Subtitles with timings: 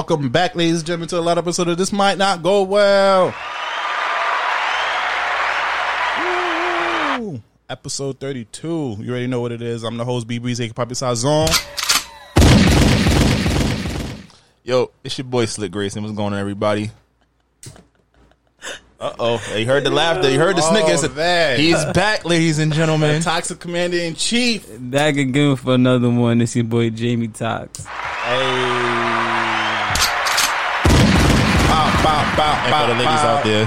[0.00, 2.42] Yo, welcome back, ladies and gentlemen, to a lot of episode of This Might Not
[2.42, 3.34] Go Well.
[7.20, 7.42] Woo.
[7.68, 8.96] Episode 32.
[8.98, 9.84] You already know what it is.
[9.84, 11.48] I'm the host, B Breeze, aka Poppy Zone.
[14.64, 16.02] Yo, it's your boy Slick Grayson.
[16.02, 16.92] What's going on, everybody?
[18.98, 21.14] Uh oh, you heard the laughter, you heard the Oh, snickers.
[21.14, 21.58] man.
[21.58, 23.20] He's back, ladies and gentlemen.
[23.22, 24.66] Toxic Commander in Chief.
[24.78, 26.40] Back again for another one.
[26.40, 27.84] It's your boy Jamie Tox.
[27.84, 28.69] Hey.
[32.40, 33.36] And bow, for the ladies bow.
[33.36, 33.64] out there,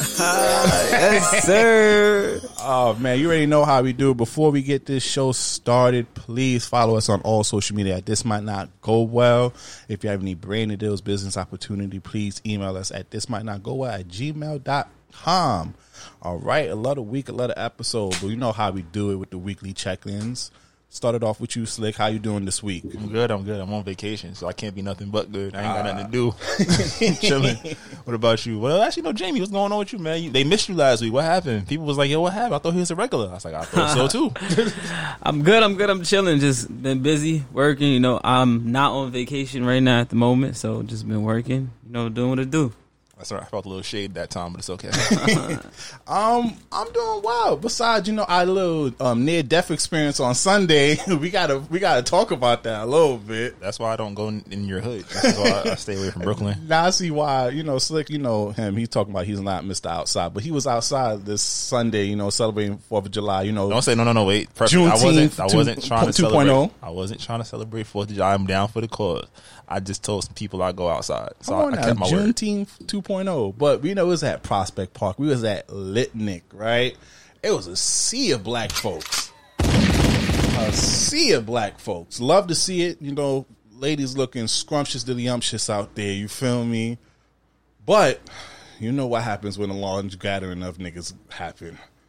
[0.20, 2.40] yes, sir.
[2.58, 4.10] Oh man, you already know how we do.
[4.10, 4.16] It.
[4.16, 8.00] Before we get this show started, please follow us on all social media.
[8.00, 9.52] This might not go well.
[9.88, 13.62] If you have any brand deals, business opportunity, please email us at this might not
[13.62, 15.74] go well at gmail.com.
[16.22, 18.82] All right, a lot of week, a lot of episode, but you know how we
[18.82, 20.50] do it with the weekly check-ins.
[20.92, 21.94] Started off with you, Slick.
[21.94, 22.82] How you doing this week?
[22.98, 23.30] I'm good.
[23.30, 23.60] I'm good.
[23.60, 25.54] I'm on vacation, so I can't be nothing but good.
[25.54, 26.34] I ain't got nothing to do.
[26.36, 27.16] Ah.
[27.20, 27.56] Chilling.
[28.02, 28.58] What about you?
[28.58, 29.38] Well, actually, no, Jamie.
[29.38, 30.20] What's going on with you, man?
[30.20, 31.12] You, they missed you last week.
[31.12, 31.68] What happened?
[31.68, 33.28] People was like, "Yo, what happened?" I thought he was a regular.
[33.28, 34.72] I was like, "I thought so too."
[35.22, 35.62] I'm good.
[35.62, 35.90] I'm good.
[35.90, 36.40] I'm chilling.
[36.40, 37.92] Just been busy working.
[37.92, 41.70] You know, I'm not on vacation right now at the moment, so just been working.
[41.86, 42.72] You know, doing what I do.
[43.30, 43.42] Right.
[43.42, 44.90] I felt a little shade that time, but it's okay.
[46.06, 47.56] Um, I'm doing well.
[47.56, 52.02] Besides, you know, our little um, near death experience on Sunday, we gotta we gotta
[52.02, 53.60] talk about that a little bit.
[53.60, 55.04] That's why I don't go in, in your hood.
[55.04, 56.56] That's why I, I stay away from Brooklyn.
[56.70, 59.64] Now I see why, you know, Slick, you know him, he's talking about he's not
[59.64, 59.86] Mr.
[59.90, 63.68] Outside, but he was outside this Sunday, you know, celebrating Fourth of July, you know.
[63.68, 64.24] Don't say no, no, no.
[64.24, 65.38] Wait, First, I wasn't.
[65.40, 66.30] I wasn't two- trying to 2.0.
[66.30, 66.70] celebrate.
[66.82, 68.34] I wasn't trying to celebrate Fourth of July.
[68.34, 69.26] I'm down for the cause.
[69.70, 72.34] I just told some people I go outside, so I, I kept my word.
[72.34, 73.56] Juneteenth 2.0.
[73.56, 75.18] But we know it was at Prospect Park.
[75.18, 76.96] We was at Litnick, right?
[77.42, 79.30] It was a sea of black folks.
[79.60, 82.20] A sea of black folks.
[82.20, 83.00] Love to see it.
[83.00, 86.12] You know, ladies looking scrumptious to the yumptious out there.
[86.12, 86.98] You feel me?
[87.86, 88.20] But
[88.80, 91.78] you know what happens when a large gathering of niggas happen.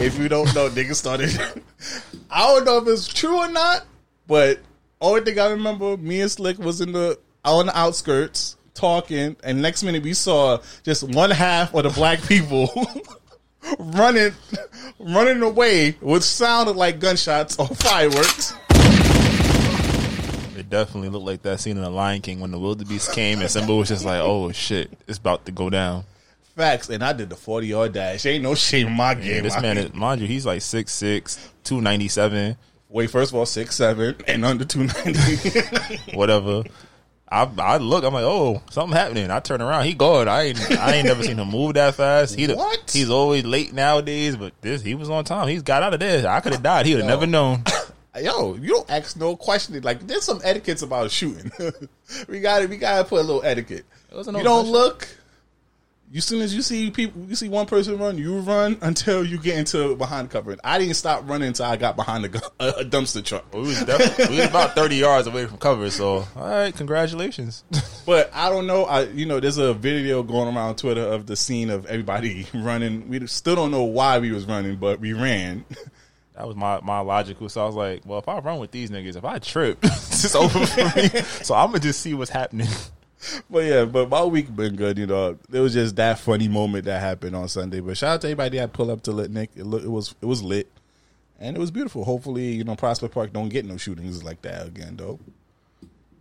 [0.00, 1.30] if you don't know, niggas started.
[2.30, 3.84] I don't know if it's true or not,
[4.26, 4.60] but
[5.02, 9.60] only thing I remember, me and Slick was in the on the outskirts talking, and
[9.60, 12.70] next minute we saw just one half of the black people
[13.78, 14.32] running,
[14.98, 18.54] running away, which sounded like gunshots or fireworks.
[20.56, 23.50] It definitely looked like that scene in The Lion King when the wildebeest came and
[23.50, 26.04] Simba was just like, "Oh shit, it's about to go down."
[26.54, 28.24] Facts, and I did the forty yard dash.
[28.26, 29.36] Ain't no shame in my game.
[29.36, 32.56] Yeah, this I man, is, mind you, he's like 6'6", 297,
[32.92, 35.60] wait, first of all, six seven and under two ninety.
[36.14, 36.62] whatever.
[37.28, 39.30] I I look, I'm like, oh, something happening.
[39.30, 40.28] I turn around, he going.
[40.28, 42.38] I ain't I ain't never seen him move that fast.
[42.38, 42.90] He What?
[42.92, 45.48] He's always late nowadays, but this he was on time.
[45.48, 46.28] He's got out of there.
[46.28, 46.86] I could have died.
[46.86, 47.64] He would have never known.
[48.20, 49.80] Yo, you don't ask no question.
[49.80, 51.50] Like, there's some etiquettes about shooting.
[52.28, 53.86] we got to We got to put a little etiquette.
[54.14, 55.08] You don't look.
[56.12, 59.38] You soon as you see people, you see one person run, you run until you
[59.38, 60.54] get into behind cover.
[60.62, 62.28] I didn't stop running until I got behind a,
[62.80, 63.46] a dumpster truck.
[63.54, 65.88] We was, definitely, we was about thirty yards away from cover.
[65.88, 67.64] So, all right, congratulations.
[68.04, 68.84] But I don't know.
[68.84, 73.08] I you know, there's a video going around Twitter of the scene of everybody running.
[73.08, 75.64] We still don't know why we was running, but we ran.
[76.34, 77.50] That was my, my logical.
[77.50, 80.34] So I was like, well, if I run with these niggas, if I trip, it's
[80.34, 81.08] over for me.
[81.42, 82.68] So I'm gonna just see what's happening.
[83.48, 84.98] But yeah, but my week been good.
[84.98, 87.80] You know, it was just that funny moment that happened on Sunday.
[87.80, 89.50] But shout out to everybody that pulled up to Lit Nick.
[89.54, 90.70] It, it was it was lit,
[91.38, 92.04] and it was beautiful.
[92.04, 95.18] Hopefully, you know, Prospect Park don't get no shootings like that again, though.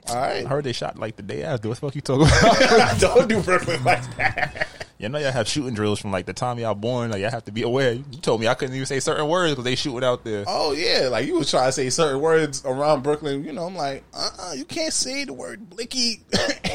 [0.10, 1.68] All right, I heard they shot like the day after.
[1.70, 3.00] What the fuck you talking about?
[3.00, 4.68] don't do Brooklyn like that.
[4.98, 7.12] you know y'all have shooting drills from like the time y'all born.
[7.12, 7.94] Like y'all have to be aware.
[7.94, 10.44] You told me I couldn't even say certain words because they shooting out there.
[10.48, 13.44] Oh yeah, like you was trying to say certain words around Brooklyn.
[13.46, 16.22] You know, I'm like, uh, uh you can't say the word blicky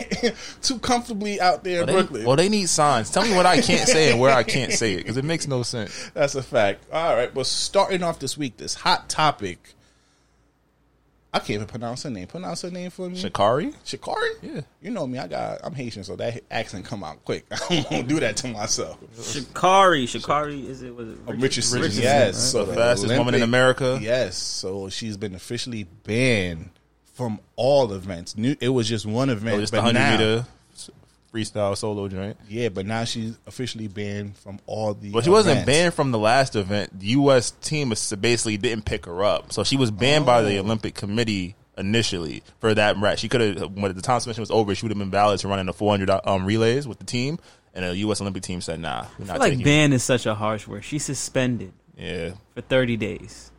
[0.62, 2.24] too comfortably out there in Well, they, Brooklyn.
[2.24, 3.10] well, they need signs.
[3.10, 5.46] Tell me what I can't say and where I can't say it because it makes
[5.46, 6.10] no sense.
[6.14, 6.84] That's a fact.
[6.92, 9.74] All right, but starting off this week, this hot topic.
[11.36, 12.26] I can't even pronounce her name.
[12.26, 13.16] Pronounce her name for me.
[13.22, 13.74] Sha'Carri?
[13.84, 14.30] Sha'Carri?
[14.42, 14.60] Yeah.
[14.80, 15.18] You know me.
[15.18, 15.60] I got.
[15.62, 17.44] I'm Haitian, so that accent come out quick.
[17.52, 18.98] I won't do that to myself.
[19.16, 20.04] Sha'Carri.
[20.04, 20.68] Sha'Carri.
[20.68, 20.94] Is it?
[20.94, 22.34] Was it Oh, Richardson, Richardson, yes.
[22.34, 22.34] right?
[22.34, 23.98] So The fastest woman in America.
[24.00, 24.36] Yes.
[24.36, 26.70] So she's been officially banned
[27.14, 28.36] from all events.
[28.36, 28.56] New.
[28.60, 30.46] It was just one event, Oh, just the but 100 now, meter
[31.36, 32.36] freestyle solo joint.
[32.48, 35.10] yeah, but now she's officially banned from all the.
[35.10, 36.98] But she wasn't banned from the last event.
[36.98, 37.50] The U.S.
[37.50, 37.90] team
[38.20, 42.74] basically didn't pick her up, so she was banned by the Olympic Committee initially for
[42.74, 43.18] that race.
[43.18, 45.48] She could have when the time suspension was over, she would have been valid to
[45.48, 47.38] run in the 400 um, relays with the team.
[47.74, 48.22] And the U.S.
[48.22, 50.82] Olympic team said, "Nah, we're I not like taking." ban is such a harsh word.
[50.82, 53.52] She's suspended yeah, for 30 days.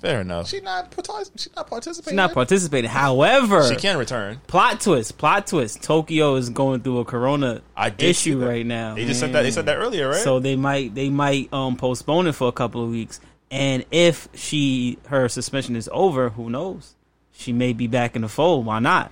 [0.00, 0.48] Fair enough.
[0.48, 2.12] She not partic- she not participating.
[2.12, 2.90] She's not participating.
[2.90, 4.40] However, She can return.
[4.46, 5.82] plot twist, plot twist.
[5.82, 8.94] Tokyo is going through a corona I issue right now.
[8.94, 9.42] They just said that.
[9.42, 10.20] They said that earlier, right?
[10.22, 13.20] So they might they might um postpone it for a couple of weeks.
[13.50, 16.94] And if she her suspension is over, who knows?
[17.32, 18.66] She may be back in the fold.
[18.66, 19.10] Why not?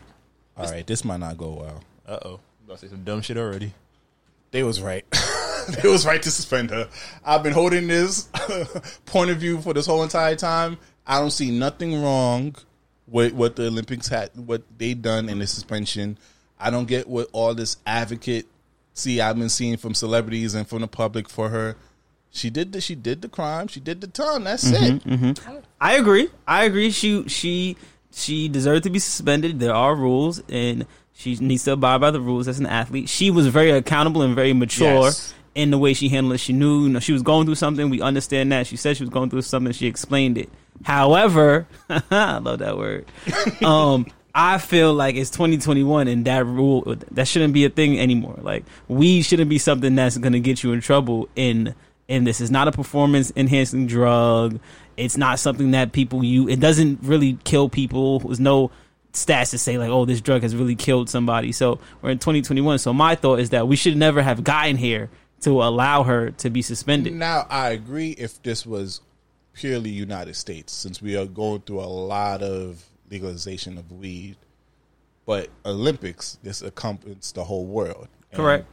[0.57, 1.83] All right, this might not go well.
[2.07, 3.73] uh oh, about to say some dumb shit already.
[4.51, 5.05] They was right.
[5.83, 6.89] they was right to suspend her.
[7.25, 8.29] I've been holding this
[9.07, 10.79] point of view for this whole entire time.
[11.07, 12.57] I don't see nothing wrong
[13.07, 16.19] with what the Olympics had, what they done in the suspension.
[16.59, 18.47] I don't get what all this advocate
[18.95, 21.77] see I've been seeing from celebrities and from the public for her.
[22.31, 23.69] She did the she did the crime.
[23.69, 24.45] She did the time.
[24.45, 25.05] That's mm-hmm, it.
[25.05, 25.59] Mm-hmm.
[25.81, 26.29] I agree.
[26.49, 26.91] I agree.
[26.91, 27.77] She she
[28.13, 29.61] she deserved to be suspended.
[29.61, 33.09] There are rules, and she needs to abide by the rules as an athlete.
[33.09, 35.35] She was very accountable and very mature Yes.
[35.55, 36.39] In the way she handled it.
[36.39, 37.91] She knew, you know, she was going through something.
[37.91, 38.67] We understand that.
[38.67, 39.73] She said she was going through something.
[39.73, 40.51] She explained it.
[40.83, 43.07] However, I love that word.
[43.65, 48.37] Um, I feel like it's 2021 and that rule that shouldn't be a thing anymore.
[48.43, 51.75] Like weed shouldn't be something that's going to get you in trouble in
[52.09, 52.41] in this.
[52.41, 54.59] is not a performance enhancing drug.
[54.97, 56.49] It's not something that people you.
[56.49, 58.19] It doesn't really kill people.
[58.19, 58.73] There's no
[59.13, 61.53] stats to say like, oh, this drug has really killed somebody.
[61.53, 62.81] So we're in 2021.
[62.81, 65.11] So my thought is that we should never have gotten here
[65.45, 67.13] to allow her to be suspended.
[67.13, 69.03] Now I agree if this was
[69.53, 74.37] purely United States, since we are going through a lot of legalization of weed.
[75.27, 78.09] But Olympics, this encompasses the whole world.
[78.33, 78.67] Correct.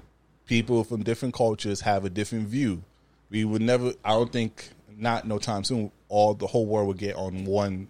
[0.45, 2.83] People from different cultures have a different view.
[3.29, 3.93] We would never.
[4.03, 5.91] I don't think not no time soon.
[6.07, 7.87] All the whole world would get on one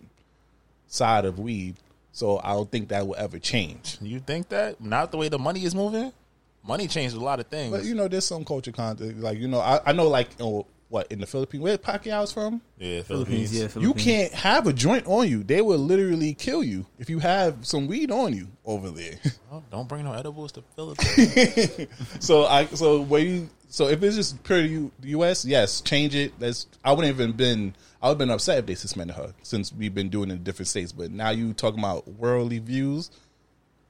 [0.88, 1.76] side of weed.
[2.12, 3.98] So I don't think that will ever change.
[4.02, 4.82] You think that?
[4.82, 6.12] Not the way the money is moving.
[6.64, 7.72] Money changed a lot of things.
[7.72, 9.20] But you know, there's some culture content.
[9.20, 12.62] Like you know, I, I know like oh, what in the Philippines, where Pacquiao's from.
[12.78, 13.76] yeah, Philippines, Philippines.
[13.76, 15.42] yeah, You can't have a joint on you.
[15.44, 19.16] They will literally kill you if you have some weed on you over there.
[19.52, 21.88] Oh, don't bring no edibles to Philippines.
[22.20, 25.46] so I so where you so if it's just pure U, U.S.
[25.46, 26.38] Yes, change it.
[26.40, 29.72] That's I wouldn't even been I would have been upset if they suspended her since
[29.74, 30.92] we've been doing it in different states.
[30.92, 33.12] But now you talking about worldly views.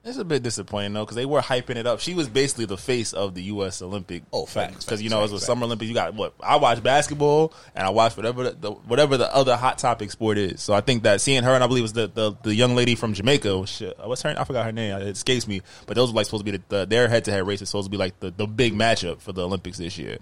[0.03, 1.99] It's a bit disappointing though because they were hyping it up.
[1.99, 3.81] She was basically the face of the U.S.
[3.81, 4.23] Olympic.
[4.33, 6.55] Oh, facts, Because you facts, know, as a facts, Summer Olympics, you got what I
[6.55, 10.61] watch basketball and I watch whatever the, the whatever the other hot topic sport is.
[10.61, 12.75] So I think that seeing her and I believe it was the the, the young
[12.75, 13.57] lady from Jamaica.
[13.59, 14.33] was Shit, uh, what's her?
[14.37, 14.95] I forgot her name.
[14.97, 15.61] It escapes me.
[15.85, 17.69] But those were like supposed to be the, the their head to head races.
[17.69, 20.17] Supposed to be like the, the big matchup for the Olympics this year.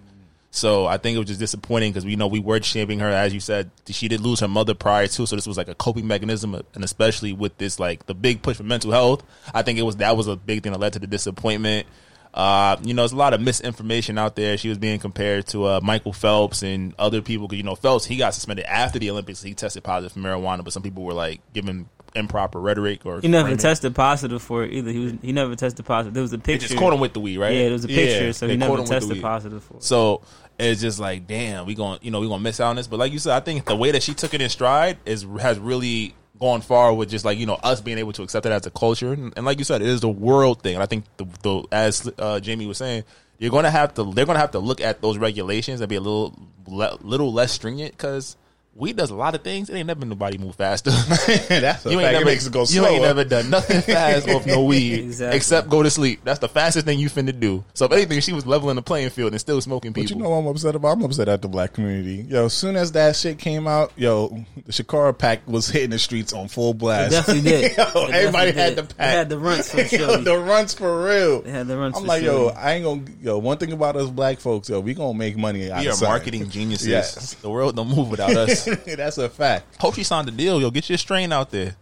[0.51, 3.34] So I think it was just disappointing because we know we were championing her, as
[3.34, 3.69] you said.
[3.88, 6.84] She did lose her mother prior too, so this was like a coping mechanism, and
[6.84, 9.24] especially with this like the big push for mental health.
[9.54, 11.86] I think it was that was a big thing that led to the disappointment.
[12.34, 14.57] Uh, you know, there's a lot of misinformation out there.
[14.57, 18.06] She was being compared to uh, Michael Phelps and other people because you know, Phelps
[18.06, 19.42] he got suspended after the Olympics.
[19.42, 23.27] He tested positive for marijuana, but some people were like giving improper rhetoric or He
[23.27, 23.57] never framing.
[23.59, 24.91] tested positive for it either.
[24.91, 26.13] He was he never tested positive.
[26.13, 26.67] There was a picture.
[26.67, 27.53] They just caught him with the weed, right?
[27.53, 29.83] Yeah, there was a picture, so he never him with the tested positive for it.
[29.83, 30.21] So
[30.57, 32.88] it's just like, damn, we going, you know, we gonna miss out on this.
[32.88, 35.25] But like you said, I think the way that she took it in stride is
[35.39, 38.51] has really gone far with just like you know us being able to accept it
[38.51, 39.13] as a culture.
[39.13, 40.75] And, and like you said, it is the world thing.
[40.75, 43.04] And I think the, the as uh, Jamie was saying,
[43.37, 46.01] you're gonna have to they're gonna have to look at those regulations and be a
[46.01, 46.37] little
[46.68, 48.35] le- little less stringent because.
[48.76, 49.69] Weed does a lot of things.
[49.69, 50.90] It ain't never been nobody move faster.
[51.49, 52.06] That's a you fact.
[52.06, 54.99] ain't never it makes it go you ain't never done nothing fast off no weed
[55.02, 55.35] Exactly.
[55.35, 56.21] except go to sleep.
[56.23, 57.66] That's the fastest thing you finna do.
[57.73, 60.04] So if anything, she was leveling the playing field and still smoking people.
[60.04, 60.94] But you know what I'm upset about?
[60.97, 62.26] I'm upset at the black community.
[62.30, 65.99] Yo, as soon as that shit came out, yo, the Sha'Carri pack was hitting the
[65.99, 67.09] streets on full blast.
[67.11, 67.71] They definitely did.
[67.78, 68.97] yo, They everybody definitely had the pack.
[68.97, 70.18] They had the runts for Yo, sure.
[70.19, 71.42] the runs for real.
[71.42, 72.52] They had the runs I'm for like, sure.
[72.52, 73.04] yo, I ain't gonna.
[73.21, 75.69] Yo, one thing about us black folks, yo, we gonna make money.
[75.69, 76.07] Out we of are something.
[76.07, 76.88] marketing geniuses.
[76.88, 77.33] Yes.
[77.33, 78.69] The world don't move without us.
[78.97, 79.78] That's a fact.
[79.81, 80.59] Hope she signed the deal.
[80.61, 81.76] Yo, get your strain out there.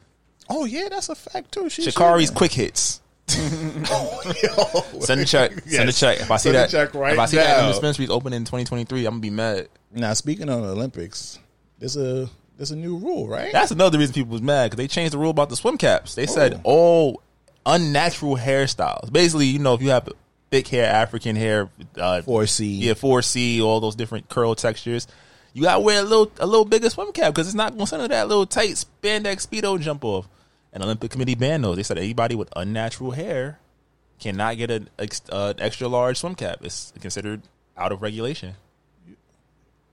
[0.50, 1.70] Oh yeah, that's a fact too.
[1.70, 2.36] She Sha'Carri's should.
[2.36, 3.02] quick hits.
[3.38, 5.00] Yo.
[5.02, 5.52] Send a check.
[5.68, 6.22] Send a check.
[6.22, 7.68] If I see Send that, check right if I see that now.
[7.68, 9.68] dispensaries open in 2023, I'm gonna be mad.
[9.92, 11.40] Now speaking of the Olympics,
[11.80, 13.52] there's a there's a new rule, right?
[13.52, 16.16] That's another reason people was mad because they changed the rule about the swim caps.
[16.16, 16.32] They Oh.
[16.32, 17.22] said all
[17.66, 19.12] unnatural hairstyles.
[19.12, 20.08] Basically, you know, if you have
[20.50, 22.80] thick hair, African hair, uh, 4C.
[22.80, 25.08] yeah, four C, all those different curl textures.
[25.58, 28.12] You gotta wear a little a little bigger swim cap because it's not gonna send
[28.12, 30.28] that little tight spandex speedo jump off.
[30.72, 31.78] And Olympic Committee banned those.
[31.78, 33.58] They said anybody with unnatural hair
[34.20, 36.60] cannot get an ex, uh, extra large swim cap.
[36.62, 37.42] It's considered
[37.76, 38.54] out of regulation.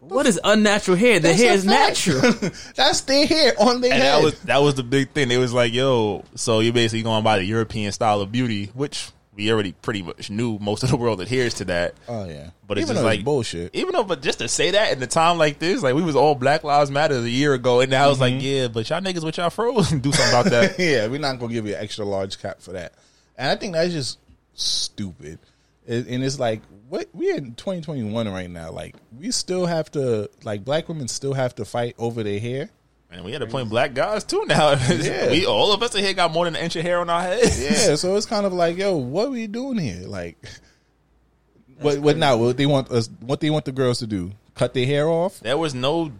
[0.00, 1.18] What is unnatural hair?
[1.18, 2.06] The That's hair is fact.
[2.06, 2.50] natural.
[2.76, 4.18] That's their hair on their And head.
[4.18, 5.28] that was that was the big thing.
[5.28, 9.08] They was like, "Yo, so you're basically going by the European style of beauty, which
[9.34, 11.94] we already pretty much knew most of the world adheres to that.
[12.08, 13.74] Oh yeah, But it's Even just though like bullshit.
[13.74, 16.16] Even though, but just to say that in a time like this, like we was
[16.16, 18.42] all Black Lives Matter a year ago, and now it's like, mm-hmm.
[18.42, 20.78] yeah, but y'all niggas with y'all froze, do something about that.
[20.78, 22.94] yeah, we're not gonna give you an extra large cap for that.
[23.36, 24.18] And I think that's just
[24.54, 25.38] stupid.
[25.86, 28.70] It- and it's like, what we're in 2021 right now.
[28.70, 32.70] Like, we still have to, like, black women still have to fight over their hair.
[33.14, 34.74] And we had to point black guys too now.
[34.88, 35.30] Yeah.
[35.30, 37.22] we all of us in here got more than an inch of hair on our
[37.22, 37.62] heads.
[37.62, 40.06] Yeah, so it's kind of like, yo, what are we doing here?
[40.06, 40.36] Like,
[41.78, 42.36] what what now?
[42.36, 43.08] What they want us?
[43.20, 44.32] What they want the girls to do?
[44.54, 45.40] Cut their hair off?
[45.40, 46.10] There was no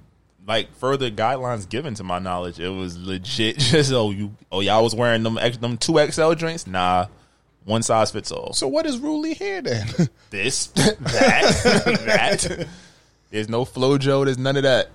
[0.47, 2.61] like further guidelines given to my knowledge.
[2.61, 6.35] It was legit just oh you oh y'all was wearing them X, them two XL
[6.35, 6.65] drinks.
[6.67, 7.07] Nah,
[7.65, 8.53] one size fits all.
[8.53, 9.89] So what is ruly here then?
[10.31, 12.69] This that that.
[13.31, 14.27] There's no FloJo.
[14.27, 14.91] There's none of that.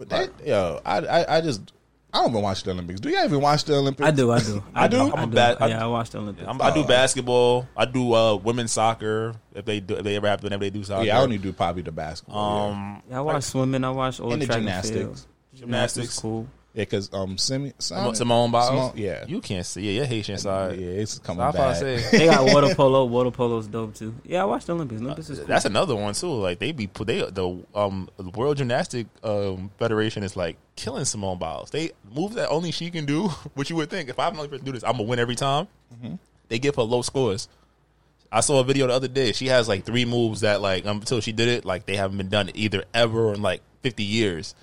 [0.00, 1.72] But that, yo, I, I I just
[2.12, 2.98] I don't even watch the Olympics.
[3.00, 4.06] Do you even watch the Olympics?
[4.08, 4.96] I do, I do, I do?
[4.98, 5.34] I I'm a do.
[5.36, 6.48] bad- I- yeah, I watched the Olympics.
[6.48, 7.68] I'm, I do basketball.
[7.76, 9.34] I do uh, women's soccer.
[9.54, 11.04] If they do, if they ever have to, whenever they do soccer.
[11.04, 12.70] Yeah, I only do probably the basketball.
[12.72, 13.84] um yeah, I watch swimming.
[13.84, 14.96] I watch all And the the track gymnastics.
[14.96, 15.26] And field.
[15.54, 16.18] Gymnastics.
[16.18, 16.48] cool.
[16.74, 18.68] Yeah, because um, Simi, Simone, Simone Biles.
[18.68, 19.92] Simone- yeah, you can't see it.
[19.94, 20.78] Your Haitian side.
[20.78, 21.80] yeah, it's coming So I bad.
[21.80, 23.04] probably say They got water polo.
[23.06, 24.14] Water polo's dope too.
[24.24, 25.00] Yeah, I watched the Olympics.
[25.00, 25.48] Olympics is cool.
[25.48, 26.28] That's another one too.
[26.32, 31.04] Like they be put they the um the World Gymnastic um, Federation is like killing
[31.04, 31.70] Simone Biles.
[31.70, 33.28] They moves that only she can do.
[33.54, 35.18] What you would think if I'm the only person to do this, I'm gonna win
[35.18, 35.66] every time.
[35.94, 36.14] Mm-hmm.
[36.48, 37.48] They give her low scores.
[38.32, 39.32] I saw a video the other day.
[39.32, 42.16] She has like three moves that like um, until she did it, like they haven't
[42.16, 44.54] been done either ever in like 50 years.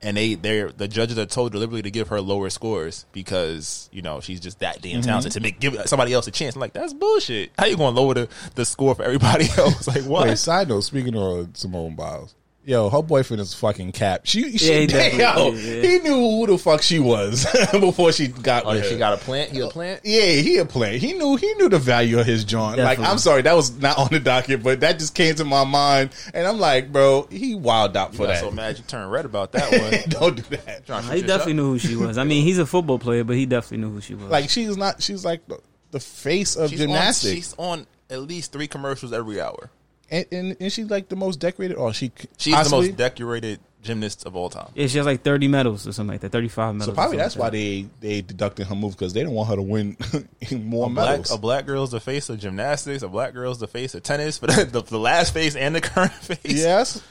[0.00, 4.00] And they they're the judges are told deliberately to give her lower scores because you
[4.00, 5.02] know she's just that damn mm-hmm.
[5.02, 6.54] talented to make give somebody else a chance.
[6.54, 7.50] I'm like that's bullshit.
[7.58, 9.88] How you going to lower the, the score for everybody else?
[9.88, 10.28] Like what?
[10.28, 12.34] Wait, side note, speaking of Simone Biles,
[12.68, 14.20] yo, her boyfriend is fucking cap.
[14.24, 15.82] She, she Yeah, he definitely yo, is, yeah.
[15.90, 18.98] he knew who the fuck she was before she got Oh, with she her.
[18.98, 19.50] got a plant.
[19.52, 19.98] He a plant.
[20.00, 20.98] Uh, yeah, he a player.
[20.98, 22.78] He knew he knew the value of his joint.
[22.78, 25.64] Like, I'm sorry, that was not on the docket, but that just came to my
[25.64, 28.40] mind, and I'm like, bro, he wild out for got that.
[28.40, 30.02] so mad you turned red about that one.
[30.10, 30.86] Don't do that.
[30.86, 31.56] Trying he definitely shot.
[31.56, 32.18] knew who she was.
[32.18, 34.24] I mean, he's a football player, but he definitely knew who she was.
[34.30, 35.02] Like, she's not.
[35.02, 35.58] She's like the,
[35.90, 39.70] the face of She's on, gymnastics, she's on at least three commercials every hour.
[40.10, 41.76] And, and and she's like the most decorated.
[41.76, 44.68] Or she She's possibly- the most decorated gymnast of all time.
[44.74, 46.88] yeah, she has like thirty medals or something like that, thirty-five medals.
[46.90, 47.56] So probably that's like why that.
[47.56, 49.96] they they deducted her move because they don't want her to win
[50.52, 51.30] more A black, medals.
[51.30, 53.02] a black girl's the face of gymnastics.
[53.02, 54.38] A black girl's the face of tennis.
[54.38, 56.38] But the, the last face and the current face.
[56.44, 57.02] yes,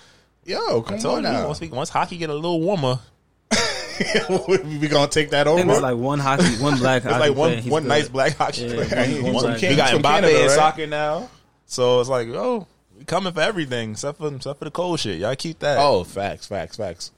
[0.45, 1.45] yo, come I told on you now.
[1.47, 2.99] once, we, once hockey get a little warmer,
[4.79, 5.57] we gonna take that over.
[5.57, 7.71] think there's like one hockey, one black it's hockey like one player.
[7.71, 7.89] One good.
[7.89, 8.87] nice black hockey Yeah, player.
[8.89, 10.55] one- He's one from black- Can- we got from Mbappe Canada, in right?
[10.55, 11.29] soccer now,
[11.65, 12.65] so it's like oh, we
[13.07, 15.19] coming for everything except for except for the cold shit.
[15.19, 15.77] Y'all keep that.
[15.79, 17.11] Oh, facts, facts, facts.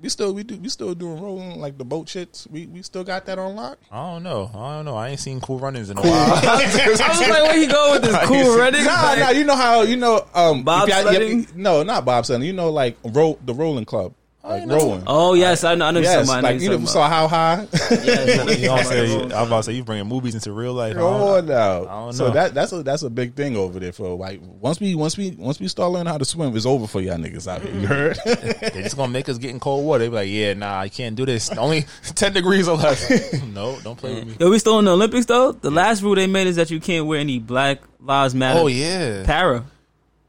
[0.00, 2.50] We still we do we still doing rolling like the boat shits.
[2.50, 3.78] We we still got that on lock.
[3.90, 4.50] I don't know.
[4.54, 4.96] I don't know.
[4.96, 6.10] I ain't seen cool runnings in a while.
[6.12, 6.56] I
[6.90, 8.84] was like, where he go with this cool Reddit?
[8.84, 9.30] Nah, nah.
[9.30, 11.46] You know how you know um Bob if y'all- sledding?
[11.54, 12.46] No, not Bob sledding.
[12.46, 14.12] You know like roll the rolling club,
[14.46, 14.76] Oh, like know.
[14.76, 15.02] rolling.
[15.06, 15.86] Oh yes, I know.
[15.86, 16.46] I know yes, somebody.
[16.46, 17.66] I like you know, saw how high.
[17.72, 19.32] Yes, I know You know what I'm saying?
[19.32, 20.96] I'm about to say you bringing movies into real life.
[20.96, 21.84] I Come on now.
[21.84, 22.34] I don't So know.
[22.34, 25.30] that that's a that's a big thing over there for like once we once we
[25.30, 27.72] once we start learning how to swim, it's over for y'all niggas out here.
[27.72, 27.86] You mm-hmm.
[27.86, 28.18] heard?
[28.74, 30.00] They're just gonna make us get in cold water.
[30.00, 31.50] They be like, yeah, nah, I can't do this.
[31.50, 33.32] Only ten degrees or less.
[33.54, 34.36] no, don't play with me.
[34.38, 35.52] Yo, we still in the Olympics though.
[35.52, 38.60] The last rule they made is that you can't wear any Black Lives Matter.
[38.60, 39.64] Oh yeah, para.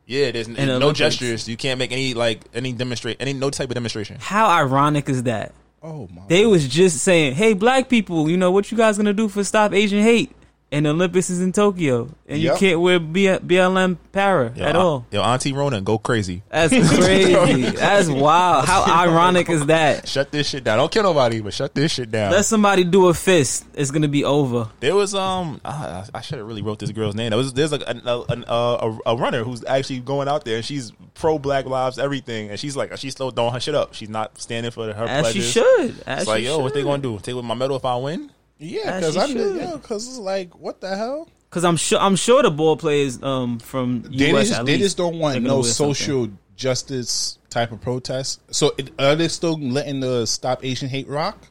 [0.06, 0.32] Yeah.
[0.32, 0.98] There's the no Olympics.
[1.00, 1.48] gestures.
[1.48, 4.18] You can't make any like any demonstrate any no type of demonstration.
[4.20, 5.54] How ironic is that?
[5.84, 6.24] oh my.
[6.28, 9.44] They was just saying, "Hey, black people, you know what you guys gonna do for
[9.44, 10.32] stop Asian hate?"
[10.76, 12.54] And the Olympics is in Tokyo, and Yep.
[12.54, 15.06] you can't wear B- BLM para Yo, at all.
[15.10, 16.44] Yo, Auntie Rona, go crazy.
[16.50, 17.70] That's crazy.
[17.70, 18.66] That's wild.
[18.66, 20.06] How ironic is that?
[20.08, 20.78] Shut this shit down.
[20.80, 22.32] Don't kill nobody, but shut this shit down.
[22.34, 23.66] Let somebody do a fist.
[23.74, 24.68] It's gonna be over.
[24.82, 27.30] There was um, I, I should have really wrote this girl's name.
[27.30, 30.66] There was there's like a, a, a, a runner who's actually going out there and
[30.66, 33.94] she's pro Black Lives everything, and she's like she's still throwing her shit up.
[33.94, 36.04] She's not standing for her As she should.
[36.06, 37.18] As It's like she yo, what they gonna do?
[37.20, 38.30] Take with my medal if I win?
[38.58, 39.56] Yeah, because I'm should.
[39.58, 41.28] yeah, because it's like what the hell?
[41.50, 44.74] Because I'm sure I'm sure the ball players um from They US just, at they
[44.74, 45.94] least, just don't want no wear something.
[45.96, 48.42] social justice type of protest.
[48.54, 51.48] So it, are they still letting the stop Asian hate rock?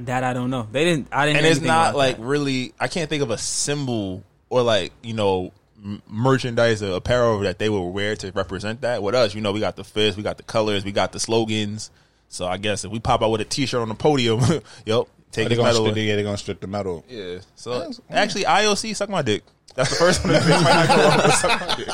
[0.00, 0.68] That I don't know.
[0.70, 1.08] They didn't.
[1.10, 1.38] I didn't.
[1.38, 2.22] and it's not like that.
[2.22, 5.52] really i can't think of a symbol or like you know
[5.84, 9.50] m- merchandise or apparel that they will wear to represent that with us you know
[9.50, 11.90] we got the fist we got the colors we got the slogans
[12.28, 14.40] so i guess if we pop out with a t-shirt on the podium
[14.86, 17.04] yep take Are they his gonna medal strip, yeah, they're gonna strip the medal.
[17.08, 19.42] yeah so That's- actually ioc suck my dick
[19.74, 21.88] that's the first one that makes my night go off, but suck my dick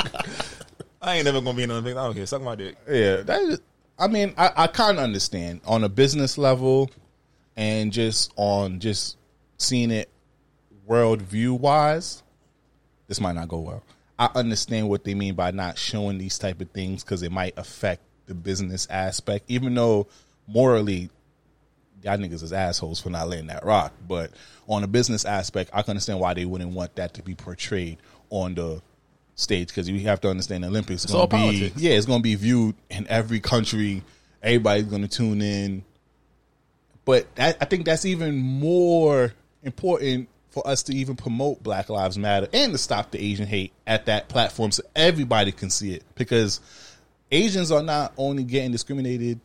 [1.03, 3.17] i ain't never gonna be in the olympics i don't care suck my dick Yeah,
[3.23, 3.61] that is.
[3.99, 6.91] I mean, I, I kind of understand on a business level,
[7.57, 9.17] and just on just
[9.57, 10.09] seeing it
[10.85, 12.25] world view wise.
[13.07, 13.85] this might not go well.
[14.19, 17.55] I understand what they mean by not showing these type of things because it might
[17.57, 20.09] affect the business aspect, even though
[20.49, 21.09] morally,
[22.05, 23.93] y'all niggas is assholes for not letting that rock.
[24.07, 24.31] But
[24.69, 27.99] on a business aspect, I can understand why they wouldn't want that to be portrayed
[28.31, 28.83] on the
[29.35, 31.77] stage because you have to understand the Olympics going to be politics.
[31.77, 34.03] yeah, it's going to be viewed in every country.
[34.43, 35.85] Everybody's going to tune in.
[37.05, 39.33] But that, I think that's even more
[39.63, 43.73] important for us to even promote Black Lives Matter and to stop the Asian hate
[43.87, 46.05] at that platform so everybody can see it.
[46.15, 46.61] Because
[47.31, 49.41] Asians are not only getting discriminated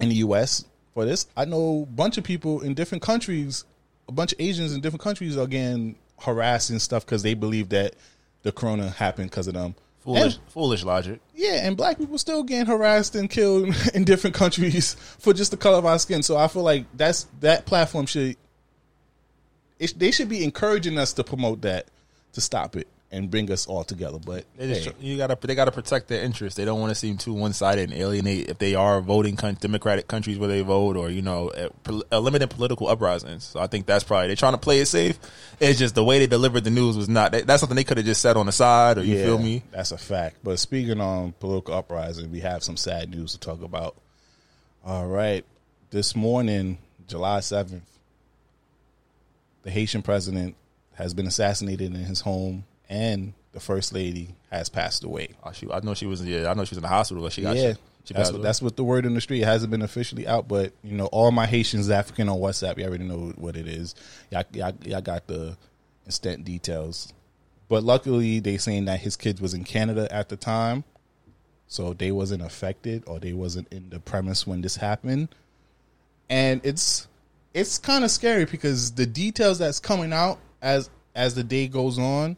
[0.00, 0.64] in the U.S.
[0.94, 1.26] for this.
[1.36, 3.64] I know a bunch of people in different countries,
[4.08, 7.68] a bunch of Asians in different countries are getting harassed and stuff because they believe
[7.70, 7.94] that
[8.42, 9.74] the corona happened because of them.
[10.00, 11.20] Foolish, And- foolish logic.
[11.34, 15.56] yeah, and black people still getting harassed and killed in different countries for just the
[15.56, 16.22] color of our skin.
[16.22, 18.36] So I feel like that's that platform should
[19.78, 21.86] it, they should be encouraging us to promote that
[22.34, 24.18] to stop it and bring us all together.
[24.18, 26.56] But They just hey, you gotta they gotta protect their interests.
[26.56, 29.56] They don't want to seem too one sided and alienate if they are voting con-
[29.60, 33.44] Democratic countries where they vote or you know eh, pol- eliminate political uprisings.
[33.44, 35.18] So I think that's probably they're trying to play it safe.
[35.60, 37.32] It's just the way they delivered the news was not.
[37.32, 39.38] that- That's something they could have just said on the side or you yeah, feel
[39.38, 39.62] me.
[39.70, 40.38] That's a fact.
[40.42, 43.96] But speaking on political uprising, we have some sad news to talk about.
[44.84, 45.44] All right,
[45.90, 47.84] this morning, July seventh,
[49.62, 50.56] the Haitian president
[50.94, 52.64] has been assassinated in his home,
[52.94, 55.30] and the first lady has passed away.
[55.42, 56.24] Oh, she, I know she was.
[56.24, 57.22] Yeah, I know she was in the hospital.
[57.24, 57.56] But she got.
[57.56, 58.42] yeah, She, she that's what away.
[58.44, 61.06] that's what the word in the street it hasn't been officially out, but you know,
[61.06, 63.94] all my Haitians African on WhatsApp, you already know what it is.
[64.30, 65.56] Y'all, y'all, y'all got the
[66.06, 67.12] instant details,
[67.68, 70.84] but luckily they saying that his kids was in Canada at the time,
[71.66, 75.28] so they wasn't affected or they wasn't in the premise when this happened,
[76.28, 77.08] and it's
[77.54, 81.98] it's kind of scary because the details that's coming out as as the day goes
[81.98, 82.36] on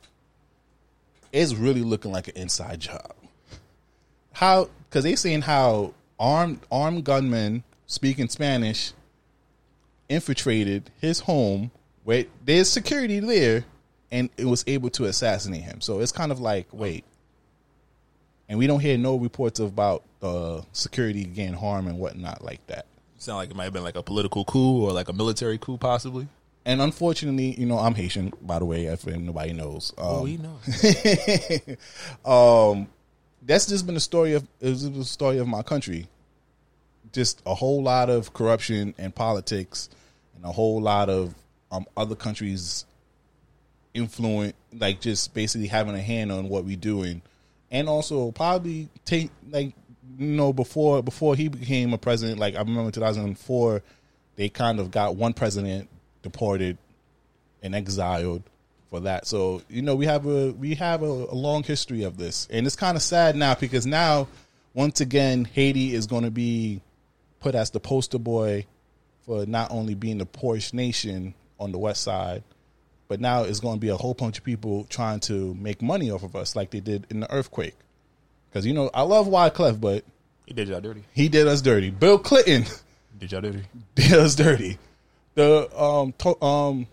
[1.33, 3.15] is really looking like an inside job
[4.37, 8.93] how because they saying how armed armed gunmen speaking Spanish
[10.11, 11.71] infiltrated his home
[12.05, 13.65] where there's security there
[14.11, 15.81] and it was able to assassinate him.
[15.81, 17.05] So it's kind of like wait,
[18.47, 22.85] and we don't hear no reports about uh, security getting harm and whatnot like that.
[23.17, 25.79] Sound like it might have been like a political coup or like a military coup,
[25.79, 26.29] possibly.
[26.67, 29.95] And unfortunately, you know, I'm Haitian, by the way, if nobody knows.
[29.97, 30.59] Um, Oh, we know.
[32.31, 32.89] um,
[33.41, 36.09] that's just been the story of just the story of my country.
[37.13, 39.89] Just a whole lot of corruption and politics,
[40.35, 41.37] and a whole lot of
[41.71, 42.85] um, other countries
[43.95, 47.23] influence, like just basically having a hand on what we're doing,
[47.71, 49.73] and also probably take like
[50.19, 52.41] you know before before he became a president.
[52.41, 53.83] Like I remember 2004,
[54.35, 55.89] they kind of got one president
[56.31, 56.77] deported
[57.63, 58.43] and exiled
[58.91, 59.27] for that.
[59.27, 62.67] So you know we have a we have a, a long history of this, and
[62.67, 64.29] it's kind of sad now because now
[64.75, 66.81] once again Haiti is going to be
[67.41, 68.67] put as the poster boy
[69.25, 72.43] for not only being the poorest nation on the west side,
[73.09, 76.11] but now it's going to be a whole bunch of people trying to make money
[76.11, 77.75] off of us like they did in the earthquake.
[78.51, 80.05] Because you know I love Wyclef, but
[80.47, 81.05] He did y'all dirty.
[81.13, 81.91] he did us dirty.
[81.91, 82.65] Bill Clinton
[83.19, 83.63] Did y'all dirty.
[83.95, 84.79] did us dirty.
[85.37, 86.87] The um to, um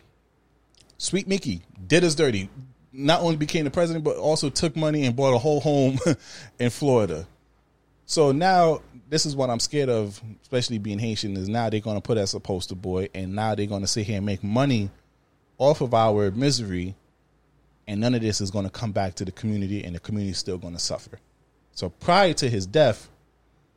[0.98, 2.50] Sweet Micky did us dirty.
[2.92, 5.98] Not only became the president, but also took money and bought a whole home
[6.60, 7.26] in Florida.
[8.06, 12.02] So now this is what I'm scared of, especially being Haitian, is now they're gonna
[12.02, 14.92] put us a poster boy and now they're gonna sit here and make money
[15.58, 16.96] off of our misery
[17.88, 20.38] and none of this is gonna come back to the community and the community is
[20.38, 21.20] still gonna suffer.
[21.72, 23.10] So prior to his death,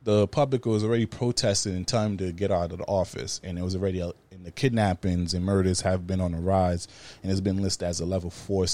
[0.03, 3.61] the public was already protesting in time to get out of the office, and it
[3.61, 6.87] was already uh, and the kidnappings and murders have been on the rise,
[7.21, 8.65] and it's been listed as a level four,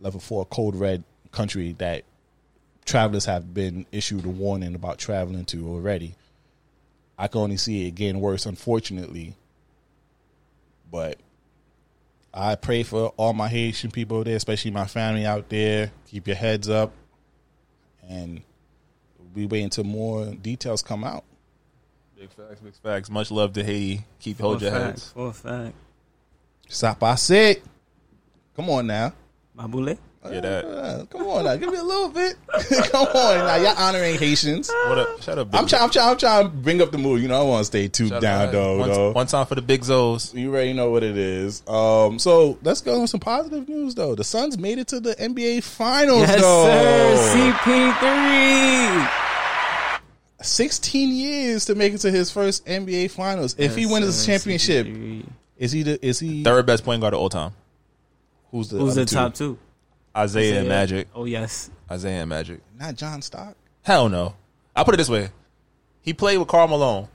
[0.00, 2.04] level four code red country that
[2.84, 6.14] travelers have been issued a warning about traveling to already.
[7.18, 9.34] I can only see it getting worse, unfortunately.
[10.90, 11.18] But
[12.32, 15.92] I pray for all my Haitian people there, especially my family out there.
[16.06, 16.92] Keep your heads up,
[18.08, 18.42] and
[19.34, 21.24] we wait until more details come out.
[22.18, 23.10] Big facts, big facts.
[23.10, 24.04] Much love to Haiti.
[24.20, 25.12] Keep hold For your a fact, heads.
[25.12, 25.74] For a fact.
[26.68, 27.62] Stop, I said.
[28.56, 29.12] Come on now.
[29.56, 29.98] Mabule?
[30.28, 30.64] Yeah, that.
[30.66, 31.56] Uh, come on now.
[31.56, 32.36] Give me a little bit.
[32.92, 33.56] come on now.
[33.56, 34.68] Y'all honoring Haitians.
[34.86, 35.22] What up?
[35.22, 35.50] Shut up.
[35.50, 35.82] Big I'm trying.
[35.84, 36.10] I'm trying.
[36.10, 37.22] I'm trying to bring up the mood.
[37.22, 38.52] You know, I want to stay too Shout down, out.
[38.52, 38.78] though.
[38.78, 39.12] One, though.
[39.12, 40.34] one time for the big Zoes.
[40.34, 41.62] You already know what it is.
[41.66, 44.14] Um, so let's go on some positive news, though.
[44.14, 47.16] The Suns made it to the NBA Finals, Yes, though.
[47.16, 47.52] sir.
[47.64, 49.10] CP3.
[50.42, 53.54] 16 years to make it to his first NBA Finals.
[53.58, 55.24] If he wins the championship, CP3.
[55.56, 56.06] is he the?
[56.06, 56.44] Is he?
[56.44, 57.52] Third best point guard of all time.
[58.50, 58.78] Who's the?
[58.78, 59.14] Who's the two?
[59.16, 59.58] top two?
[60.16, 61.08] Isaiah and Magic.
[61.14, 61.70] Oh yes.
[61.90, 62.60] Isaiah and Magic.
[62.78, 63.56] Not John Stock.
[63.82, 64.34] Hell no.
[64.74, 65.28] I'll put it this way.
[66.02, 67.08] He played with Karl Malone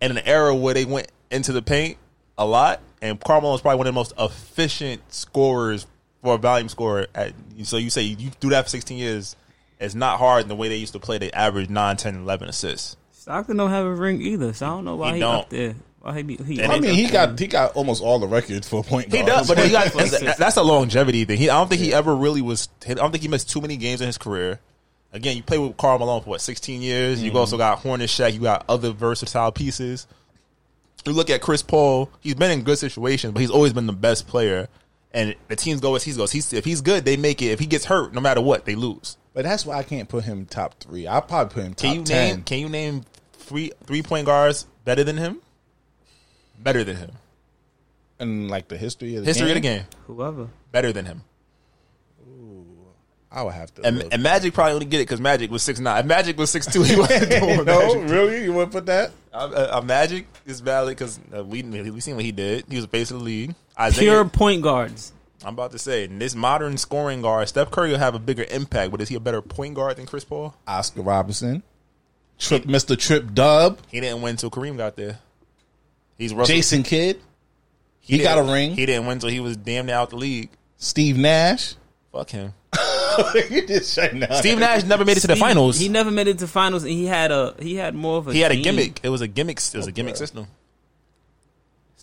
[0.00, 1.98] in an era where they went into the paint
[2.36, 5.86] a lot, and Karl Malone is probably one of the most efficient scorers
[6.22, 7.06] for a volume scorer.
[7.14, 7.32] At,
[7.64, 9.36] so you say you do that for 16 years,
[9.80, 11.18] it's not hard in the way they used to play.
[11.18, 12.96] They average 9, 10, 11 assists.
[13.12, 15.74] Stockton don't have a ring either, so I don't know why He he, up there.
[16.00, 16.94] Why he he I mean, there.
[16.94, 19.92] he got he got almost all the records for point He does, but he got,
[20.38, 21.38] that's, a longevity thing.
[21.38, 22.68] He, I don't think he ever really was.
[22.88, 24.60] I don't think he missed too many games in his career.
[25.12, 27.22] Again, you play with Karl Malone for what, 16 years.
[27.22, 27.38] You mm-hmm.
[27.38, 28.34] also got Hornacek.
[28.34, 30.06] You got other versatile pieces.
[31.04, 32.10] You look at Chris Paul.
[32.20, 34.68] He's been in good situations, but he's always been the best player.
[35.12, 36.30] And the teams go as he goes.
[36.30, 37.46] He's if he's good, they make it.
[37.46, 39.16] If he gets hurt, no matter what, they lose.
[39.32, 41.06] But that's why I can't put him top three.
[41.06, 42.28] I'll probably put him top Can you ten.
[42.28, 42.42] name?
[42.44, 45.40] Can you name three three point guards better than him?
[46.62, 47.10] Better than him.
[48.20, 49.84] in like the history of the History game, of the game.
[50.06, 50.48] Whoever.
[50.72, 51.22] Better than him.
[52.28, 52.64] Ooh,
[53.30, 53.82] I would have to.
[53.86, 56.00] And, and Magic probably only get it because Magic was six nine.
[56.00, 58.10] If Magic was six two, he wasn't doing no, Magic.
[58.10, 59.12] really, you wouldn't put that?
[59.32, 62.64] Uh, uh, Magic is valid because uh, we we seen what he did.
[62.68, 63.54] He was base of the league.
[63.78, 65.12] Isaiah, Pure point guards.
[65.44, 68.44] I'm about to say, in this modern scoring guard, Steph Curry will have a bigger
[68.50, 68.90] impact.
[68.90, 70.52] But is he a better point guard than Chris Paul?
[70.66, 71.62] Oscar Robinson,
[72.40, 72.98] Trip, Mr.
[72.98, 75.20] Trip Dub, He didn't win until Kareem got there.
[76.18, 76.54] He's Russell.
[76.54, 77.20] Jason Kidd,
[78.00, 78.74] he got a ring.
[78.74, 80.50] He didn't win until he was damn near out the league.
[80.76, 81.74] Steve Nash.
[82.12, 82.52] Fuck him.
[83.50, 84.32] you just shut down.
[84.34, 85.78] Steve Nash never made it to the He- finals.
[85.78, 88.28] He He, never made it to finals, and he had a he had more of
[88.28, 88.32] a.
[88.32, 89.00] He had a gimmick.
[89.02, 89.58] It was a gimmick.
[89.58, 90.46] It was a gimmick system.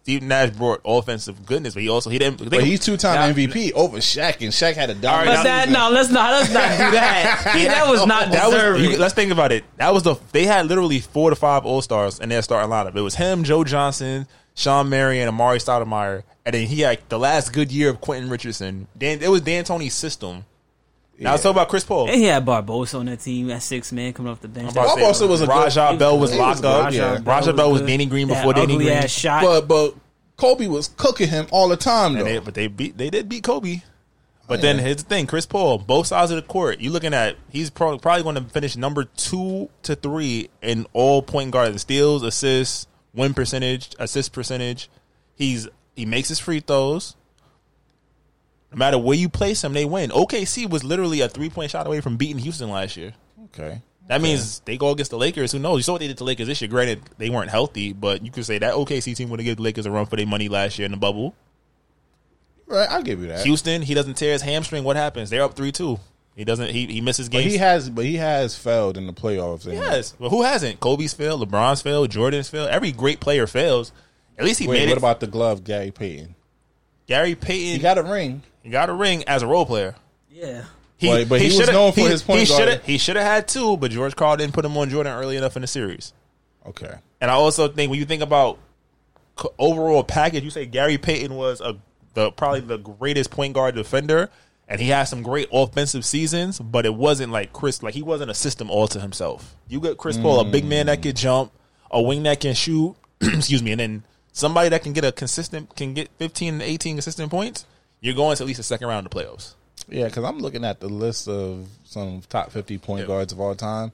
[0.06, 2.48] Steve Nash brought offensive goodness, but he also he didn't.
[2.48, 5.38] But he's two time MVP over Shaq, and Shaq had a right, dominant.
[5.38, 7.54] But that no, let's not let's not do that.
[7.58, 8.92] He- that was not That was, deserving.
[8.92, 9.64] you- let's think about it.
[9.78, 12.96] That was the they had literally four to five All Stars in their starting lineup.
[12.96, 17.52] It was him, Joe Johnson, Shawn Marion, Amar'e Stoudemire, and then he had the last
[17.52, 18.88] good year of Quentin Richardson.
[18.96, 20.46] Dan, it was D'Antoni's system.
[21.20, 22.08] Now let's talk about Chris Paul.
[22.10, 24.68] and he had Barbosa on that team at six man coming off the bench.
[24.68, 26.66] I'm about to Barbosa say, was a good- Raja he Bell was was locked was
[26.66, 26.86] up.
[26.90, 27.12] good, yeah.
[27.12, 27.88] Raja Raja Bell was good.
[27.88, 29.08] Danny Green That before Danny ugly Green.
[29.08, 29.44] shot.
[29.44, 29.96] but but
[30.38, 32.24] Kobe was cooking him all the time though.
[32.26, 33.82] They, but they beat they did beat Kobe.
[34.48, 36.80] But then here's the thing, Chris Paul, both sides of the court.
[36.80, 41.24] You looking at he's pro- probably going to finish number two to three in all
[41.24, 44.88] point guard in steals, assists, win percentage, assist percentage.
[45.34, 47.16] He's he makes his free throws.
[48.76, 50.10] No matter where you place them, they win.
[50.10, 53.14] OKC was literally a three point shot away from beating Houston last year.
[53.46, 53.82] okay.
[54.08, 55.52] That means they go against the Lakers.
[55.54, 55.78] Who knows?
[55.80, 56.70] You saw what they did to the Lakers this year.
[56.70, 59.64] Granted, they weren't healthy, but you could say that OKC team would have given the
[59.64, 61.34] Lakers a run for their money last year in the bubble.
[62.68, 63.46] Right, I'll give you that.
[63.46, 64.84] Houston, he doesn't tear his hamstring.
[64.84, 65.30] What happens?
[65.30, 66.00] They're up three two.
[66.36, 66.70] He doesn't.
[66.72, 67.54] He he misses but games.
[67.54, 69.66] he has, but he has failed in the playoffs.
[69.66, 70.16] yes.
[70.20, 70.80] Well, who hasn't?
[70.82, 71.48] Kobe's failed.
[71.48, 72.12] LeBron's failed.
[72.12, 72.70] Jordan's failed.
[72.70, 73.92] Every great player fails.
[74.38, 74.98] At least he Wait, made what it.
[74.98, 76.36] about the glove, Gary Payton?
[77.08, 77.74] Gary Payton?
[77.76, 78.42] He got a ring.
[78.64, 79.96] he got a ring as a role player.
[80.30, 80.64] yeah.
[80.98, 82.70] He, But- but he was shoulda- known for he- his point he guard.
[82.70, 85.36] shoulda- He should have had two, but George Karl didn't put him on Jordan early
[85.36, 86.14] enough in the series.
[86.66, 86.94] Okay.
[87.20, 88.60] And I also think when you think about
[89.60, 91.78] overall package, you say Gary Payton was a
[92.14, 94.30] the probably the greatest point guard defender,
[94.70, 97.84] and he had some great offensive seasons, but it wasn't like Chris.
[97.84, 99.54] Like he wasn't a system all to himself.
[99.68, 101.04] You got Chris Paul, a big man that mm.
[101.04, 101.52] can jump,
[101.92, 102.96] a wing that can shoot.
[103.22, 104.04] excuse me, and then
[104.36, 107.66] somebody that can get a consistent can get fifteen to eighteen consistent points.
[108.02, 109.54] You're going to at least a second round of the playoffs.
[109.90, 113.08] Yeah, because I'm looking at the list of some top 50 point Yeah.
[113.08, 113.92] guards of all time.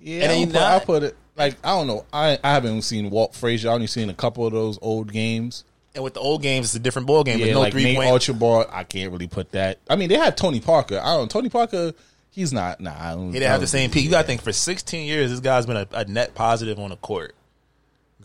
[0.00, 2.04] Yeah, And I'll put, not- put it like I don't know.
[2.12, 3.70] I I haven't seen Walt Frazier.
[3.70, 5.64] I only seen a couple of those old games.
[5.94, 7.38] And with the old games, it's a different ball game.
[7.38, 8.10] Yeah, with no like three Nate point.
[8.10, 8.66] Archibald.
[8.70, 9.78] I can't really put that.
[9.88, 11.00] I mean, they had Tony Parker.
[11.02, 11.22] I don't.
[11.22, 11.26] know.
[11.26, 11.92] Tony Parker.
[12.30, 12.80] He's not.
[12.80, 14.04] Nah, I don't, He didn't have the same peak.
[14.04, 16.90] You got to think for 16 years, this guy's been a, a net positive on
[16.90, 17.34] the court.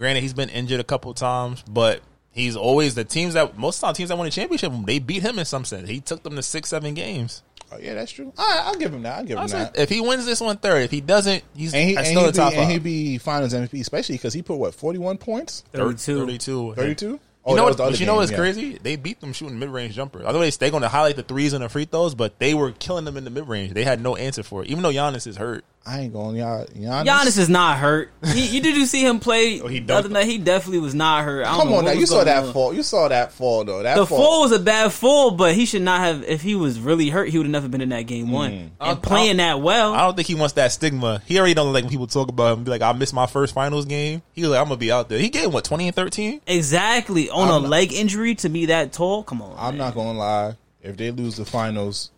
[0.04, 3.80] Granted, he's been injured a couple times, but he's always the teams that most of
[3.80, 5.88] the time teams that won a championship, they beat him in some sense.
[5.88, 7.42] He took them to six, seven games.
[7.72, 8.34] Oh, yeah, that's true.
[8.38, 9.20] All right, I'll give him that.
[9.20, 9.80] I'll give him I said, that.
[9.80, 12.26] if he wins this one third, if he doesn't, he's And he and still he
[12.26, 12.84] the top be, and he five.
[12.84, 16.20] be Finals MVP, especially because he put what 41 points, 32.
[16.20, 16.74] 32.
[16.74, 17.06] 32.
[17.48, 17.70] You know what?
[17.70, 18.38] was the But you know what's yeah.
[18.38, 18.78] crazy?
[18.84, 20.24] They beat them shooting mid range jumpers.
[20.26, 23.06] Otherwise, they're going to highlight the threes and the free throws, but they were killing
[23.06, 23.72] them in the mid range.
[23.72, 25.64] They had no answer for it, even though Giannis is hurt.
[25.86, 26.66] I ain't going y'all.
[26.66, 28.10] Giannis, Giannis is not hurt.
[28.34, 30.14] He, you did you see him play Oh, he the other dunked.
[30.14, 30.28] night?
[30.28, 31.46] He definitely was not hurt.
[31.46, 32.54] I don't Come know on, now you saw that on.
[32.54, 32.74] fall.
[32.74, 33.84] You saw that fall though.
[33.84, 34.18] That The fall.
[34.18, 36.24] fall was a bad fall, but he should not have.
[36.24, 38.52] If he was really hurt, he would have never been in that game one.
[38.52, 38.70] Mm.
[38.80, 41.22] I- And playing that well, I don't think he wants that stigma.
[41.26, 42.64] He already don't like when people talk about him.
[42.64, 44.22] Be like, I missed my first finals game.
[44.32, 45.20] He was like, I'm gonna be out there.
[45.20, 46.40] He gave what twenty and thirteen.
[46.48, 49.24] exactly on I'm a not- leg injury to be that tall.
[49.24, 49.80] Come on, I'm man.
[49.80, 50.56] not gonna lie.
[50.82, 52.10] If they lose the finals,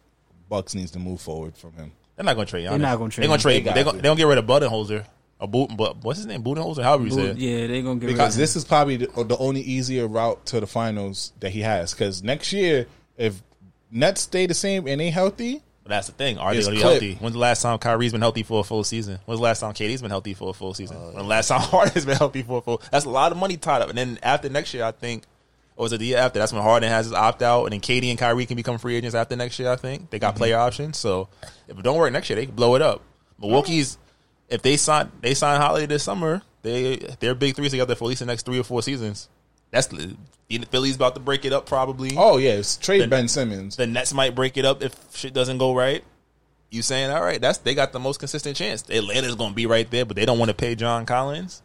[0.49, 1.91] Bucks needs to move forward from him.
[2.15, 2.65] They're not gonna trade.
[2.65, 2.69] Giannis.
[2.69, 3.65] They're not gonna trade They're gonna trade.
[3.65, 5.05] They They, got gonna, don't get rid of Budenholzer.
[5.41, 6.43] A boot, but what's his name?
[6.43, 6.81] Budenholzer.
[6.81, 7.37] However you say it.
[7.37, 10.45] Yeah, they're gonna get rid Because of this is probably the, the only easier route
[10.47, 11.93] to the finals that he has.
[11.93, 13.41] Because next year, if
[13.91, 16.37] Nets stay the same and they healthy, But that's the thing.
[16.37, 17.15] Are they It's going to be healthy?
[17.15, 19.19] When's the last time Kyrie's been healthy for a full season?
[19.25, 20.95] When's the last time KD's been healthy for a full season?
[20.97, 22.81] Uh, When's the last time Harden's been healthy for a full?
[22.91, 23.89] That's a lot of money tied up.
[23.89, 25.23] And then after next year, I think,
[25.75, 26.39] or was it the year after?
[26.39, 28.95] That's when Harden has his opt out, and then KD and Kyrie can become free
[28.95, 29.69] agents after next year.
[29.71, 30.37] I think they got Mm-hmm.
[30.37, 30.97] player options.
[30.97, 31.27] So
[31.67, 33.01] if it don't work next year, they can blow it up.
[33.39, 33.97] Milwaukee's
[34.49, 38.07] if they sign they sign Holiday this summer, they they're big threes together for at
[38.09, 39.27] least the next three or four seasons.
[39.71, 40.15] That's the
[40.69, 42.11] Philly's about to break it up probably.
[42.15, 43.75] oh yeah, it's trade Then- Ben Simmons.
[43.75, 46.03] The Nets might break it up if shit doesn't go right.
[46.71, 47.39] You saying all right?
[47.41, 48.83] That's they got the most consistent chance.
[48.89, 51.61] Atlanta's going to be right there, but they don't want to pay John Collins.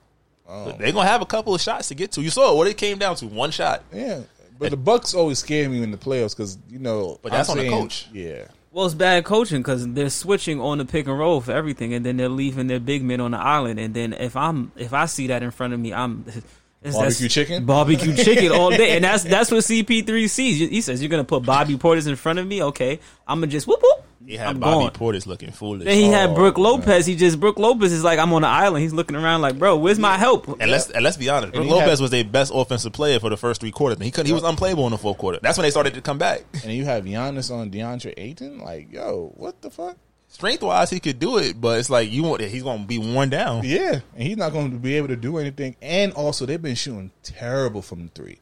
[0.51, 0.65] Oh.
[0.73, 2.23] They're going to have a couple of shots to get to.
[2.23, 3.85] You saw what it came down to one shot.
[3.93, 4.23] Yeah,
[4.59, 7.19] but the Bucks always scare me in the playoffs because you know.
[7.23, 8.09] But that's I'm on the coach.
[8.13, 11.95] Yeah, Well, it's bad coaching because they're switching on the pick and roll for everything,
[11.95, 13.79] and then they're leaving their big men on the island.
[13.79, 16.25] And then if I'm if I see that in front of me, I'm
[16.83, 17.65] it's, Barbecue chicken?
[17.65, 20.59] barbecue chicken all day, and that's that's what CP3 sees.
[20.69, 22.63] He says you're gonna put Bobby Portis in front of me.
[22.65, 24.05] Okay, I'm gonna just whoop whoop.
[24.27, 24.93] He had I'm Bobby gone.
[24.93, 25.87] Portis looking foolish.
[25.87, 27.07] Then he had Oh, Brook Lopez.
[27.07, 28.83] He just Brook Lopez is like I'm on the island.
[28.83, 30.47] He's looking around like, bro, where's my help?
[30.61, 33.19] and let's and let's be honest, Brook he Lopez had- was their best offensive player
[33.19, 33.97] for the first three quarters.
[33.97, 34.27] And he couldn't.
[34.27, 35.39] He was unplayable in the fourth quarter.
[35.43, 36.43] That's when they started to come back.
[36.65, 38.59] and you have Giannis on DeAndre Ayton.
[38.59, 39.97] Like, yo, what the fuck?
[40.29, 42.99] Strength wise, he could do it, but it's like you want he's going to be
[42.99, 43.65] worn down.
[43.65, 45.75] Yeah, and he's not going to be able to do anything.
[45.83, 48.39] And also, they've been shooting terrible from the three.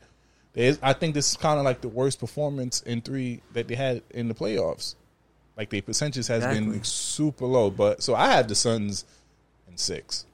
[0.53, 3.75] There's, I think this is kind of like the worst performance in three that they
[3.75, 4.97] had in the playoffs.
[5.59, 6.71] Like the percentage has Exactly.
[6.71, 7.68] been super low.
[7.71, 9.05] But so I have the Suns
[9.68, 10.25] in six.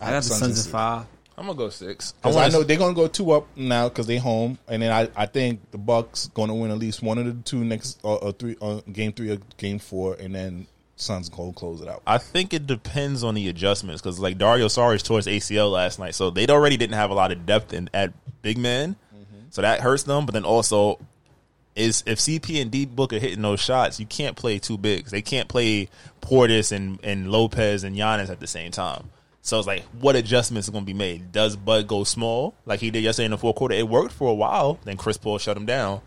[0.00, 1.06] I have the Suns at five.
[1.38, 2.12] I'm gonna go six.
[2.12, 4.92] Because I, wanna- know they're gonna go two up now because they home, and then
[4.92, 8.16] I, I think the Bucks gonna win at least one of the two next uh,
[8.16, 12.02] uh, three uh, game three or game four, and then Suns go close it out.
[12.06, 15.98] I think it depends on the adjustments because like Dario Saric tore his ACL last
[15.98, 18.96] night, so they already didn't have a lot of depth in at big men,
[19.48, 20.26] so that hurts them.
[20.26, 20.98] But then also,
[21.80, 25.10] is if CP and D Book are hitting those shots, you can't play two bigs.
[25.10, 25.88] They can't play
[26.20, 29.10] Portis and and Lopez and Giannis at the same time.
[29.42, 31.32] So it's like, what adjustments are going to be made?
[31.32, 33.74] Does Bud go small like he did yesterday in the fourth quarter?
[33.74, 34.78] It worked for a while.
[34.84, 36.02] Then Chris Paul shut him down,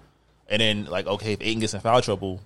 [0.48, 2.42] and then like, okay, if Ayton gets in foul trouble,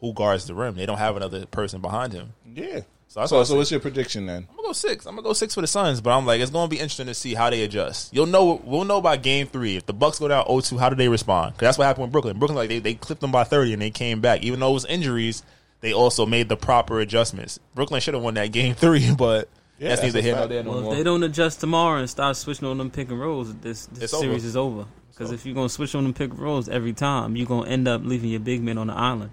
[0.00, 0.76] who guards the rim?
[0.76, 2.32] They don't have another person behind him.
[2.54, 2.80] Yeah.
[3.10, 4.46] So that's So, so what's your prediction then?
[4.50, 5.06] I'm gonna go six.
[5.06, 7.14] I'm gonna go six for the Suns, but I'm like, it's gonna be interesting to
[7.14, 8.12] see how they adjust.
[8.14, 10.94] You'll know, we'll know by game three if the Bucks go down 0-2, how do
[10.96, 11.54] they respond?
[11.54, 12.38] Because that's what happened with Brooklyn.
[12.38, 14.42] Brooklyn, like they, they clipped them by 30 and they came back.
[14.42, 15.42] Even though it was injuries,
[15.80, 17.58] they also made the proper adjustments.
[17.74, 20.62] Brooklyn should have won that game three, but Yeah, that's that's neither here nor there
[20.62, 20.92] no Well, more.
[20.92, 24.04] if they don't adjust tomorrow and start switching on them pick and rolls, this, this
[24.04, 24.46] It's series over.
[24.48, 24.84] is over.
[25.12, 27.88] Because if you're gonna switch on them pick and rolls every time, you're gonna end
[27.88, 29.30] up leaving your big men on the island.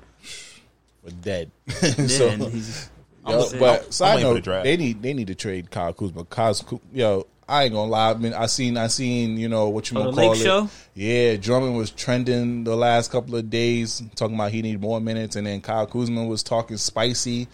[1.04, 1.52] We're dead.
[1.68, 1.74] Yeah,
[2.08, 2.90] so, he's,
[3.32, 6.26] yo, but side waiting for the note, they need they need to trade Kyle Kuzma.
[6.26, 8.12] Kyle, Ku- yo, I ain't gonna lie.
[8.12, 10.40] I mean, I seen I seen you know what you Oh, gonna the call Lake
[10.40, 10.44] it.
[10.44, 10.70] Show?
[10.96, 15.36] Yeah, Drummond was trending the last couple of days, talking about he need more minutes,
[15.36, 17.48] and then Kyle Kuzma was talking spicy.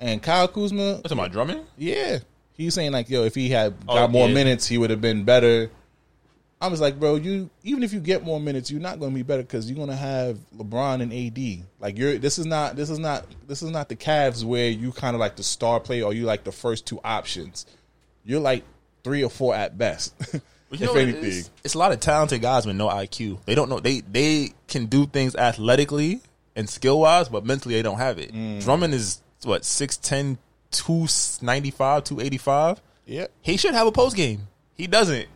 [0.00, 1.64] And Kyle Kuzma, What's about Drummond?
[1.78, 2.18] Yeah.
[2.54, 4.34] He's saying like, yo, if he had Oh, got more yeah.
[4.34, 5.70] minutes, he would have been better.
[6.62, 9.16] I was like, bro, you even if you get more minutes, you're not going to
[9.16, 11.66] be better because you're going to have LeBron and AD.
[11.80, 14.92] Like you're this is not this is not this is not the Cavs where you
[14.92, 17.66] kind of like the star player or you like the first two options.
[18.24, 18.62] You're like
[19.02, 20.14] three or four at best.
[20.70, 23.44] But you if know, anything, it's, it's a lot of talented guys with no IQ.
[23.44, 26.22] They don't know they they can do things athletically
[26.56, 28.32] and skill wise, but mentally they don't have it.
[28.32, 28.62] Mm.
[28.64, 30.38] Drummond is what 6'10",
[30.70, 32.80] 295, 285.
[33.04, 34.48] yeah, He should have a post game.
[34.74, 35.28] He doesn't.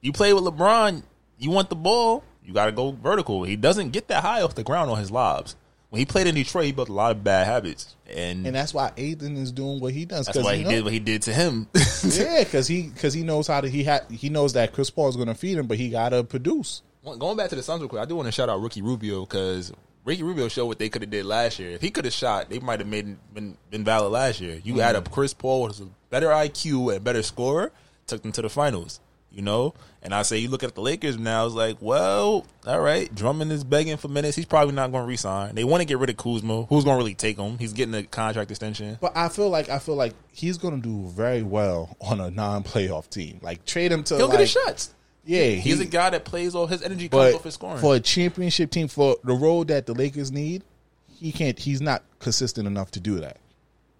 [0.00, 1.02] You play with LeBron,
[1.38, 3.44] you want the ball, you got to go vertical.
[3.44, 5.56] He doesn't get that high off the ground on his lobs.
[5.90, 8.74] When he played in Detroit, he built a lot of bad habits, and, and that's
[8.74, 10.26] why Ayton is doing what he does.
[10.26, 11.66] That's why he know- did what he did to him.
[12.04, 15.08] yeah, because he because he knows how to he had he knows that Chris Paul
[15.08, 16.82] is going to feed him, but he got to produce.
[17.04, 19.24] Going back to the Suns real quick, I do want to shout out Ricky Rubio
[19.24, 19.72] because
[20.04, 21.70] Ricky Rubio showed what they could have did last year.
[21.70, 24.60] If he could have shot, they might have made been been valid last year.
[24.62, 24.82] You mm-hmm.
[24.82, 27.72] add up Chris Paul with a better IQ and better scorer,
[28.06, 29.00] took them to the finals.
[29.30, 31.44] You know, and I say you look at the Lakers now.
[31.46, 34.36] It's like, well, all right, Drummond is begging for minutes.
[34.36, 35.54] He's probably not going to resign.
[35.54, 36.64] They want to get rid of Kuzma.
[36.64, 37.58] Who's going to really take him?
[37.58, 38.96] He's getting a contract extension.
[39.00, 42.30] But I feel like I feel like he's going to do very well on a
[42.30, 43.38] non-playoff team.
[43.42, 44.94] Like trade him to He'll like, get his shots.
[45.26, 47.78] Yeah, He's he- a guy that plays all his energy comes off his scoring.
[47.80, 50.64] for a championship team for the role that the Lakers need,
[51.06, 51.58] he can't.
[51.58, 53.36] He's not consistent enough to do that.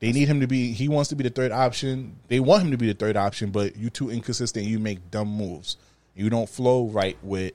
[0.01, 0.73] They need him to be.
[0.73, 2.17] He wants to be the third option.
[2.29, 4.65] They want him to be the third option, but you too inconsistent.
[4.67, 5.77] You make dumb moves.
[6.15, 7.53] You don't flow right with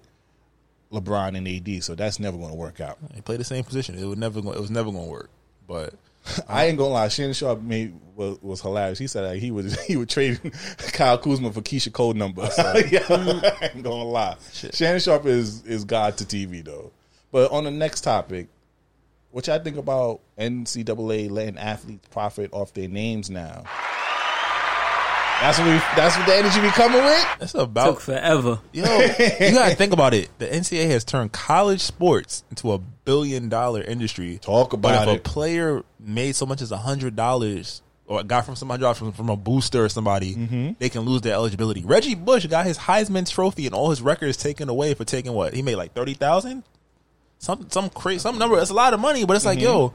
[0.92, 2.98] LeBron and AD, so that's never going to work out.
[3.14, 3.98] they play the same position.
[3.98, 4.42] It would never.
[4.42, 5.30] Go, it was never going to work.
[5.68, 5.94] But
[6.48, 7.08] I ain't gonna lie.
[7.10, 9.00] Shannon Sharpe made was, was hilarious.
[9.00, 10.40] He said that he was he would trade
[10.78, 12.44] Kyle Kuzma for Keisha code number.
[12.90, 14.38] yeah, I ain't gonna lie.
[14.52, 16.92] Shannon Sharpe is is God to TV though.
[17.32, 18.48] But on the next topic,
[19.34, 23.64] which I think about NCAA letting athletes profit off their names now.
[25.42, 25.74] That's what we.
[25.98, 27.28] That's what the energy we coming with.
[27.42, 28.60] It's Took about forever.
[28.72, 28.84] yo.
[29.02, 30.30] you gotta think about it.
[30.40, 34.38] The NCAA has turned college sports into a billion dollar industry.
[34.42, 35.20] Talk But about if it.
[35.20, 39.12] a player made so much as a hundred dollars or got from somebody hundred from,
[39.12, 40.72] from a booster or somebody, Mm-hmm.
[40.80, 41.82] they can lose their eligibility.
[41.84, 45.54] Reggie Bush got his Heisman Trophy and all his records taken away for taking what
[45.54, 46.64] he made like thirty thousand,
[47.44, 48.60] some some crazy some number.
[48.60, 49.90] It's a lot of money, but it's like yo,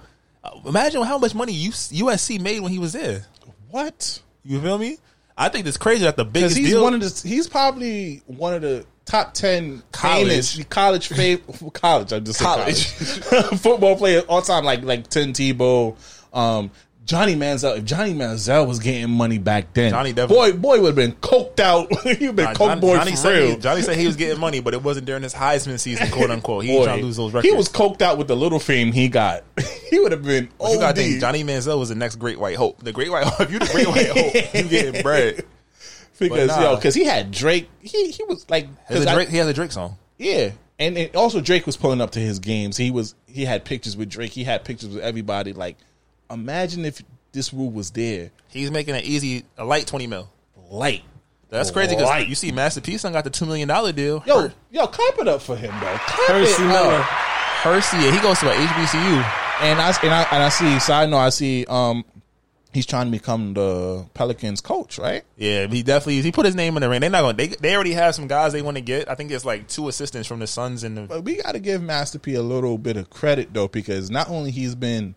[0.44, 0.66] Mm-hmm.
[0.66, 3.24] uh, imagine how much money USC made when he was there.
[3.70, 4.20] What?
[4.44, 4.98] You feel me?
[5.36, 6.82] I think it's crazy that the Because biggest he's deal.
[6.82, 7.28] one of the.
[7.28, 10.28] He's probably one of the top ten College.
[10.54, 12.12] famous college fav- college.
[12.12, 13.22] I just said College.
[13.28, 14.64] college, football players all time.
[14.64, 15.96] Like like Tim Tebow,
[16.36, 16.70] um,
[17.08, 17.78] Johnny Manziel.
[17.78, 21.12] If Johnny Manziel was getting money back then, Johnny definitely- boy boy would have been
[21.14, 21.90] coked out.
[22.04, 23.48] He'd been Nah, coke Johnny, boy Johnny for said real.
[23.52, 26.30] he, Johnny said he was getting money, but it wasn't during his Heisman season, quote
[26.30, 26.64] unquote.
[26.64, 27.50] He Boy, trying to lose those records.
[27.50, 29.42] He was coked out with the little fame he got.
[29.90, 30.50] he would have been.
[30.58, 32.82] But you gotta think Johnny Manziel was the next Great White Hope.
[32.84, 33.40] The Great White Hope.
[33.40, 35.44] If you the Great White Hope, you getting bread.
[36.18, 36.60] because nah.
[36.62, 37.70] yo, because he had Drake.
[37.80, 39.96] He he was like, He 'cause has, a I- Drake, he has a Drake song.
[40.18, 42.76] Yeah, and it, also Drake was pulling up to his games.
[42.76, 44.32] He was he had pictures with Drake.
[44.32, 45.52] He had pictures with everybody.
[45.52, 45.76] Like,
[46.30, 48.30] imagine if this rule was there.
[48.48, 50.28] He's making an easy, a light twenty mil.
[50.70, 51.02] Light.
[51.50, 52.28] That's crazy because Light.
[52.28, 54.22] you see Master P son got the two million dollar deal.
[54.26, 55.96] Yo, Her- yo, clap it up for him though.
[55.96, 56.94] Clap Percy it Miller.
[56.96, 57.04] up.
[57.04, 59.32] Hercy, yeah, he goes to a HBCU.
[59.62, 60.78] And I and I and I see.
[60.78, 61.64] Side note, I see.
[61.68, 62.04] Um,
[62.72, 65.24] he's trying to become the Pelicans coach, right?
[65.36, 67.00] Yeah, he definitely he put his name in the ring.
[67.00, 67.36] They're not going.
[67.36, 69.08] to They they already have some guys they want to get.
[69.10, 71.02] I think it's like two assistants from the Suns and the.
[71.02, 74.28] But we got to give Master P a little bit of credit though, because not
[74.28, 75.16] only he's been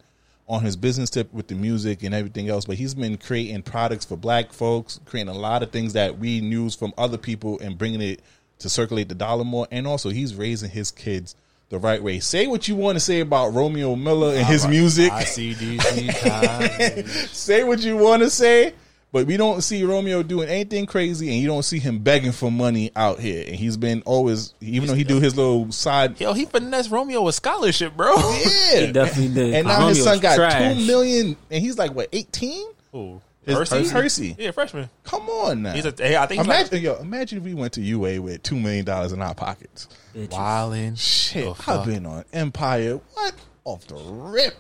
[0.52, 4.04] on his business tip with the music and everything else, but he's been creating products
[4.04, 7.78] for Black folks, creating a lot of things that we use from other people and
[7.78, 8.22] bringing it
[8.60, 9.66] to circulate the dollar more.
[9.72, 11.38] And also, he's raising his kids
[11.70, 12.20] the right way.
[12.20, 15.10] Say what you want to say about Romeo Miller and his music.
[15.10, 15.82] I see these.
[17.32, 18.74] say what you want to say.
[19.14, 22.50] But we don't see Romeo doing anything crazy, and you don't see him begging for
[22.50, 23.44] money out here.
[23.46, 27.22] And he's been always, even though he do his little side Yo, he finessed Romeo
[27.22, 28.16] with scholarship, bro.
[28.72, 29.54] Yeah, He definitely did.
[29.56, 30.78] And now his son got trash.
[30.78, 32.66] two million, and he's like what eighteen?
[32.96, 33.22] Ooh.
[33.46, 33.88] His- Hercy?
[33.90, 34.36] Hercy.
[34.40, 34.88] Yeah, freshman.
[35.04, 35.74] Come on now.
[35.74, 35.94] He's a.
[35.98, 38.58] Hey, I think he's like imagine, yo, imagine if we went to UA with two
[38.60, 39.88] million dollars in our pockets.
[40.16, 40.30] Bitches.
[40.30, 40.98] wildin'.
[40.98, 41.86] Shit, Oh, I've fuck.
[41.86, 43.00] been on Empire.
[43.16, 43.34] What
[43.66, 44.54] off the rip?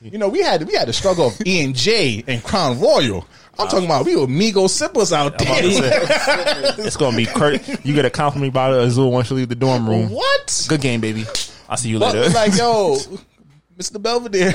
[0.00, 3.26] You know, we had we had the struggle of E and J and Crown Royal.
[3.60, 6.00] I'm talking about we were Migo sippers out I'm to there.
[6.78, 7.66] it's gonna be Kurt.
[7.84, 10.10] You get a compliment by Azul once you leave the dorm room.
[10.10, 10.66] What?
[10.68, 11.24] Good game, baby.
[11.68, 12.30] I'll see you But later.
[12.30, 12.96] like, yo,
[13.78, 14.02] Mr.
[14.02, 14.52] Belvedere,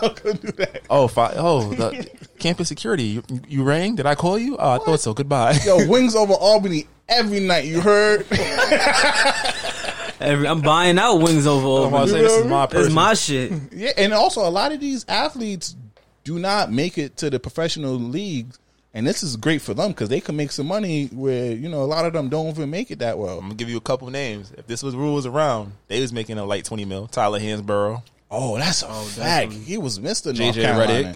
[0.00, 0.82] don't go do that.
[0.90, 2.08] oh, fi- oh, the
[2.38, 3.04] campus security.
[3.04, 3.94] You, you rang?
[3.96, 4.56] Did I call you?
[4.56, 5.14] Oh, I thought so.
[5.14, 5.58] Goodbye.
[5.64, 7.66] Yo, wings over Albany every night.
[7.66, 8.26] You heard?
[10.20, 12.12] Every, I'm buying out wings over I'm about to over.
[12.12, 12.92] say, this is my That's person.
[12.92, 13.52] my shit.
[13.72, 15.74] Yeah, and also a lot of these athletes
[16.24, 18.58] do not make it to the professional leagues,
[18.94, 21.06] and this is great for them because they can make some money.
[21.06, 23.34] Where you know a lot of them don't even make it that well.
[23.38, 24.52] I'm gonna give you a couple names.
[24.56, 27.06] If this was rules around, they was making a light twenty mil.
[27.08, 28.02] Tyler Hansbrough.
[28.30, 29.52] Oh, that's a fact.
[29.52, 31.14] He was Mister North JJ Carolina.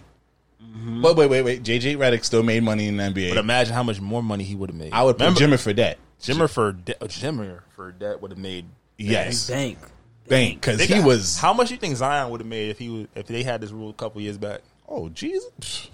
[1.00, 1.62] But wait, wait, wait.
[1.62, 3.30] JJ Redick still made money in the NBA.
[3.30, 4.92] But imagine how much more money he would have made.
[4.92, 5.98] I would put Remember, Jimmer for that.
[6.20, 8.66] Jimmer for de- uh, Jimmer for that would have made.
[8.98, 9.78] Yes, Bank.
[10.28, 11.38] bank because he got- was.
[11.38, 13.60] How much do you think Zion would have made if he was, if they had
[13.60, 14.60] this rule a couple years back?
[14.88, 15.90] Oh, Jesus.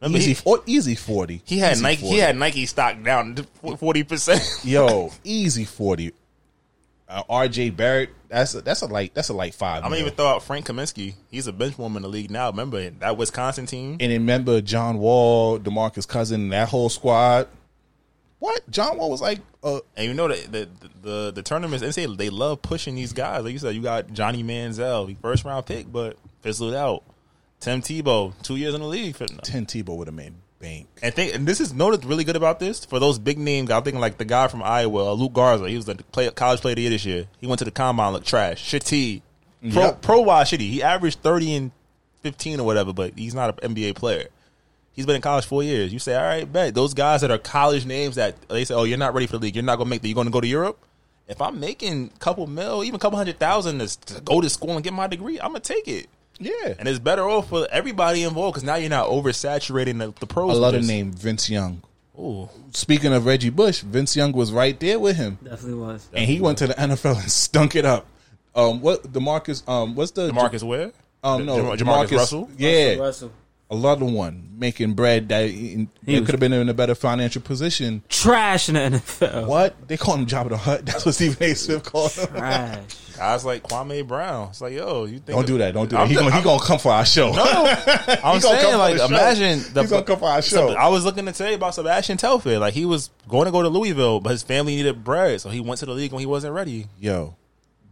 [0.00, 1.42] Remember Easy, he, for, easy forty.
[1.44, 2.00] he had Easy Nike.
[2.00, 2.14] 40.
[2.14, 3.36] He had Nike stock down
[3.78, 4.42] forty percent.
[4.64, 6.12] yo easy forty.
[7.06, 7.70] Uh, R.J.
[7.70, 8.10] Barrett.
[8.28, 9.12] That's a, that's a light.
[9.14, 9.82] That's a light five.
[9.82, 11.14] I'm gonna even throw out Frank Kaminsky.
[11.30, 12.48] He's a bench warmer in the league now.
[12.50, 13.92] Remember that Wisconsin team?
[14.00, 17.48] And then remember John Wall, Demarcus Cousin, that whole squad.
[18.38, 18.62] What?
[18.70, 20.68] John Wall was like, uh, And you know the the
[21.02, 23.42] the, the tournaments NCAA they love pushing these guys.
[23.44, 27.02] Like you said, you got Johnny Manziel, first round pick, but fizzled out.
[27.60, 29.16] Tim Tebow, two years in the league.
[29.16, 30.86] For, Tim Tebow would have made bank.
[31.02, 33.70] and think and this is noted really good about this for those big names.
[33.70, 35.68] I'm thinking like the guy from Iowa, Luka Garza.
[35.68, 37.26] He was the play, college player of the year this year.
[37.38, 39.16] He went to the combine, looked trash, shitty,
[39.62, 39.72] mm-hmm.
[39.72, 40.02] pro Yep.
[40.02, 40.68] pro wise shitty.
[40.70, 41.70] He averaged thirty and
[42.22, 44.28] fifteen or whatever, but he's not an NBA player.
[44.92, 45.92] He's been in college four years.
[45.92, 48.84] You say, all right, bet those guys that are college names that they say, oh,
[48.84, 49.54] you're not ready for the league.
[49.54, 50.08] You're not gonna make the.
[50.08, 50.78] You're gonna go to Europe.
[51.28, 54.50] If I'm making a couple mil, even a couple hundred thousand to, to go to
[54.50, 56.08] school and get my degree, I'm gonna take it.
[56.40, 56.74] Yeah.
[56.78, 60.50] And it's better off for everybody involved because now you're not oversaturating the, the pros.
[60.50, 61.82] I with love the name Vince Young.
[62.18, 65.38] Ooh, Speaking of Reggie Bush, Vince Young was right there with him.
[65.42, 66.08] Definitely was.
[66.12, 68.06] And he went to the NFL and stunk it up.
[68.54, 69.66] Um, what Demarcus?
[69.68, 70.92] Um, what's the Marcus where?
[71.22, 72.50] Um, no, Jam- Jamarcus Demarcus- Russell.
[72.58, 73.32] Yeah, Russell.
[73.70, 76.94] a lot of one making bread that he, he could have been in a better
[76.94, 78.02] financial position.
[78.08, 79.46] Trash in the NFL.
[79.46, 80.84] What they call him Jabba the Hutt?
[80.86, 81.54] That's what Stephen A.
[81.54, 82.26] Smith called him.
[82.28, 82.80] Trash.
[83.20, 84.48] Guys like Kwame Brown.
[84.48, 85.74] It's like, yo, you think Don't do that.
[85.74, 86.02] Don't do that.
[86.02, 87.30] I'm He just- gonna, he gonna come for our show.
[87.32, 89.14] No, I'm gonna come saying for like the show.
[89.14, 90.70] imagine the He's gonna come for our show.
[90.70, 92.58] I was looking to tell you about Sebastian Telfair.
[92.58, 95.60] Like he was going to go to Louisville, but his family needed bread, so he
[95.60, 96.86] went to the league when he wasn't ready.
[96.98, 97.34] Yo,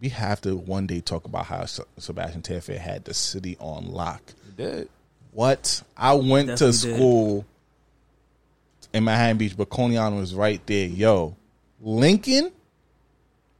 [0.01, 3.93] we have to one day talk about how Se- Sebastian Telfair had the city on
[3.93, 4.22] lock.
[4.47, 4.89] He did.
[5.33, 5.83] What?
[5.95, 6.97] I went to Definitely did.
[6.97, 7.47] school
[8.95, 10.87] in Manhattan Beach, but Coney Island was right there.
[10.87, 11.37] Yo,
[11.83, 12.51] Lincoln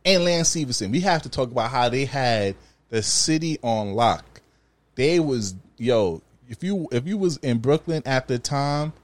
[0.09, 0.91] and Lance Stephenson.
[0.91, 2.57] We have to talk about how they had
[2.89, 4.41] the city on lock.
[4.95, 6.23] They was yo.
[6.49, 8.95] If you if you was in Brooklyn at the time,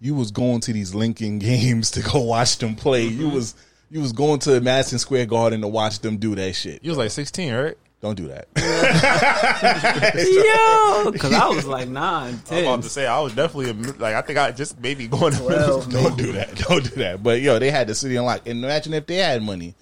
[0.00, 3.04] you was going to these Lincoln games to go watch them play.
[3.04, 3.36] You mm-hmm.
[3.36, 3.54] was
[3.90, 6.84] you was going to Madison Square Garden to watch them do that shit.
[6.84, 7.76] You was like 16, right?
[8.00, 8.48] Don't do that.
[11.04, 12.64] Yo, because I was like nine, I was ten.
[12.64, 15.82] about to say I was definitely like I think I just maybe going to Well,
[15.82, 16.54] Don't do that.
[16.56, 17.22] Don't do that.
[17.22, 18.46] But yo, they had the city on lock.
[18.46, 19.74] And imagine if they had money,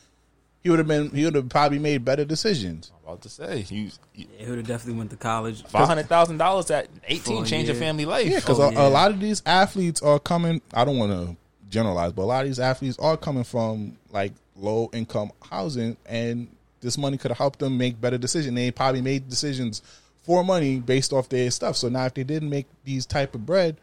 [0.62, 1.10] he would have been.
[1.10, 2.90] He would have probably made better decisions.
[3.04, 5.62] about to say you Yeah, he would have definitely went to college.
[5.64, 8.26] five hundred thousand dollars at eighteen For a change your family life.
[8.28, 8.86] Yeah, because Oh, a, yeah.
[8.86, 10.60] a lot of these athletes are coming.
[10.74, 11.36] I don't want to
[11.70, 16.48] generalize, but a lot of these athletes are coming from like low income housing, and
[16.80, 18.54] this money could have helped them make better decisions.
[18.54, 19.82] They probably made decisions
[20.22, 21.76] for money based off their stuff.
[21.76, 23.76] So now, if they didn't make these type of bread,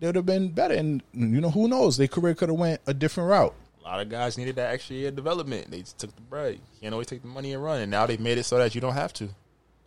[0.00, 0.74] they would have been better.
[0.74, 1.96] And you know, who knows?
[1.96, 3.54] Their career could have went a different route.
[3.88, 5.70] A lot of guys needed that extra year of development.
[5.70, 6.56] They took the bread.
[6.56, 7.80] You can't always take the money and run.
[7.80, 9.30] And now they've made it so that you don't have to.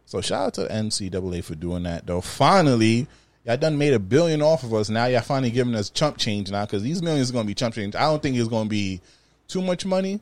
[0.05, 2.19] So shout out to the NCAA for doing that though.
[2.19, 3.05] Finally,
[3.45, 4.89] y'all done made a billion off of us.
[4.89, 7.75] Now y'all finally giving us chump change now because these millions are gonna be chump
[7.75, 7.93] change.
[7.93, 9.01] I don't think it's gonna be
[9.47, 10.19] too much money.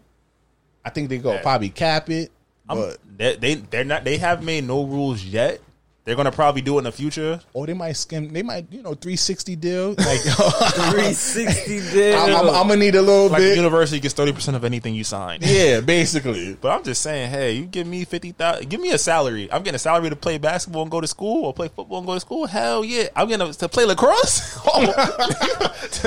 [0.83, 2.31] I think they go probably cap it.
[2.67, 4.03] But they, they they're not.
[4.03, 5.61] They have made no rules yet.
[6.09, 7.39] They're gonna probably do it in the future.
[7.53, 8.33] or they might skim.
[8.33, 9.89] They might you know three sixty deal.
[9.89, 10.19] Like
[10.91, 12.17] Three sixty deal.
[12.17, 13.57] I'm, I'm, I'm gonna need a little Like the bit.
[13.57, 15.39] university gets thirty percent of anything you sign.
[15.43, 16.53] yeah, basically.
[16.61, 19.51] But I'm just saying, hey, you give me fifty thousand, give me a salary.
[19.51, 22.07] I'm getting a salary to play basketball and go to school, or play football and
[22.07, 22.47] go to school.
[22.47, 24.57] Hell yeah, I'm getting a, to play lacrosse.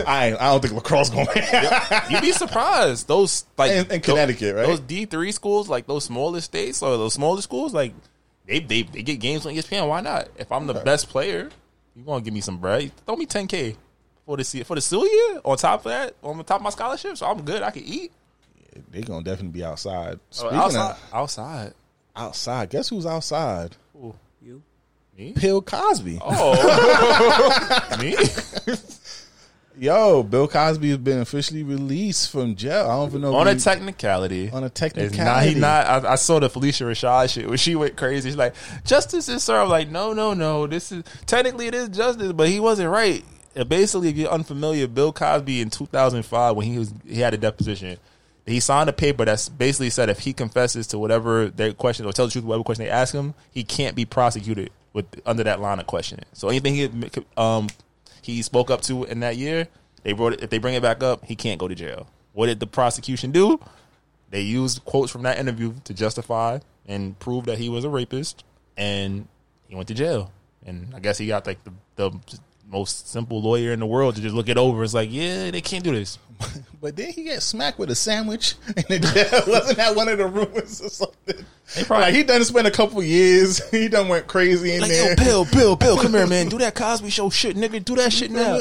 [0.07, 1.27] I I don't think lacrosse going.
[2.11, 3.09] You'd be surprised.
[3.09, 4.67] Those like In- in Connecticut, right?
[4.67, 7.93] Those D three schools, like those smaller states or those smaller schools, like
[8.47, 9.89] they they, they get games on ESPN.
[9.89, 10.29] Why not?
[10.37, 11.49] If I'm the best player,
[11.97, 12.93] you gonna give me some bread?
[13.07, 13.77] Throw me ten k
[14.27, 15.41] for the se- for the school year.
[15.45, 17.63] On top of that, on top of my scholarship, so I'm good.
[17.63, 18.13] I can eat.
[18.91, 20.15] they gonna definitely be outside.
[20.19, 21.75] Oh, Speaking outside, of outside.
[22.17, 23.77] outside, guess who's outside?
[24.45, 24.61] You.
[25.17, 25.33] Me?
[25.41, 26.19] Bill Cosby.
[26.21, 28.17] Oh, me?
[29.83, 32.89] Yo, Bill Cosby has been officially released from jail.
[32.89, 34.49] I don't even know on a he- technicality.
[34.49, 35.19] on a technicality.
[35.19, 36.05] not, he not.
[36.05, 38.29] I, I saw the Phylicia Rashad shit where she went crazy.
[38.29, 38.55] She's like,
[38.85, 40.69] "Justice is served." I'm Like, no, no, no.
[40.69, 43.25] This is technically it is justice, but he wasn't right.
[43.57, 47.37] And basically, if you're unfamiliar, Bill Cosby in 2005 when he was he had a
[47.37, 47.99] deposition,
[48.47, 52.13] he signed a paper that's basically said if he confesses to whatever their question or
[52.13, 55.61] tells the truth, whatever question they ask him, he can't be prosecuted with under that
[55.61, 56.27] line of questioning.
[56.35, 56.89] So anything he
[57.37, 57.67] um
[58.23, 59.69] he spoke up to in that year,
[60.03, 60.43] they wrote it.
[60.43, 62.09] If they bring it back up, he can't go to jail.
[62.33, 63.61] What did the prosecution do?
[64.31, 68.45] They used quotes from that interview to justify and prove that he was a rapist,
[68.77, 69.29] and
[69.69, 70.33] he went to jail.
[70.65, 72.39] And I guess he got like the, the
[72.71, 74.83] most simple lawyer in the world to just look it over.
[74.83, 76.19] It's like, yeah, they can't do this.
[76.81, 79.43] But then he get smacked with a sandwich in the jail.
[79.47, 81.47] Wasn't that one of the rumors or something?
[81.85, 83.61] Probably- like he done spent a couple years.
[83.71, 85.11] He done went crazy in Like, there.
[85.11, 86.49] yo, Bill, Bill, Bill, come here, man.
[86.51, 87.85] Do that Cosby Show shit, nigga.
[87.85, 88.61] Do that shit now.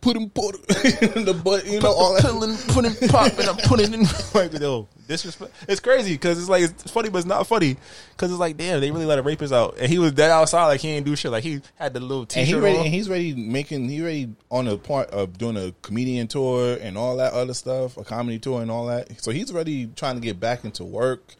[0.00, 2.22] Put him, put him, the butt, you know, all that.
[2.22, 4.06] Pulling, putting pop, and I'm putting in.
[4.34, 5.52] Like, yo, disrespect.
[5.68, 7.76] It's crazy because it's like it's funny, but it's not funny
[8.12, 10.66] because it's like, damn, they really let a rapist out, and he was dead outside,
[10.68, 12.84] like he ain't do shit, like he had the little And t-shirt he ready, on.
[12.86, 13.88] and he's ready making.
[13.90, 17.98] He ready on the part of doing a comedian tour and all that other stuff,
[17.98, 19.20] a comedy tour and all that.
[19.22, 21.34] So he's ready trying to get back into work.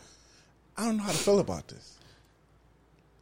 [0.76, 1.98] I don't know how to feel about this.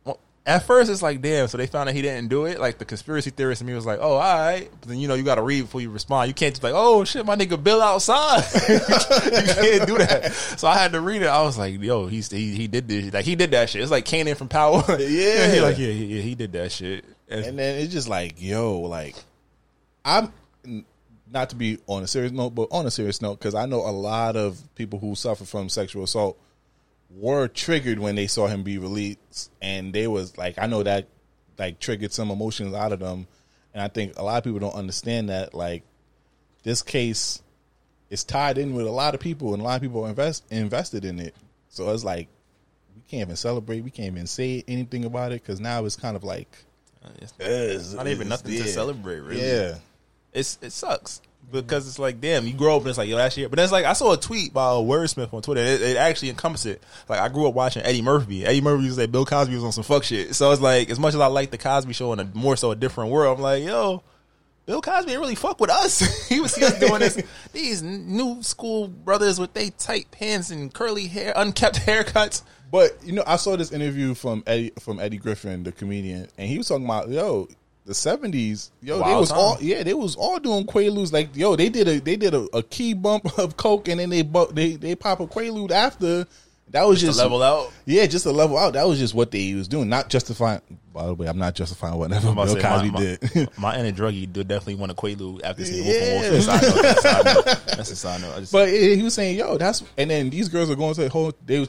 [0.05, 1.49] Well, at first, it's like, damn.
[1.49, 2.59] So they found out he didn't do it.
[2.59, 4.71] Like the conspiracy theorist in me was like, oh, all right.
[4.81, 6.29] But then you know you got to read before you respond.
[6.29, 8.43] You can't just like, oh shit, my nigga Bill outside.
[8.69, 10.33] you can't do that.
[10.57, 11.27] So I had to read it.
[11.27, 13.13] I was like, yo, he's he, he did this.
[13.13, 13.83] Like he did that shit.
[13.83, 14.83] It's like Kanan from Power.
[15.03, 15.53] Yeah.
[15.53, 17.05] he like yeah, yeah, yeah, he did that shit.
[17.29, 19.15] And, And then it's just like, yo, like,
[20.05, 20.33] I'm
[21.31, 23.79] not to be on a serious note, but on a serious note, because I know
[23.81, 26.39] a lot of people who suffer from sexual assault
[27.17, 31.09] were triggered when they saw him be released, and they was like, I know that
[31.59, 33.27] like triggered some emotions out of them,
[33.75, 35.83] and I think a lot of people don't understand that like
[36.63, 37.43] this case
[38.11, 40.45] is tied in with a lot of people, and a lot of people are invest
[40.51, 41.35] invested in it.
[41.69, 42.29] So it's like
[42.95, 46.17] we can't even celebrate, we can't even say anything about it because now it's kind
[46.17, 46.49] of like
[47.19, 49.21] it's it's not even nothing to celebrate.
[49.21, 49.77] Really, Yeah,
[50.33, 51.21] it's it sucks.
[51.53, 53.49] Because it's like, damn, you grow up and it's like, yo, that's your.
[53.49, 55.61] But then it's like, I saw a tweet by a wordsmith on Twitter.
[55.61, 56.83] It, it actually encompasses it.
[57.09, 58.45] Like, I grew up watching Eddie Murphy.
[58.45, 60.35] Eddie Murphy used to say Bill Cosby was on some fuck shit.
[60.35, 62.71] So it's like, as much as I like the Cosby Show in a more so
[62.71, 64.03] a different world, I'm like, yo.
[64.65, 66.29] Bill Cosby didn't really fuck with us.
[66.29, 67.21] he was just doing this.
[67.53, 72.43] These new school brothers with they tight pants and curly hair, unkept haircuts.
[72.71, 76.49] But you know, I saw this interview from Eddie from Eddie Griffin, the comedian, and
[76.49, 77.49] he was talking about yo
[77.85, 78.71] the seventies.
[78.81, 79.39] Yo, they was time.
[79.39, 81.13] all yeah, they was all doing quaaludes.
[81.13, 84.11] Like yo, they did a they did a, a key bump of coke, and then
[84.11, 86.27] they bu- they they pop a quaalude after.
[86.71, 87.71] That was To just level out.
[87.85, 88.73] Yeah, just a level out.
[88.73, 90.63] That was just what they was doing, not justifying.
[90.95, 93.35] By the way, I'm not justifying whatever Bill say, Cosby my, did.
[93.35, 96.31] My, my inner druggie did definitely want a Quaalude after seeing Yeah.
[96.31, 96.83] Wolf Wall Street.
[96.83, 97.45] That's a side note.
[97.67, 98.35] That's a side note.
[98.37, 101.03] I just, But he was saying, "Yo, that's," and then these girls are going to
[101.03, 101.33] the whole.
[101.45, 101.67] They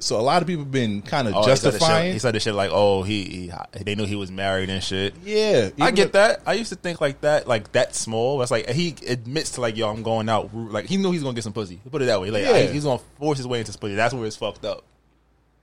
[0.00, 2.12] so a lot of people been kind of oh, he said the shit- justifying.
[2.12, 3.52] He said the shit like, oh, he, he
[3.84, 5.14] they knew he was married and shit.
[5.24, 6.42] yeah, I get that.
[6.46, 8.38] I used to think like that, like that small.
[8.38, 10.54] That's like he admits to like, yo, I'm going out.
[10.54, 11.80] Like he knew he's gonna get some pussy.
[11.90, 12.30] Put it that way.
[12.30, 12.50] Like Yeah.
[12.52, 13.94] I- he's gonna force his way into pussy.
[13.94, 14.84] That's where it's fucked up.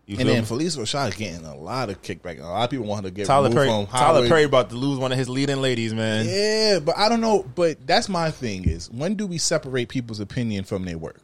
[0.06, 0.46] You And then me?
[0.46, 2.38] Phylicia Rashad getting a lot of kickback.
[2.38, 4.28] A lot of people want her to get Tyler Perry, from Tyler.
[4.28, 6.26] Perry about to lose one of his leading ladies, man.
[6.28, 7.44] Yeah, but I don't know.
[7.56, 11.22] But that's my thing: is when do we separate people's opinion from their work?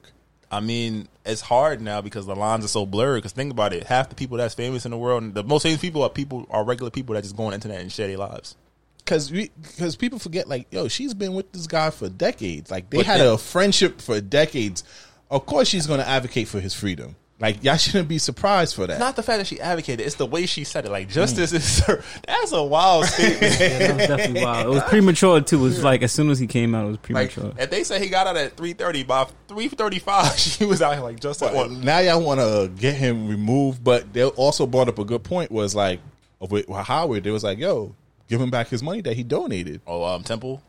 [0.51, 3.17] I mean, it's hard now because the lines are so blurred.
[3.19, 5.63] Because think about it, half the people that's famous in the world, and the most
[5.63, 8.07] famous people are people are regular people that just go on the internet and share
[8.07, 8.55] their lives.
[8.97, 12.69] Because because people forget, like, yo, she's been with this guy for decades.
[12.71, 14.83] Like they But had then- a friendship for decades.
[15.31, 17.15] Of course, she's going to advocate for his freedom.
[17.41, 18.99] Like y'all shouldn't be surprised for that.
[18.99, 20.91] Not the fact that she advocated; it's the way she said it.
[20.91, 21.85] Like justice is
[22.27, 23.39] that's a wild statement.
[23.59, 24.65] That was definitely wild.
[24.65, 25.59] It was premature too.
[25.59, 27.53] It was like as soon as he came out, it was like premature.
[27.57, 30.81] if they say he got out at three thirty, by three thirty five, she was
[30.81, 31.47] out here like justice.
[31.47, 31.71] But What?
[31.71, 35.49] now y'all want to get him removed, but they also brought up a good point.
[35.49, 36.01] Was like
[36.41, 37.95] with Howard, they was like, yo,
[38.27, 40.61] give him back his money that he donated Oh, um, Temple,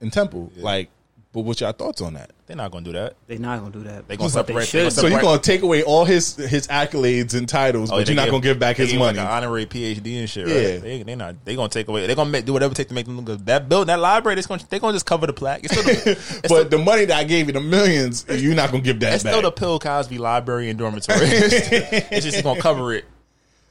[0.00, 0.50] in Temple.
[0.56, 0.88] Like,
[1.36, 2.30] but what's your thoughts on that?
[2.46, 3.14] they're not gonna do that.
[3.26, 4.06] They're not gonna do that.
[4.08, 4.78] They gonna But they separate- they should.
[4.84, 8.16] gonna So you're gonna take away all his his accolades and titles, Oh, but you're
[8.16, 9.18] not give- gonna give back his money.
[9.18, 10.48] like an honorary PhD and shit.
[10.48, 10.54] Yeah.
[10.54, 10.82] Right?
[10.82, 12.06] They they not they gonna take away.
[12.06, 13.44] They gonna make, do whatever it take to make them look good.
[13.46, 14.36] That build that library.
[14.36, 15.64] They gonna they gonna just cover the plaque.
[15.64, 18.54] It's still the, it's but still, the money that I gave you, the millions, you're
[18.54, 19.32] not gonna give that it's back.
[19.32, 21.18] still the Pill Cosby Library and dormitory.
[21.22, 23.04] it's just gonna cover it.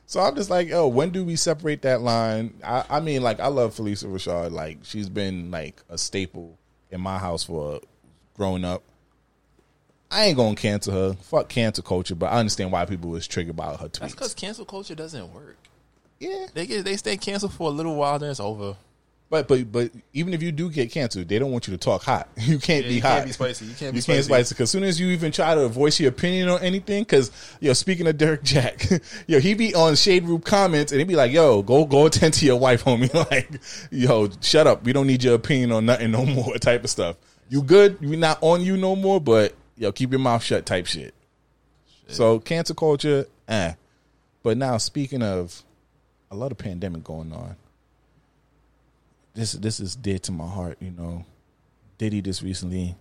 [0.05, 2.53] so I'm just like, oh, when do we separate that line?
[2.63, 4.51] I, I mean, like, I love Phylicia Rashad.
[4.51, 6.59] Like, she's been like a staple
[6.91, 7.81] in my house for
[8.35, 8.83] growing up.
[10.11, 11.13] I ain't gonna cancel her.
[11.21, 13.99] Fuck cancel culture, but I understand why people was triggered by her tweets.
[13.99, 15.57] That's because cancel culture doesn't work.
[16.19, 18.77] Yeah, They get they stay canceled for a little while, then it's over.
[19.43, 22.03] But but but even if you do get canceled, they don't want you to talk
[22.03, 22.29] hot.
[22.37, 23.09] You can't Yeah, be you hot.
[23.15, 23.65] can't be spicy.
[23.65, 24.23] You can't be you can't spicy.
[24.23, 27.31] spicy because as soon as you even try to voice your opinion on anything, because
[27.59, 28.87] yo, speaking of Derek Jack,
[29.27, 32.33] yo, he be on shade room comments and he be like, "Yo, go go attend
[32.35, 33.49] to your wife, homie." like,
[33.91, 34.83] yo, shut up.
[34.83, 36.55] We don't need your opinion on nothing no more.
[36.55, 37.17] Type of stuff.
[37.49, 37.99] You good?
[38.01, 40.65] We not on you no more, but yo, keep your mouth shut.
[40.65, 41.13] Type shit.
[42.07, 43.73] So cancel culture, eh.
[44.43, 45.63] But now speaking of,
[46.31, 47.55] a lot of pandemic going on.
[49.35, 51.25] This this is dear to my heart, you know.
[51.97, 52.95] Diddy just recently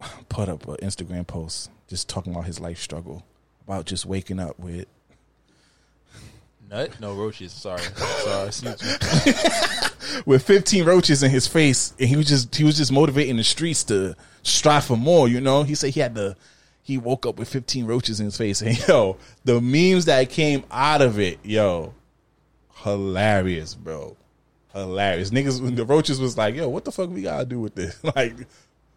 [0.28, 3.24] put up an Instagram post just talking about his life struggle,
[3.66, 4.86] about just waking up with
[6.70, 7.00] Nut?
[7.00, 7.52] No roaches.
[7.52, 7.82] Sorry,
[8.22, 8.48] sorry.
[8.48, 8.82] Excuse
[9.26, 10.22] me.
[10.26, 13.44] with 15 roaches in his face, and he was just he was just motivating the
[13.44, 15.28] streets to strive for more.
[15.28, 16.36] You know, he said he had to.
[16.82, 20.64] He woke up with 15 roaches in his face, and yo, the memes that came
[20.70, 21.94] out of it, yo,
[22.82, 24.16] hilarious, bro,
[24.72, 25.30] hilarious.
[25.30, 28.02] Niggas, when the roaches was like, yo, what the fuck we gotta do with this?
[28.16, 28.34] like,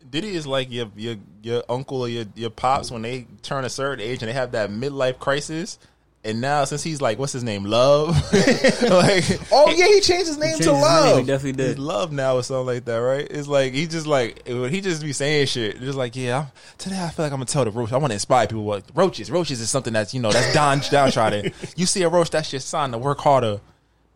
[0.09, 3.69] Diddy is like your your your uncle or your your pops when they turn a
[3.69, 5.79] certain age and they have that midlife crisis.
[6.25, 8.09] And now since he's like, what's his name, Love?
[8.33, 11.17] like, oh yeah, he changed his name Changed to his name, Love.
[11.17, 11.79] He definitely He's did.
[11.79, 13.27] love now or something like that, right?
[13.29, 16.39] It's like he just like he just be saying shit, just like yeah.
[16.39, 16.47] I'm,
[16.77, 17.91] today I feel like I'm gonna tell the roach.
[17.91, 18.63] I want to inspire people.
[18.63, 21.51] Like roaches, roaches is something that's you know that's down downtrodden.
[21.75, 23.59] You see a roach, that's your sign to work harder.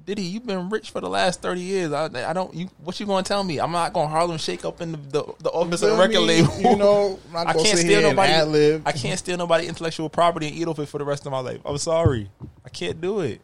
[0.07, 1.91] Diddy, you've been rich for the last thirty years.
[1.91, 2.53] I, I don't.
[2.55, 3.59] You, what you gonna tell me?
[3.59, 6.57] I'm not gonna Harlem shake up in the the, the office of the record label.
[6.61, 8.81] You know, I can't steal nobody.
[8.85, 11.41] I can't steal nobody intellectual property and eat off it for the rest of my
[11.41, 11.59] life.
[11.65, 12.31] I'm sorry,
[12.65, 13.41] I can't do it.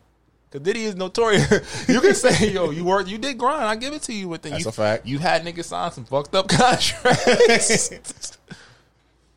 [0.51, 1.51] Cause Diddy is notorious.
[1.89, 4.29] you can say, "Yo, you worked, you did grind." I give it to you.
[4.29, 5.05] With the, That's you, a fact.
[5.05, 8.37] You had niggas sign some fucked up contracts.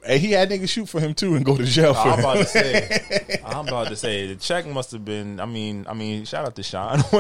[0.07, 2.20] And he had niggas shoot for him too and go to jail for I'm him.
[2.20, 3.40] about to say.
[3.44, 5.40] I'm about to say the check must have been.
[5.40, 7.02] I mean, I mean, shout out to Sean.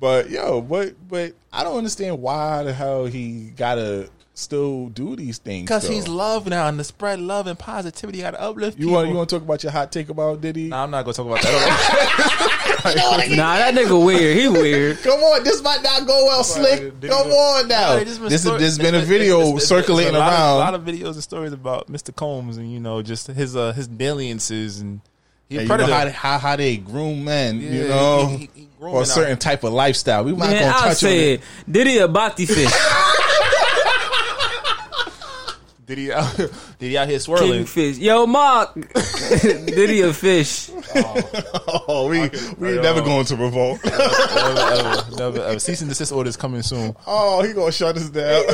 [0.00, 5.38] But yo, but but I don't understand why the hell he gotta still do these
[5.38, 5.64] things?
[5.64, 8.94] Because he's love now, and to spread love and positivity, got to uplift You people.
[8.94, 10.68] want you want to talk about your hot take about Diddy?
[10.68, 12.50] Nah, I'm not gonna talk about that.
[12.84, 14.36] Nah, that nigga weird.
[14.36, 14.98] He weird.
[15.02, 17.00] Come on, this might not go well, Slick.
[17.00, 17.94] Come on now.
[17.96, 20.18] Nah, This been is story- this has been a video it's- it's- circulating it's a
[20.18, 20.54] lot of- around.
[20.56, 22.14] a lot of videos and stories about Mr.
[22.14, 25.00] Combs and you know just his uh, his dalliances and
[25.48, 28.50] he Yeah, a you know how, how how they groom men, you know, he- he-
[28.54, 29.40] he for a certain out.
[29.40, 30.24] type of lifestyle.
[30.24, 31.40] We might Man, gonna I touch on say it.
[31.40, 31.72] it.
[31.72, 32.70] Diddy a bati fish.
[35.86, 37.64] Did he out, did he out here swirling?
[37.64, 37.98] Kingfish.
[37.98, 38.74] Yo, Mark.
[39.42, 40.70] Diddy a fish.
[41.86, 42.20] Oh, we
[42.58, 43.84] we I never going to revolt.
[43.84, 45.58] never, ever, never, ever.
[45.58, 46.96] Cease and desist orders coming soon.
[47.06, 48.44] oh, he gonna shut us down.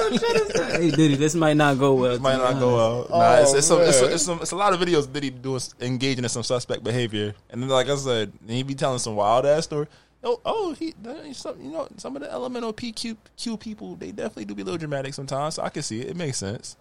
[0.81, 2.19] Hey, Diddy, this might not go well.
[2.19, 3.07] Might not go well.
[3.11, 4.13] Oh, Nah, it's, it's, some, it's, oh, man.
[4.13, 7.35] it's, some, it's a lot of videos that he doing engaging in some suspect behavior,
[7.51, 9.87] and then like I said, he be telling some wild ass story.
[10.23, 13.95] Oh, oh, he, that ain't some, you know, some of the elemental PQ Q people,
[13.97, 15.55] they definitely do be a little dramatic sometimes.
[15.55, 16.11] So I can see it.
[16.11, 16.77] It makes sense.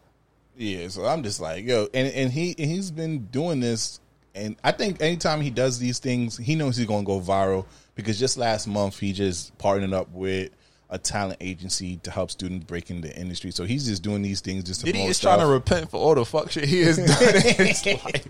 [0.60, 4.01] Yeah, so I'm just like, yo, and and he and he's been doing this,
[4.36, 8.20] and I think anytime he does these things, he knows he's gonna go viral because
[8.20, 10.51] just last month he just partnered up with
[10.89, 13.51] a talent agency to help students break into the industry.
[13.51, 16.26] So he's just doing these things just to is trying to repent for all the
[16.26, 18.28] fuck shit he has done in his life.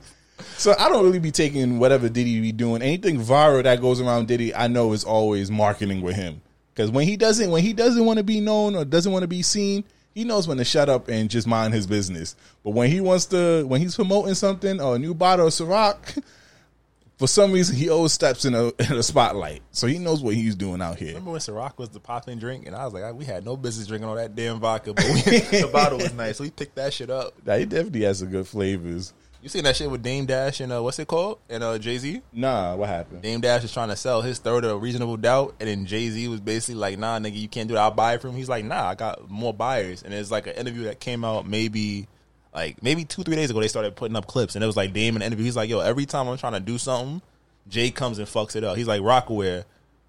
[0.57, 2.83] So I don't really be taking whatever Diddy be doing.
[2.83, 6.41] Anything viral that goes around Diddy, I know is always marketing with him.
[6.75, 9.27] Because when he doesn't, when he doesn't want to be known or doesn't want to
[9.27, 9.83] be seen,
[10.13, 12.35] he knows when to shut up and just mind his business.
[12.63, 16.23] But when he wants to, when he's promoting something or a new bottle of Ciroc,
[17.17, 19.61] for some reason he always steps in a in a spotlight.
[19.71, 21.09] So he knows what he's doing out here.
[21.09, 23.87] Remember when Ciroc was the popping drink, and I was like, we had no business
[23.87, 26.93] drinking all that damn vodka, but we, the bottle was nice, so we picked that
[26.93, 27.33] shit up.
[27.45, 29.13] Nah, he definitely has some good flavors.
[29.41, 31.39] You seen that shit with Dame Dash and uh, what's it called?
[31.49, 32.21] And uh, Jay Z.
[32.33, 33.21] Nah, what happened?
[33.21, 36.27] Dame Dash is trying to sell his third of Reasonable Doubt, and then Jay Z
[36.27, 37.81] was basically like, "Nah, nigga, you can't do that.
[37.81, 40.47] I'll buy it from him." He's like, "Nah, I got more buyers." And it's like
[40.47, 42.07] an interview that came out maybe,
[42.53, 43.61] like maybe two three days ago.
[43.61, 45.45] They started putting up clips, and it was like Dame in the interview.
[45.45, 47.21] He's like, "Yo, every time I'm trying to do something,
[47.69, 49.63] Jay comes and fucks it up." He's like, "Rocawear,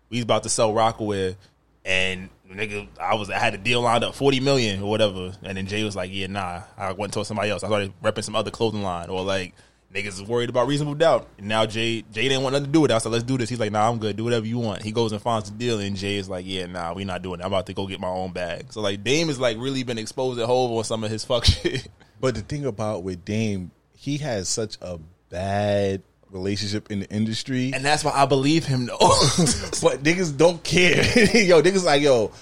[0.09, 1.37] we about to sell Rocawear,
[1.85, 5.57] and nigga, I was I had a deal lined up forty million or whatever, and
[5.57, 7.63] then Jay was like, "Yeah, nah, I went and told somebody else.
[7.63, 9.55] I started repping some other clothing line or like."
[9.93, 11.27] Niggas is worried about reasonable doubt.
[11.37, 12.95] And now Jay Jay didn't want nothing to do with it.
[12.95, 13.49] I said, let's do this.
[13.49, 14.17] He's like, nah, I'm good.
[14.17, 14.83] Do whatever you want.
[14.83, 17.41] He goes and finds the deal, and Jay is like, yeah, nah, we not doing
[17.41, 17.43] it.
[17.43, 18.73] I'm about to go get my own bag.
[18.73, 21.45] So like Dame has like really been exposed at Hov on some of his fuck
[21.45, 21.89] shit.
[22.21, 27.73] But the thing about with Dame, he has such a bad relationship in the industry.
[27.75, 28.97] And that's why I believe him though.
[28.99, 31.03] but niggas don't care.
[31.35, 32.33] yo, niggas like, yo,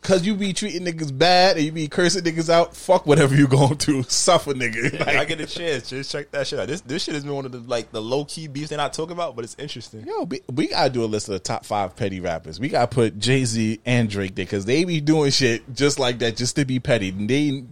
[0.00, 3.46] cause you be treating niggas bad and you be cursing niggas out, fuck whatever you
[3.48, 4.02] going through.
[4.08, 4.98] Suffer nigga.
[5.00, 6.68] Like, I get a chance, just check that shit out.
[6.68, 8.92] This this shit has been one of the like the low key beefs they're not
[8.92, 10.06] talking about, but it's interesting.
[10.06, 12.58] Yo, we, we gotta do a list of the top five petty rappers.
[12.60, 16.18] We gotta put Jay Z and Drake there because they be doing shit just like
[16.20, 17.10] that, just to be petty.
[17.10, 17.64] And they, they-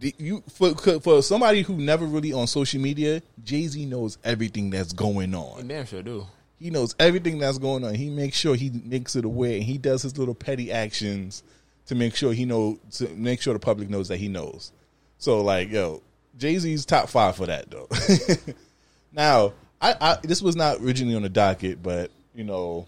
[0.00, 4.92] you for for somebody who never really on social media, Jay Z knows everything that's
[4.92, 5.68] going on.
[5.68, 6.26] Damn sure do.
[6.58, 7.94] He knows everything that's going on.
[7.94, 11.42] He makes sure he makes it aware, and he does his little petty actions
[11.86, 14.72] to make sure he know to make sure the public knows that he knows.
[15.18, 16.02] So like, yo,
[16.36, 17.88] Jay Z's top five for that though.
[19.12, 22.86] now, I, I this was not originally on the docket, but you know,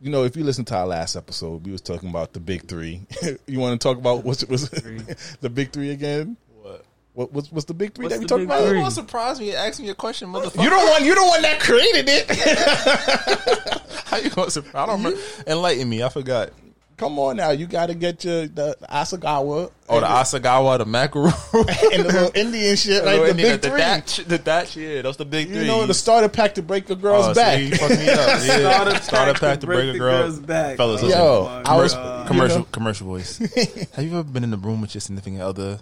[0.00, 2.66] you know, if you listen to our last episode, we was talking about the big
[2.66, 3.02] three.
[3.46, 4.68] you want to talk about what's was
[5.40, 6.36] the big three again?
[6.60, 6.84] What?
[7.14, 8.66] What what's, what's the big three What's that we the talking big about?
[8.66, 8.76] three?
[8.76, 10.62] You want to surprise me and ask me a question, motherfucker?
[10.62, 13.82] You don't want you don't want that created it.
[14.06, 14.74] How you gonna surprise?
[14.74, 15.20] I don't remember.
[15.46, 16.02] Enlighten me.
[16.02, 16.50] I forgot.
[16.96, 19.70] Come on now, you got to get your the Asagawa.
[19.88, 21.32] Oh, the Asagawa, the Macaroon,
[21.92, 23.78] and the little Indian shit, like the big the, three.
[23.78, 25.66] that, the that, yeah, those the big you three.
[25.66, 27.58] know, the starter pack to break a girl's Oh, back.
[27.58, 28.40] See, you me up.
[28.44, 29.00] Yeah.
[29.00, 30.76] Starter pack, to break, a girl's back.
[30.76, 31.66] Fellas, Yo, listen.
[31.66, 31.94] I was
[32.28, 33.38] commercial you know, commercial voice.
[33.38, 35.80] Have you ever been in the room with your significant other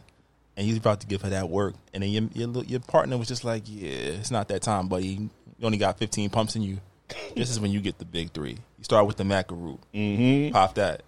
[0.56, 3.28] and you're about to give her that work, and then your your, your partner was
[3.28, 5.06] just like, "Yeah, it's not that time, buddy.
[5.08, 5.30] You
[5.62, 6.78] only got 15 pumps in you."
[7.36, 8.56] this is when you get the big three.
[8.82, 10.52] You start with the macaroon, mm-hmm.
[10.52, 11.04] pop that,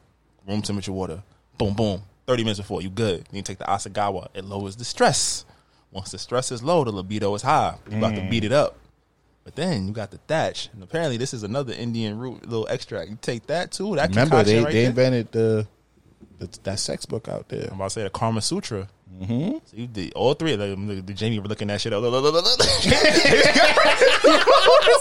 [0.47, 1.25] room temperature water,
[1.59, 2.03] boom, boom.
[2.29, 3.25] 30 minutes before you good.
[3.25, 4.29] Then you take the Asagawa.
[4.33, 5.45] It lowers the stress.
[5.91, 7.75] Once the stress is low, the libido is high.
[7.91, 8.79] You about to beat it up.
[9.43, 13.11] But then you got the thatch, and apparently this is another Indian root little extract.
[13.11, 13.97] You take that too.
[13.97, 14.91] That Remember, they right they there.
[14.91, 15.66] invented the,
[16.39, 17.66] the that sex book out there.
[17.70, 18.89] I'm about to say the Kama Sutra.
[19.21, 19.59] Mm-hmm.
[19.65, 20.87] So you did all three of them.
[20.87, 22.03] The, the Jamie were looking that shit up.
[22.03, 22.17] What's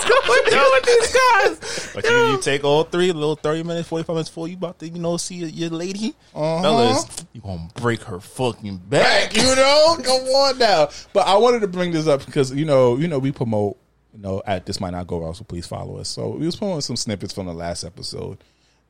[0.05, 1.91] going on with these guys?
[1.93, 4.79] But you, you take all three, a little 30 minutes, 45 minutes before you about
[4.79, 6.13] to, you know, see your, your lady.
[6.33, 9.35] Fellas, you gonna break her fucking back.
[9.35, 10.89] you know, come on now.
[11.13, 13.77] But I wanted to bring this up because you know, you know, we promote,
[14.13, 16.09] you know, at this might not go well, so please follow us.
[16.09, 18.37] So we was promoting some snippets from the last episode,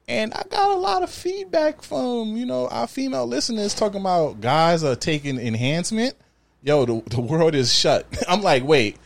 [0.08, 4.42] And I got a lot of feedback from, you know, our female listeners talking about
[4.42, 6.16] guys are taking enhancement.
[6.62, 8.06] Yo, the, the world is shut.
[8.28, 8.98] I'm like, wait,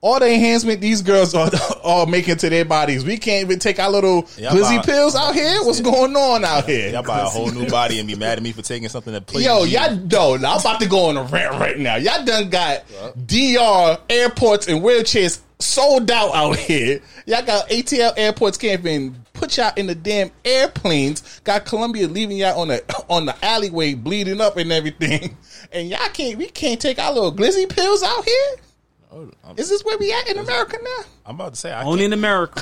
[0.00, 1.50] all the enhancement these girls are,
[1.84, 3.04] are making to their bodies.
[3.04, 5.58] We can't even take our little Yeah, glizzy pills out here.
[5.64, 6.90] What's going on out here?
[6.90, 9.26] Y'all buy a whole new body and be mad at me for taking something that
[9.26, 11.96] pleases Yo, y'all no, I'm about to go on a rant right now.
[11.96, 12.84] Y'all done got
[13.26, 17.00] DR airports and wheelchairs sold out out here.
[17.26, 21.40] Y'all got ATL airports can't even put y'all in the damn airplanes.
[21.40, 25.36] Got Colombia leaving y'all on the on the alleyway bleeding up and everything.
[25.72, 28.56] And y'all can't we can't take our little glizzy pills out here?
[29.12, 31.04] Oh, Is this where we at in America now?
[31.26, 32.60] I'm about to say I Only in America.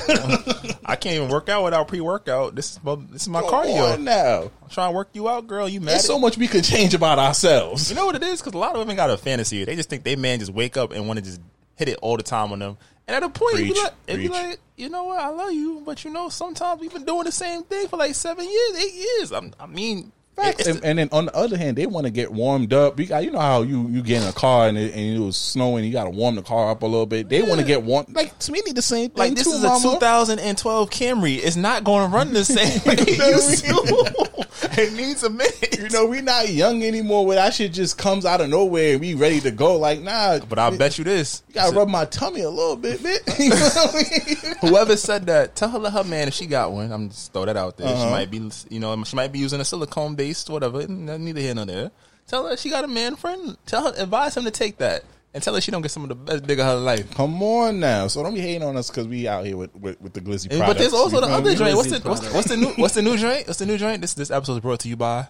[0.85, 2.55] I can't even work out without pre-workout.
[2.55, 3.95] This is my, this is my Come cardio.
[3.95, 4.51] on now.
[4.63, 5.69] I'm trying to work you out, girl.
[5.69, 5.93] You mad?
[5.93, 7.89] There's so much we can change about ourselves.
[7.89, 8.41] You know what it is?
[8.41, 9.65] Because a lot of women got a fantasy.
[9.65, 11.41] They just think they man just wake up and want to just
[11.77, 12.77] hit it all the time on them.
[13.09, 15.19] And at a point, you be like, be like, you know what?
[15.19, 18.15] I love you, but you know, sometimes we've been doing the same thing for like
[18.15, 19.33] seven years, eight years.
[19.33, 20.67] I'm, I mean, Facts.
[20.67, 22.99] And, and then on the other hand, they want to get warmed up.
[22.99, 25.19] You got, you know how you you get in a car and it, and it
[25.19, 25.85] was snowing.
[25.85, 27.29] You got to warm the car up a little bit.
[27.29, 28.07] They want to get warm.
[28.11, 29.19] Like to me, need the same thing.
[29.19, 29.89] like this too, is mama.
[29.89, 31.39] a 2012 Camry.
[31.43, 34.49] It's not going to run the same way it used to.
[34.81, 35.79] it needs a minute.
[35.79, 37.27] You know, we're not young anymore.
[37.27, 39.77] Where that shit just comes out of nowhere and we ready to go.
[39.77, 41.43] Like nah, But I bet you this.
[41.49, 43.23] you gotta rub my tummy a little bit, bit.
[43.39, 44.55] You know what I mean?
[44.61, 46.91] Whoever said that, tell her let her man if she got one.
[46.93, 47.89] I'm just throw that out there.
[47.89, 48.05] Uh-huh.
[48.05, 50.87] She might be, you know, she might be using a silicone based whatever.
[50.87, 51.91] Neither here nor there.
[52.27, 53.57] Tell her she got a man friend.
[53.67, 55.03] Tell her advise him to take that,
[55.33, 57.11] and tell her she don't get some of the best dick of her life.
[57.15, 58.07] Come on now.
[58.07, 60.49] So don't be hating on us because we out here with, with, with the glizzy
[60.51, 60.69] eh, And- products.
[60.69, 61.77] but there's also the other joint.
[61.77, 63.47] What's the what's, what's the new what's the new joint?
[63.47, 64.01] What's the new joint?
[64.03, 65.29] This this episode is brought to you by.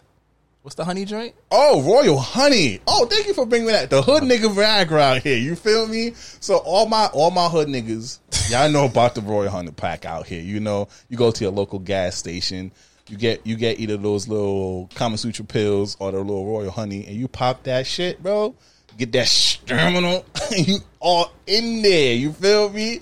[0.62, 1.34] What's the honey joint?
[1.52, 2.80] Oh, Royal Honey.
[2.86, 3.88] Oh, thank you for bringing that.
[3.90, 5.38] The hood nigga Viagra out here.
[5.38, 6.12] You feel me?
[6.40, 8.18] So all my all my hood niggas,
[8.50, 10.42] y'all know about the Royal Honey pack out here.
[10.42, 12.72] You know, you go to your local gas station,
[13.08, 17.06] you get you get either those little Kama Sutra pills or the little Royal Honey,
[17.06, 18.54] and you pop that shit, bro.
[18.96, 20.24] Get that terminal,
[20.56, 22.14] and you all in there.
[22.14, 23.00] You feel me?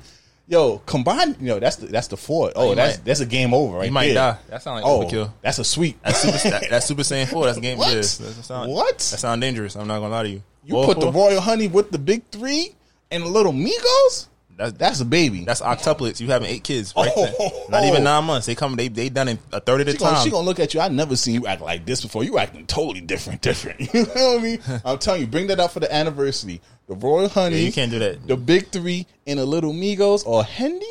[0.49, 1.31] Yo, combine.
[1.41, 2.53] You know, that's the that's the fort.
[2.55, 4.15] Oh, you that's might- that's a game over right You might there.
[4.15, 4.39] die.
[4.49, 5.33] That sound like oh, overkill.
[5.43, 6.01] that's a sweet.
[6.03, 6.51] That's super.
[6.51, 7.47] that, that's Super Saiyan four.
[7.47, 7.79] That's game.
[7.79, 7.93] What?
[7.95, 8.19] Yes.
[8.19, 8.99] That sound, What?
[8.99, 9.75] That sound dangerous.
[9.75, 10.43] I'm not gonna lie to you.
[10.65, 12.75] You put the royal honey with the big three
[13.11, 14.29] and the little Migos.
[14.57, 15.45] That's That's a baby.
[15.45, 16.19] That's octuplets.
[16.21, 17.27] You having eight kids right Oh.
[17.27, 17.51] there.
[17.69, 18.47] Not even nine months.
[18.47, 18.75] They come.
[18.77, 20.25] They they done in a third of the she, gonna, time.
[20.25, 20.81] she gonna look at you.
[20.81, 22.25] I never seen you act like this before.
[22.25, 23.81] You acting totally different, different.
[23.95, 24.59] You know what I mean?
[24.85, 26.61] I'm telling you, bring that up for the anniversary.
[26.89, 27.57] The royal honey.
[27.59, 28.27] Yeah, you can't do that.
[28.27, 30.87] The big three and the little Migos or Hendy.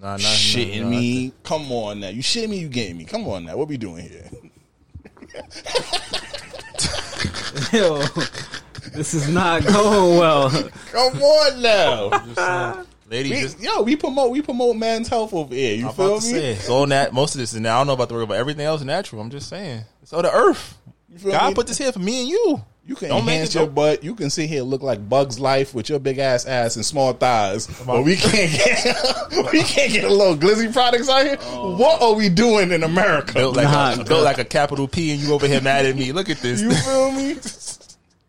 [0.00, 0.90] Nah, nah, shitting nah, nah.
[0.90, 1.32] me.
[1.42, 2.08] Come on now.
[2.08, 2.58] You shitting me.
[2.58, 3.04] You getting me.
[3.04, 3.56] Come on now.
[3.56, 4.28] What we doing here?
[7.72, 7.98] Yo,
[8.94, 10.50] this is not going well.
[10.92, 12.10] Come on now.
[12.36, 15.74] Uh, Ladies, We, just, yo, we promote we promote men's health over here.
[15.74, 16.30] You I'm feel about me?
[16.32, 17.76] to say, so nat, most of this is now.
[17.76, 19.20] I don't know about the word, but everything else is natural.
[19.20, 19.82] I'm just saying.
[20.04, 21.54] So the earth, You feel God me?
[21.54, 22.62] put this here for me and you.
[22.86, 24.02] You can Don't enhance your butt.
[24.02, 26.84] You can sit here and look like Bugs Life with your big ass ass and
[26.84, 27.66] small thighs.
[27.86, 28.96] But we can't get
[29.52, 31.36] we can't get a little glizzy products out here.
[31.42, 31.76] Oh.
[31.76, 33.34] What are we doing in America?
[33.34, 35.94] Built like Nah, a, built like a capital P, and you over here mad at
[35.94, 36.10] me.
[36.12, 36.60] Look at this.
[36.62, 37.34] you feel me?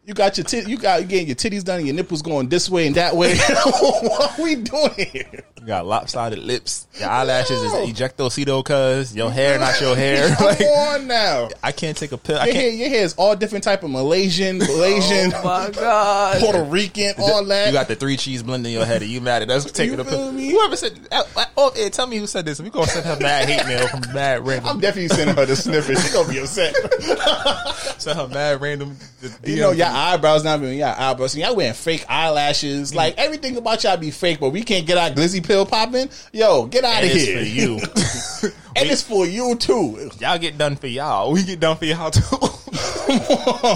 [0.03, 2.49] You got your tit, you got you getting your titties done, and your nipples going
[2.49, 3.37] this way and that way.
[3.37, 5.43] what are we doing here?
[5.59, 6.87] You got lopsided lips.
[6.99, 10.35] Your eyelashes is ejectocito, cuz your hair not your hair.
[10.35, 11.49] Come like, on now.
[11.61, 12.39] I can't take a pill.
[12.39, 12.75] I Your hair, can't.
[12.77, 16.39] your hair is all different type of Malaysian, Malaysian, Oh my god.
[16.41, 17.67] Puerto Rican, all that.
[17.67, 19.97] You got the three cheese blend in your head, and you mad at us taking
[19.97, 20.13] You a pill.
[20.17, 20.49] feel me?
[20.49, 21.23] Whoever said, uh,
[21.57, 22.59] oh, yeah, tell me who said this.
[22.59, 24.67] We gonna send her mad hate mail from mad random.
[24.67, 25.99] I'm definitely sending her the snippet.
[25.99, 26.73] She gonna be upset.
[28.01, 28.97] send her mad random.
[29.45, 31.37] You know, your eyebrows not even your eyebrows.
[31.37, 32.91] Y'all wearing fake eyelashes.
[32.91, 32.95] Mm.
[32.95, 36.09] Like everything about y'all be fake, but we can't get our glizzy pill popping.
[36.31, 37.39] Yo, get out and of it's here.
[37.39, 38.51] for you.
[38.75, 40.09] and it's for you too.
[40.19, 41.31] y'all get done for y'all.
[41.31, 42.37] We get done for y'all too.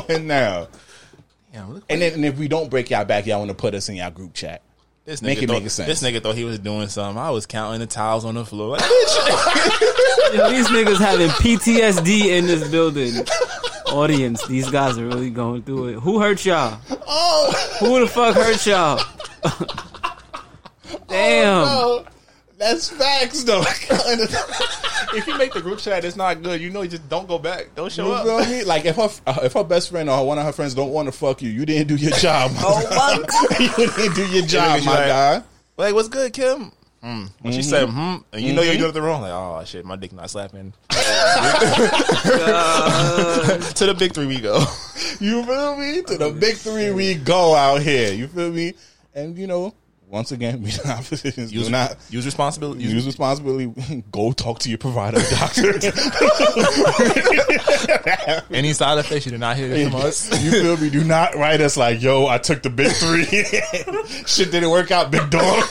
[0.14, 0.68] and now,
[1.54, 3.90] Damn, and then and if we don't break y'all back, y'all want to put us
[3.90, 4.62] in y'all group chat.
[5.06, 5.88] This Make nigga it thought, make sense.
[5.88, 7.22] This nigga thought he was doing something.
[7.22, 8.70] I was counting the tiles on the floor.
[8.70, 13.14] Like, these niggas having PTSD in this building.
[13.88, 15.94] Audience, these guys are really going through it.
[16.00, 16.80] Who hurt y'all?
[17.08, 19.00] Oh, Who the fuck hurt y'all?
[21.08, 21.66] Damn.
[21.66, 22.06] no.
[22.58, 23.62] That's facts though.
[25.14, 26.62] if you make the group chat, it's not good.
[26.62, 27.76] You know, you just don't go back.
[27.76, 28.48] Don't show feel up.
[28.48, 28.64] me?
[28.64, 31.08] Like if her uh, if her best friend or one of her friends don't want
[31.08, 32.52] to fuck you, you didn't do your job.
[32.60, 33.60] Oh my god.
[33.80, 35.44] you didn't do your job, my you like- guy.
[35.78, 36.72] Like, what's good, Kim?
[37.06, 37.30] Mm.
[37.42, 39.96] When she said, hmm, and you know you're doing it wrong, like, oh shit, my
[39.96, 40.74] dick not slapping.
[40.90, 40.96] to
[43.86, 44.64] the big three we go.
[45.22, 46.02] You feel me?
[46.02, 48.12] To the big three we go out here.
[48.12, 48.74] You feel me?
[49.14, 49.74] And you know,
[50.10, 51.54] once again, we don't physicians.
[51.54, 52.84] Use, do not use responsibility.
[52.84, 54.04] Use, use responsibility.
[54.12, 55.72] Go talk to your provider, doctor.
[58.52, 60.44] any side effects you did not hear from us.
[60.44, 60.90] you feel me?
[60.90, 63.24] Do not write us like, "Yo, I took the big three.
[64.26, 65.64] Shit didn't work out, big dog."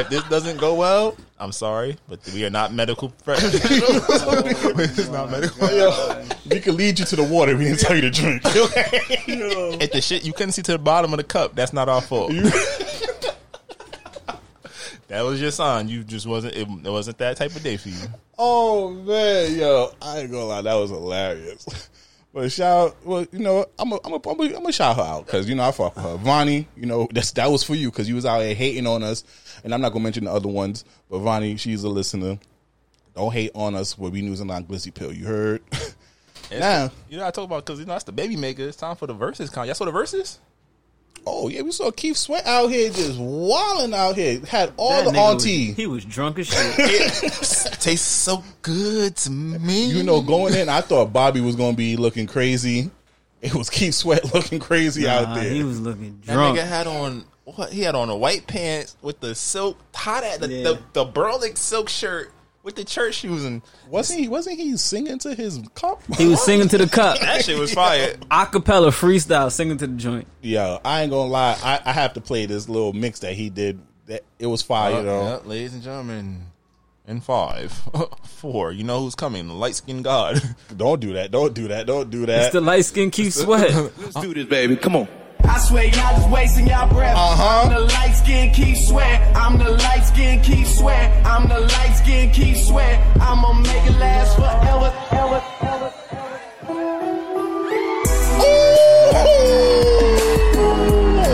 [0.00, 3.54] If this doesn't go well, I'm sorry, but we are not medical professionals.
[4.78, 5.70] it's not medical.
[5.70, 7.56] Yo, we can lead you to the water.
[7.56, 8.42] We didn't tell you to drink.
[9.80, 12.00] If the shit you couldn't see to the bottom of the cup, that's not our
[12.00, 12.32] fault.
[15.08, 15.88] that was your sign.
[15.88, 16.54] You just wasn't.
[16.54, 18.06] It, it wasn't that type of day for you.
[18.38, 21.66] oh man, yo, I ain't gonna lie, that was hilarious.
[22.38, 25.26] But shout, well, you know, I'm a, I'm a, I'm a, I'm shout her out
[25.26, 26.16] because you know I fuck with her.
[26.18, 29.02] Vonnie, you know, that's that was for you because you was out here hating on
[29.02, 29.24] us,
[29.64, 32.38] and I'm not gonna mention the other ones, but Vonnie, she's a listener.
[33.16, 35.12] Don't hate on us when we using on glizzy pill.
[35.12, 35.62] You heard?
[36.52, 38.68] Now- you know I talk about because you know that's the baby maker.
[38.68, 39.52] It's time for the Verzuz.
[39.52, 40.38] Con, y'all saw the Verzuz?
[41.30, 44.40] Oh yeah, we saw Keith Sweat out here just wilding out here.
[44.46, 45.72] Had all That the nigga was- auntie.
[45.72, 46.78] he was drunk as shit.
[47.72, 49.86] It tastes so good to me.
[49.90, 52.90] You know, going in, I thought Bobby was gonna be looking crazy.
[53.42, 55.48] It was Keith Sweat looking crazy out there.
[55.50, 56.58] he was looking that drunk.
[56.58, 57.72] nigga had on what?
[57.72, 60.62] He had on a white pants with the silk tie that the Yeah.
[60.64, 62.32] the, the Burlick silk shirt
[62.62, 64.28] with the church shoes and wasn't he?
[64.28, 66.02] Wasn't he singing to his cup?
[66.16, 68.14] He was singing to the cup, that shit was fire.
[68.30, 70.26] acapella freestyle, singing to the joint.
[70.42, 71.56] Yo, I ain't gonna lie.
[71.62, 73.80] I, I have to play this little mix that he did.
[74.06, 75.24] That it was fire though.
[75.24, 76.42] Yeah, ladies and gentlemen.
[77.06, 77.72] In five,
[78.24, 79.48] four, you know who's coming?
[79.48, 80.42] The light skinned God.
[80.76, 81.30] Don't do that.
[81.30, 81.86] Don't do that.
[81.86, 82.52] Don't do It's that.
[82.52, 83.72] the light skin Keith Sweat.
[83.98, 84.76] Let's do this, baby.
[84.76, 85.08] Come on.
[85.44, 87.16] I swear y'all just wasting y'all breath.
[87.16, 87.62] Uh-huh.
[87.64, 89.36] I'm the light skin Keith Sweat.
[89.36, 91.26] I'm the light skin Keith Sweat.
[91.26, 93.00] I'm the light skin Keith Sweat.
[93.20, 94.92] I'ma make it last forever.
[95.10, 95.92] Ever, ever.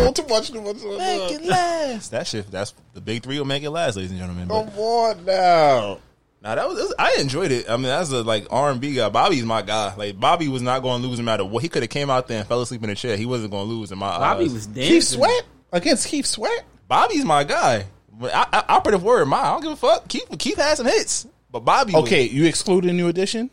[0.07, 0.51] Ooh, too much.
[0.51, 0.77] Too much.
[0.99, 2.11] make it last.
[2.11, 2.51] That shit.
[2.51, 4.49] That's the big three will make it last, ladies and gentlemen.
[4.49, 5.99] Come on now.
[6.45, 7.69] Nah, that was, was- I enjoyed it.
[7.69, 9.09] I mean, that's a like R and B guy.
[9.09, 9.95] Bobby's my guy.
[9.97, 11.63] Like Bobby was not going to lose no matter what.
[11.63, 13.17] He could have came out there and fell asleep in a chair.
[13.17, 14.53] He wasn't going to lose in my Bobby eyes.
[14.53, 15.19] was Keith dancing.
[15.19, 15.43] Sweat
[15.73, 16.65] against Keith Sweat.
[16.87, 17.87] Bobby's my guy.
[18.23, 20.07] I, I, operative word, my I don't give a fuck.
[20.07, 21.95] Keith Keith had some hits, but Bobby.
[21.95, 23.51] was- Okay, you excluded a New Edition.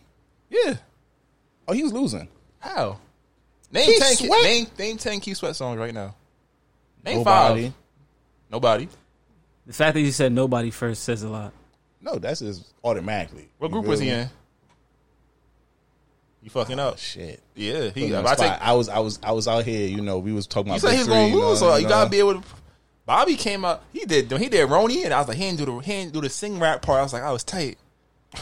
[0.50, 0.76] yeah.
[1.68, 2.28] Oh, he was losing.
[2.60, 3.00] How?
[3.72, 4.16] Name Keith ten.
[4.16, 4.44] Sweat?
[4.44, 6.14] Name name ten Keith Sweat songs right now.
[7.06, 7.64] Name Nobody.
[7.64, 7.74] five.
[8.52, 8.88] Nobody.
[9.66, 11.54] The fact that you said nobody first says a lot.
[12.02, 13.50] No, that's just automatically.
[13.58, 14.30] What group was he in?
[16.42, 16.98] You fucking up.
[16.98, 17.40] Shit.
[17.56, 18.16] Yeah, he.
[18.16, 18.52] I take.
[18.52, 19.88] I was, I was, I was out here.
[19.88, 21.90] You know, we was talking you said big he was gonna lose, so you know.
[21.90, 22.48] gotta be able to.
[23.06, 23.84] Bobby came out.
[23.94, 24.32] He did.
[24.32, 26.30] He did Roni, and I was like, he didn't do the he didn't do the
[26.30, 27.00] sing rap part.
[27.00, 27.78] I was like, I was tight.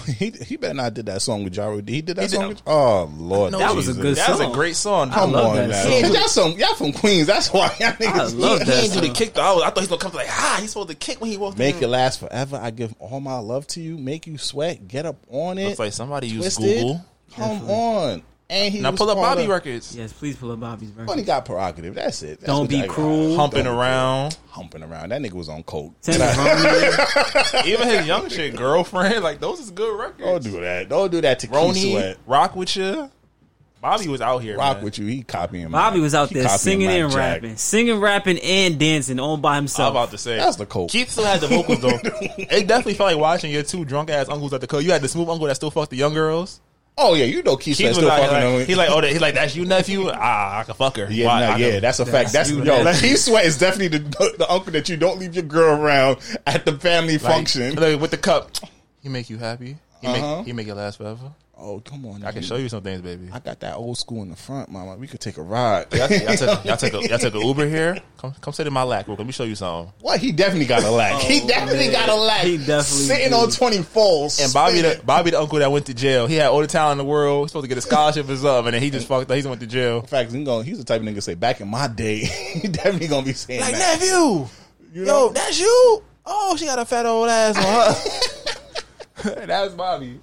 [0.05, 1.81] He he better not did that song with Ja Rule.
[1.85, 2.47] He did that He did- song.
[2.49, 4.01] With, oh Lord, No, That was a Jesus.
[4.03, 5.09] good That was a great song.
[5.11, 5.83] Come love on, that now.
[6.01, 6.13] song.
[6.13, 7.25] Y'all some y'all from Queens.
[7.27, 9.41] That's why y'all I niggas love He that didn't do the kick though.
[9.41, 11.19] I, was, I thought he was gonna come to like, ah, he's supposed to kick
[11.21, 11.83] when he walked Make in.
[11.85, 12.59] it last forever.
[12.61, 13.97] I give all my love to you.
[13.97, 14.87] Make you sweat.
[14.87, 15.65] Get up on it.
[15.69, 16.81] Looks like somebody used Twisted.
[16.81, 17.05] Google.
[17.35, 18.23] Come on.
[18.51, 19.95] And he Now was pull up Bobby of- records.
[19.95, 21.25] Yes, please pull up Bobby's Only version.
[21.25, 21.93] got prerogative.
[21.93, 22.39] That's it.
[22.39, 22.95] That's Don't be I got.
[22.95, 23.35] cruel.
[23.37, 24.37] Humping Don't be around.
[24.49, 25.09] Humping around.
[25.09, 25.93] That nigga was on coke.
[26.01, 27.65] Tenderoni.
[27.67, 30.19] Even his young shit, girlfriend, like those is good records.
[30.23, 30.89] Don't do that.
[30.89, 32.17] Don't do that to Keith Sweat.
[32.25, 33.11] rock with you.
[33.81, 34.57] Bobby was out here.
[34.57, 34.83] Rock man.
[34.83, 35.05] with you.
[35.05, 35.69] He copying.
[35.69, 36.03] Bobby Mike.
[36.03, 37.17] was out there singing and Jack.
[37.43, 39.95] rapping, singing, rapping, and dancing all by himself.
[39.95, 40.09] I was himself.
[40.09, 40.89] about to say That's the coke.
[40.89, 41.89] Keith still had the vocals though.
[42.37, 44.83] it definitely felt like watching your two drunk ass uncles at the club.
[44.83, 46.59] You had the smooth uncle that still fucked the young girls.
[47.01, 49.19] Oh yeah, you know Keith Keith still like, fucking like he like, oh, that- he
[49.19, 50.09] like that's you nephew.
[50.11, 51.07] Ah, I can fuck her.
[51.09, 51.39] Yeah, Why?
[51.41, 52.33] nah, yeah, that's a fact.
[52.33, 52.83] That's you, yo.
[52.93, 56.65] Keith Sweat is definitely the the uncle that you don't leave your girl around at
[56.65, 57.75] the family like, function.
[57.99, 58.51] with the cup.
[59.01, 59.77] He make you happy.
[60.01, 60.37] He Uh-huh.
[60.37, 61.31] make he make it last forever.
[61.61, 63.29] Oh come on, I can show you some things, baby.
[63.33, 64.95] I got that old school in the front, mama.
[64.95, 65.93] We could take a ride.
[65.93, 67.97] Y'all, y'all, took, y'all, took a, y'all took a Uber here.
[68.17, 69.07] Come come sit in my lap.
[69.09, 69.91] Let me show you something.
[69.99, 70.21] What?
[70.21, 71.21] He definitely got a lack.
[71.21, 72.43] he oh, definitely got a lack.
[72.45, 73.35] Oh, He definitely sitting do.
[73.35, 74.29] on twenty four.
[74.39, 76.27] And Bobby, the Bobby, the uncle that went to jail.
[76.27, 77.43] He had all the talent in the world.
[77.45, 79.37] He's supposed to get a scholarship or something, and then he just fucked up.
[79.37, 79.99] He went to jail.
[79.99, 82.19] In fact, he's, going, he's the type of nigga say, back in my day,
[82.53, 83.99] he definitely gonna be saying Like that.
[83.99, 84.47] nephew,
[84.93, 85.29] You yo, know?
[85.33, 86.03] that's you.
[86.25, 89.45] Oh, she got a fat old ass on her.
[89.45, 90.19] that's Bobby.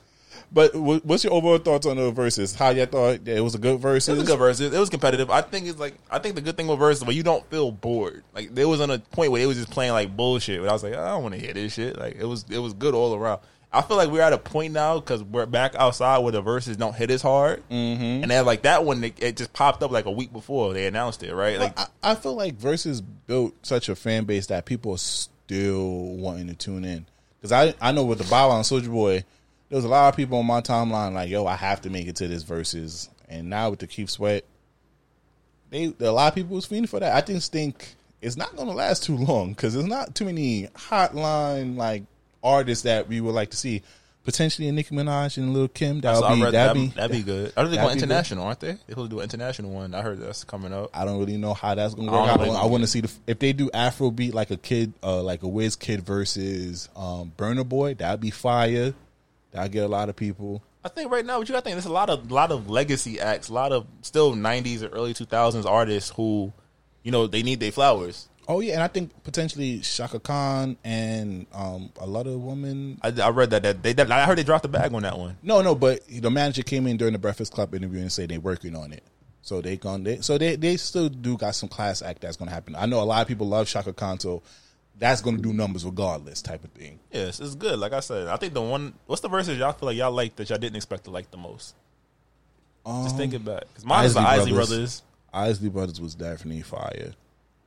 [0.57, 2.57] But what's your overall thoughts on the Verzuz?
[2.57, 4.09] How you thought it was a good Verzuz?
[4.09, 4.73] It was a good versus.
[4.73, 5.29] It was competitive.
[5.29, 7.71] I think it's like I think the good thing with Verzuz where you don't feel
[7.71, 8.25] bored.
[8.35, 10.63] Like there was on a point where they was just playing like bullshit.
[10.63, 11.99] But I was like, I don't want to hear this shit.
[11.99, 13.43] Like it was it was good all around.
[13.71, 16.79] I feel like we're at a point now because we're back outside where the Verzuz
[16.79, 17.63] don't hit as hard.
[17.69, 18.23] Mm-hmm.
[18.23, 20.87] And then like that one, it, it just popped up like a week before they
[20.87, 21.35] announced it.
[21.35, 21.59] Right?
[21.59, 26.17] Like I, I feel like Verzuz built such a fan base that people are still
[26.17, 27.05] wanting to tune in.
[27.43, 29.25] Because I I know with the Bow and Soulja Boy,
[29.69, 32.07] there was a lot of people on my timeline like, yo, I have to make
[32.07, 33.09] it to this Verzuz.
[33.29, 34.45] And now with the Keith Sweat,
[35.71, 37.15] they a lot of people was feeling for that.
[37.15, 40.69] I just think it's not going to last too long because there's not too many
[40.75, 42.05] hotline like
[42.43, 43.83] artists that we would like to see.
[44.25, 46.01] Potentially a Nicki Minaj and Lil Kim.
[46.01, 47.53] That would be that'd that, be that'd be good.
[47.57, 48.03] I think they're going good.
[48.03, 48.73] international, aren't they?
[48.73, 49.95] They're supposed to do an international one.
[49.95, 50.91] I heard that's coming up.
[50.93, 52.41] I don't really know how that's gonna work don't out.
[52.41, 55.45] really I, want to see the if they do Afrobeat like a kid, uh, like
[55.45, 57.95] a Wizkid versus um, Burna Boy.
[57.95, 58.95] That'd be fire.
[59.57, 60.63] That'd get a lot of people.
[60.85, 62.69] I think right now, what you got to think, there's a lot of lot of
[62.69, 66.53] legacy acts, a lot of still '90s or early 2000s artists who,
[67.03, 68.29] you know, they need their flowers.
[68.47, 73.01] Oh yeah, and I think potentially Chaka Khan and um, a lot of women.
[73.03, 73.95] I, I read that that they.
[73.95, 75.39] That, I heard they dropped the bag on that one.
[75.43, 78.39] No, no, but the manager came in during the Breakfast Club interview and said they're
[78.39, 79.03] working on it.
[79.41, 80.05] So they gone.
[80.05, 82.77] They, so they they still do got some class act that's gonna happen.
[82.77, 84.43] I know a lot of people love Chaka Khan, so
[84.99, 86.99] that's gonna do numbers regardless, type of thing.
[87.11, 87.79] Yes, it's good.
[87.79, 88.95] Like I said, I think the one.
[89.07, 91.37] What's the verses y'all feel like y'all like that y'all didn't expect to like the
[91.37, 91.75] most?
[92.87, 93.69] Just think um, about it.
[93.69, 94.69] Because mine is the Isley Isley Brothers.
[94.69, 95.03] Brothers.
[95.33, 97.13] Isley Brothers was definitely fire.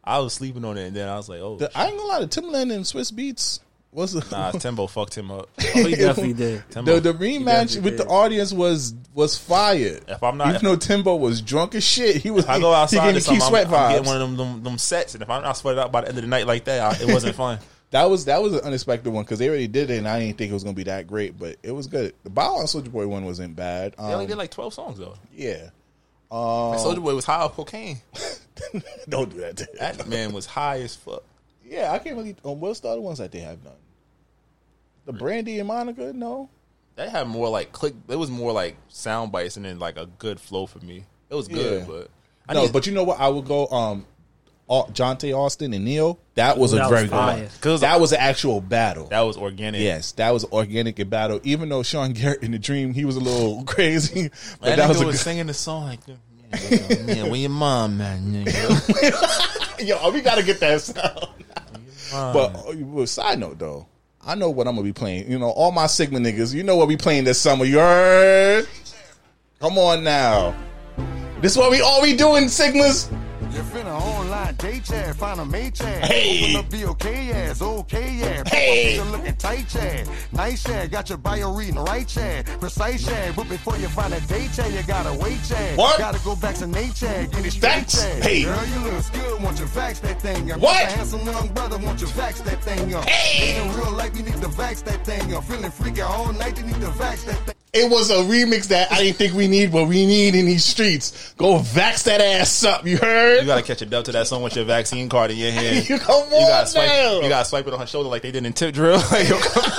[0.03, 2.07] I was sleeping on it, and then I was like, oh, The, I ain't gonna
[2.07, 3.59] lie, the Timbaland and Swizz Beatz
[3.91, 5.49] was a, nah, Timbo fucked him up.
[5.59, 6.63] Oh, he definitely did.
[6.69, 6.99] Timbo.
[6.99, 9.99] the the rematch definitely with the audience was was fire.
[10.07, 12.43] If I'm not- even though Timbo was drunk as shit, he was.
[12.45, 14.37] If I go outside he or gave me I'm, Sweat I'm getting one of them,
[14.37, 16.45] them them sets, and if I'm not sweated out by the end of the night
[16.47, 17.59] like that, I, it wasn't fun.
[17.91, 20.37] That was that was an unexpected one because they already did it, and I didn't
[20.37, 22.13] think it was gonna be that great, but it was good.
[22.23, 23.95] The Bow Wow Soulja Boy one wasn't bad.
[23.97, 25.15] They only Um, did like 12 songs though.
[25.35, 25.69] yeah,
[26.29, 27.99] And Soulja Boy was high off cocaine.
[29.09, 29.57] don't do that.
[29.57, 31.23] To That man was high as fuck.
[31.69, 32.35] Yeah, I can't really.
[32.43, 33.73] Um, what's the other ones that they have done?
[35.05, 36.49] The Brandy and Monica, no.
[36.95, 37.93] They had more like click.
[38.07, 41.05] It was more like sound bites and then like a good flow for me.
[41.29, 41.85] It was good, Yeah.
[41.87, 42.09] but
[42.47, 43.19] I no, need- but you know what?
[43.19, 43.67] I would go.
[43.67, 44.05] Um,
[44.71, 46.19] Au- Johntá Austin and Ne-Yo.
[46.35, 47.37] That was That a was very good fire.
[47.39, 47.49] one.
[47.59, 49.07] 'Cause- That was an actual battle.
[49.07, 49.81] that was organic.
[49.81, 51.39] Yes, that was organic in battle.
[51.43, 54.87] Even though Sean Garrett in the dream, he was a little crazy, but that that
[54.89, 55.21] was nigga a was good.
[55.23, 58.45] singing the song like, man, man, where your mom, man?
[58.45, 59.79] nigga?
[59.87, 61.29] Yo, we gotta get that sound.
[62.11, 63.87] But uh, well, side note though,
[64.25, 65.31] I know what I'm gonna be playing.
[65.31, 67.65] You know, all my Sigma niggas, you know what we playing this summer.
[67.65, 68.67] You heard?
[69.59, 70.55] Come on now.
[71.41, 73.09] This is what we all we doing, Sigmas.
[73.51, 76.05] You finna online date chat, find a mate chat.
[76.05, 76.43] Hey.
[76.43, 78.43] Open up the okay ass, okay yeah.
[78.47, 78.95] Hey.
[78.95, 80.91] You're looking tight chat, nice chat.
[80.91, 83.35] Got your bio reading right chat, precise chat.
[83.35, 85.77] But before you find a date chat, you gotta wait chat.
[85.77, 85.97] What?
[85.97, 88.01] Gotta go back to Nate chat, get it straight Facts?
[88.01, 88.23] chat.
[88.23, 88.43] Hey.
[88.43, 90.59] Girl, you look good, want you vax that thing up.
[90.59, 90.83] What?
[90.83, 93.03] A handsome young brother, want you vax that thing up.
[93.05, 93.59] Hey.
[93.61, 95.43] In real life, you need to vax that thing up.
[95.45, 97.55] Feeling freaky all night, you need to vax that thing.
[97.71, 100.65] It was a remix that I didn't think we need, but we need in these
[100.65, 101.33] streets.
[101.37, 102.83] Go vax that ass up.
[102.85, 103.41] You heard?
[103.41, 105.87] You gotta catch a dub to that song with your vaccine card in your hand.
[105.89, 106.87] You come You on gotta swipe.
[106.87, 107.19] now.
[107.21, 108.97] You gotta swipe it on her shoulder like they did in Tip Drill.
[109.11, 109.71] Like, yo, come-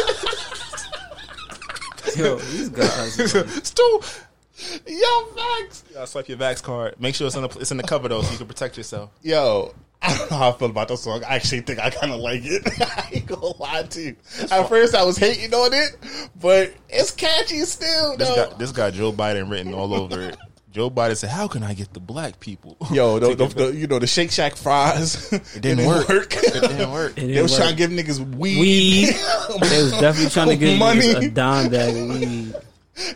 [2.16, 3.14] Yo, these guys.
[3.68, 4.00] Stu,
[4.86, 5.88] Yo, vax.
[5.88, 6.94] you gotta swipe your vax card.
[7.00, 9.10] Make sure it's in the it's in the cover though, so you can protect yourself.
[9.22, 11.22] Yo, I don't know how I feel about that song.
[11.24, 12.66] I actually think I kind of like it.
[12.80, 14.16] I ain't gonna lie to you.
[14.50, 15.96] At first, I was hating on it,
[16.40, 18.16] but it's catchy still.
[18.16, 18.48] This though.
[18.50, 20.36] guy, this guy Joe Biden written all over it.
[20.72, 23.56] Joe Biden said, "How can I get the black people?" Yo, the, to the, get
[23.56, 25.32] the, you know the Shake Shack fries.
[25.32, 26.08] It didn't work.
[26.08, 26.32] work.
[26.34, 27.18] It didn't work.
[27.18, 28.60] It they was didn't trying to give niggas weed.
[28.60, 29.16] Weed.
[29.68, 31.00] They was definitely trying to get Money.
[31.00, 32.54] niggas a dime bag of weed.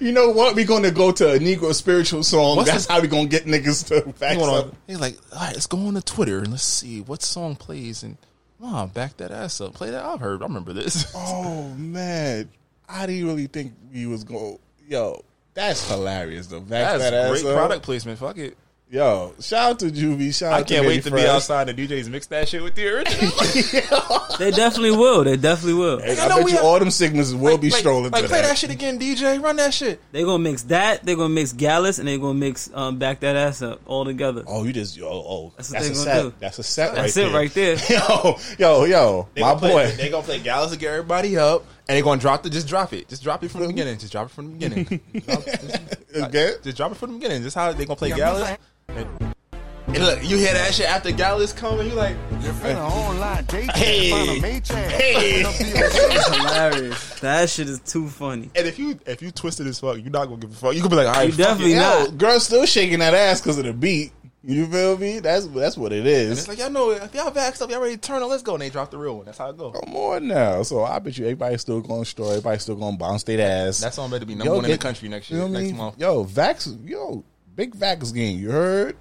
[0.01, 0.55] You know what?
[0.55, 2.57] We're gonna go to a Negro spiritual song.
[2.57, 4.43] What's That's how we gonna get niggas to back up.
[4.67, 7.57] on- He's like, all right, let's go on to Twitter and let's see what song
[7.57, 8.17] plays and
[8.59, 9.75] wow, back that ass up.
[9.75, 10.05] Play that.
[10.05, 10.43] I've heard.
[10.43, 11.13] I remember this.
[11.17, 12.49] Oh man,
[12.89, 14.59] I didn't really think we was going.
[14.89, 15.23] Yo,
[15.55, 16.61] that's hilarious though.
[16.61, 17.57] Back That's that ass great up.
[17.57, 18.19] product placement.
[18.19, 18.57] Fuck it.
[18.95, 20.33] Yo, shout out to Juvie.
[20.33, 21.23] Shout out I can't to wait to Fresh.
[21.25, 23.33] be outside and DJs mix that shit with the original.
[24.39, 25.23] They definitely will.
[25.25, 25.99] They definitely will.
[26.01, 28.29] Hey, I I bet you have- all them Sigmas will be like, strolling Like, to
[28.29, 28.49] play that.
[28.49, 29.41] that shit again, DJ.
[29.43, 30.01] Run that shit.
[30.13, 31.05] They gonna mix that.
[31.05, 34.43] They gonna mix Gallus, and they gonna mix um, back that ass up all together.
[34.47, 36.17] Oh, you just oh, oh That's that's, what a they set.
[36.17, 36.35] gonna do.
[36.41, 36.95] That's a set.
[36.95, 37.41] That's right it there.
[37.41, 37.77] right there.
[37.91, 39.91] Yo, yo, yo, They my gonna play- boy.
[39.97, 42.93] they gonna play Gallus to get everybody up, and they're gonna drop the just drop
[42.93, 43.09] it.
[43.09, 43.99] Just drop it from the beginning.
[43.99, 44.85] Just drop it from the beginning.
[45.27, 45.81] Drop- just,
[46.17, 46.53] Okay.
[46.63, 47.43] just drop it from the beginning.
[47.43, 48.57] Just how they gonna play Yeah, Gallus.
[48.89, 49.07] And,
[49.89, 53.71] and look, you hear that shit after Gallus coming, you like, You finna online date
[53.77, 54.39] Hey.
[54.39, 54.91] a mate chat.
[54.91, 55.45] Hey.
[55.45, 57.21] Open up the okay It's hilarious.
[57.21, 58.51] That shit is too funny.
[58.57, 60.75] and if you if you twisted as fuck, you're not gonna give a fuck.
[60.75, 61.77] You gonna be like, all right, You fuck definitely it.
[61.77, 62.19] Yo, not.
[62.19, 64.13] girl still shaking that ass because of the beat.
[64.47, 65.21] You feel me?
[65.21, 67.95] That's that's what it And it's like y'all know if y'all vaxxed up, y'all ready
[67.95, 68.29] to turn on.
[68.29, 68.55] Let's go.
[68.55, 69.25] And they drop the real one.
[69.25, 69.71] That's how it go.
[69.71, 70.63] Come on now.
[70.63, 72.29] So I bet you everybody's still going to store.
[72.31, 73.81] Everybody's still going to bounce their ass.
[73.81, 75.77] That song better be number one in the country next year, next mean?
[75.77, 75.99] month.
[75.99, 77.25] Yo, Vax, yo,
[77.57, 78.39] big Vax game.
[78.39, 78.97] You heard?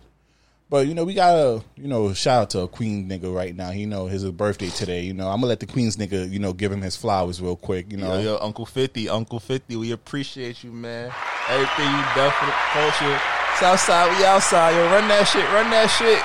[0.70, 3.72] But you know, we gotta, you know, shout out to a Queen nigga right now.
[3.72, 5.02] You know, his birthday today.
[5.02, 7.58] You know, I'm gonna let the Queens nigga, you know, give him his flowers real
[7.58, 7.92] quick.
[7.92, 11.12] You know, Yo, yo, Uncle 50, Uncle 50, we appreciate you, man.
[11.50, 13.22] Everything you done for the culture.
[13.60, 14.72] Southside, we outside.
[14.76, 16.20] Yo, run that shit, run that shit.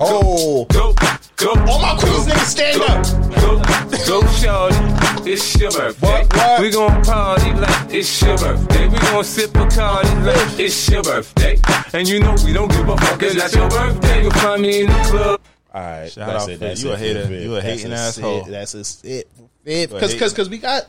[0.00, 0.92] Oh, Go,
[1.36, 1.50] go.
[1.70, 3.04] all my Queens niggas stand up.
[3.40, 3.62] Go,
[4.06, 5.30] go, shorty.
[5.30, 6.06] It's your birthday.
[6.06, 6.60] What, what?
[6.60, 8.88] We gon' party like it's your birthday.
[8.88, 11.58] We gon' sip a card like it's your birthday.
[11.92, 13.22] And you know we don't give a fuck.
[13.22, 14.22] It's not your birthday.
[14.22, 15.40] You'll find me in the club.
[15.72, 16.60] All right, Shout that's out, it.
[16.60, 17.34] That's You it a hater.
[17.40, 17.92] You a hating sit.
[17.92, 18.44] asshole.
[18.44, 18.86] That's a it.
[18.86, 19.28] Fit.
[19.64, 20.86] You a Because because we got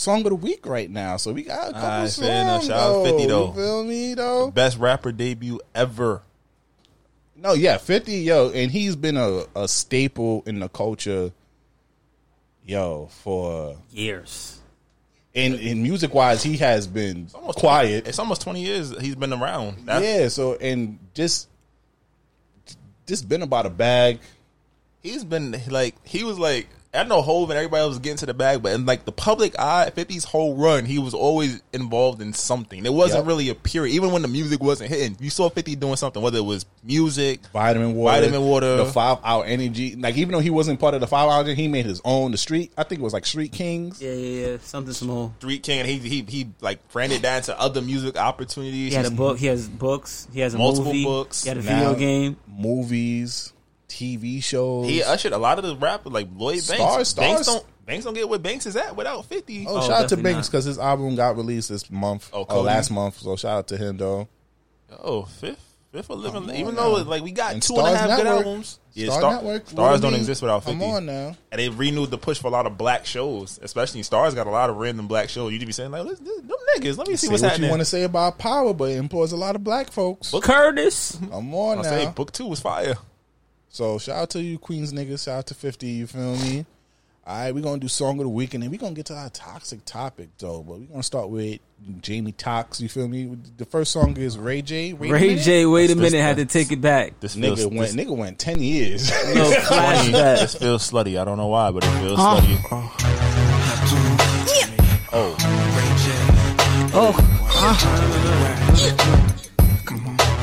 [0.00, 2.26] song of the week right now, so we got a couple Alright, songs.
[2.26, 2.64] fair enough.
[2.64, 3.46] Shout out 50 though.
[3.48, 4.50] You feel me though?
[4.50, 6.22] Best rapper debut ever.
[7.36, 11.32] No, yeah, fifty, yo, and he's been a, a staple in the culture,
[12.66, 14.58] yo, for Years.
[15.34, 18.00] And in music wise, he has been Almost quiet.
[18.02, 19.86] 20 it's almost twenty years he's been around.
[19.86, 21.48] That's, yeah, so and just
[23.06, 24.18] just been about a bag.
[25.02, 28.26] he's been like he was like I know Hov and everybody else was getting to
[28.26, 32.20] the bag, but in like the public eye, 50's whole run, he was always involved
[32.20, 32.84] in something.
[32.84, 33.28] It wasn't Yep.
[33.28, 35.16] really a period, even when the music wasn't hitting.
[35.20, 38.76] You saw 50 doing something, whether it was music, Vitamin water, Vitamin water.
[38.78, 39.94] the five hour energy.
[39.94, 42.32] Like even though he wasn't part of the five hour, energy, he made his own.
[42.32, 44.02] The street, I think it was like Street Kings.
[44.02, 44.56] Yeah, yeah, yeah.
[44.60, 45.32] Something small.
[45.38, 48.88] Street King, and he he he like branded that to other music opportunities.
[48.90, 49.38] He had a book.
[49.38, 50.26] He has books.
[50.32, 51.04] He has a Multiple movie.
[51.04, 51.44] books.
[51.44, 52.36] He had a Now, video game.
[52.48, 53.52] movies,
[53.90, 54.86] TV shows.
[54.86, 57.12] He ushered a lot of the rappers like Lloyd Banks.
[57.12, 59.66] Starz, Banks don't Banks don't get where Banks is at without 50.
[59.68, 62.46] Oh, Oh, shout out to Banks because his album got released this month Oh, or
[62.46, 62.66] Cody.
[62.66, 63.18] last month.
[63.18, 64.28] So shout out to him though.
[65.02, 66.32] Oh, fifth, fifth for living.
[66.42, 66.94] Come on Even now.
[66.96, 68.46] though like we got And two and a Starz half good Network.
[68.46, 68.78] albums.
[68.92, 69.66] Star Star- Network.
[69.66, 70.20] Starz what don't mean?
[70.20, 70.78] exist without Fifty.
[70.80, 71.36] Come on now.
[71.52, 74.50] And they renewed the push for a lot of black shows, especially Starz got a
[74.50, 75.52] lot of random black shows.
[75.52, 76.96] You'd be saying like, Let's, them niggas.
[76.98, 77.68] Let me see Say what's what happening.
[77.68, 80.30] you want to say about power, but it employs a lot of black folks.
[80.32, 81.16] Book Curtis.
[81.30, 81.88] Come on I now.
[81.88, 82.94] say book two was fire.
[83.70, 85.24] So shout out to you, Queens niggas.
[85.24, 85.86] Shout out to Fifty.
[85.88, 86.66] You feel me?
[87.26, 89.14] All right, we're gonna do song of the week, and then we're gonna get to
[89.14, 90.62] our toxic topic though.
[90.62, 91.60] But we're gonna start with
[92.00, 92.80] Jamie Tox.
[92.80, 93.36] You feel me?
[93.58, 94.92] The first song is Ray J.
[94.94, 95.36] Wait Ray.
[95.36, 95.66] J.
[95.66, 96.24] Wait a That's- minute.
[96.24, 97.20] Had to take it back.
[97.20, 97.92] This feels, Nigga went.
[97.92, 99.10] this, Nigga went ten years.
[99.34, 101.20] No this feels slutty.
[101.20, 102.56] I don't know why, but it feels uh, slutty.
[102.72, 102.88] Uh.
[105.12, 105.36] Oh.
[106.92, 107.14] Oh,
[107.52, 107.76] uh.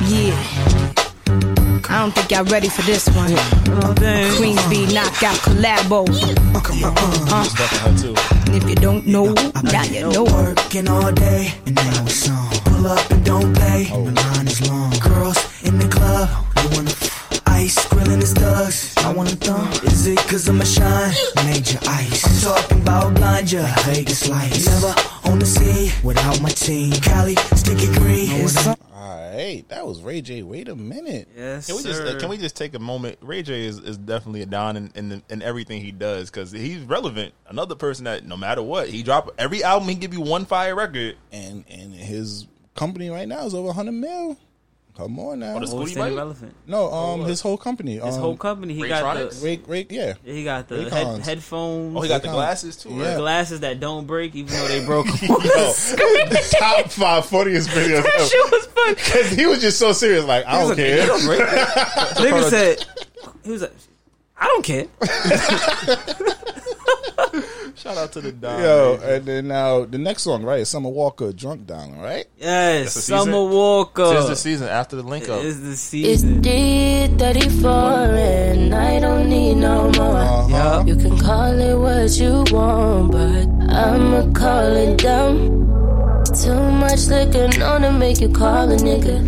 [0.08, 0.77] Yeah.
[1.90, 3.34] I don't think y'all ready for this one.
[4.36, 6.06] Queens B knockout collabo.
[6.08, 6.20] it's
[6.52, 6.84] fucking.
[8.46, 9.32] And if you don't know,
[9.62, 10.24] now you know.
[10.24, 12.50] Working all day, and now it's on.
[12.64, 14.90] Pull up and don't play, the line is long.
[15.00, 18.94] Girls in the club, they wanna f- ice, grilling his thugs.
[18.98, 19.70] I wanna thumb.
[19.84, 21.12] Is it cause I'm a shine?
[21.46, 22.22] Major ice.
[22.26, 24.66] I'm talking about blind ya, Vegas lights.
[24.66, 26.92] Never on the scene without my team.
[26.92, 28.28] Cali, sticky green.
[29.08, 30.42] Here's some- All right, that was Ray J.
[30.42, 31.28] Wait a minute.
[31.36, 32.16] Yes, Can we just sir.
[32.16, 33.18] uh, can we just take a moment?
[33.20, 36.82] Ray J is, is definitely a don in, in in everything he does because he's
[36.82, 37.32] relevant.
[37.48, 40.74] Another person that no matter what he drop every album he give you one fire
[40.74, 41.16] record.
[41.32, 44.36] And and his company right now is over hundred mil.
[44.98, 45.54] Come on now.
[45.54, 46.16] Oh, this- Always Booty staying Bite?
[46.16, 46.54] relevant.
[46.66, 47.98] no, um, his whole company.
[47.98, 48.74] His um, whole company.
[48.74, 49.40] He got the.
[49.44, 50.14] Ray, Ray, yeah.
[50.24, 51.20] He got the head, Raycons.
[51.20, 51.96] headphones.
[51.96, 52.88] Oh, he got the glasses too.
[52.88, 53.10] Yeah.
[53.10, 53.16] Right?
[53.16, 55.06] glasses that don't break, even though they broke.
[55.22, 55.38] Yo,
[56.58, 58.24] top five funniest videos ever.
[58.24, 58.94] Shit was fun.
[58.94, 61.06] Because he was just so serious, like, I don't care.
[61.06, 62.84] Nigga said,
[63.44, 63.74] he was like,
[64.36, 64.86] I don't care.
[67.78, 68.60] Shout out to the Don.
[68.60, 70.60] Yo, and then now the next song, right?
[70.60, 72.26] is Summer Walker, Drunk Dialing, right?
[72.36, 73.50] Yes, That's the Summer season?
[73.50, 74.14] Walker.
[74.14, 75.44] Tis the season after the link up.
[75.44, 76.42] Is the season.
[76.42, 77.18] It's season.
[77.18, 80.16] D34 and I don't need no more.
[80.16, 80.82] Uh-huh.
[80.86, 85.66] You can call it what you want, but I'ma call it dumb.
[86.42, 89.18] Too much liquor known to make you call a nigga.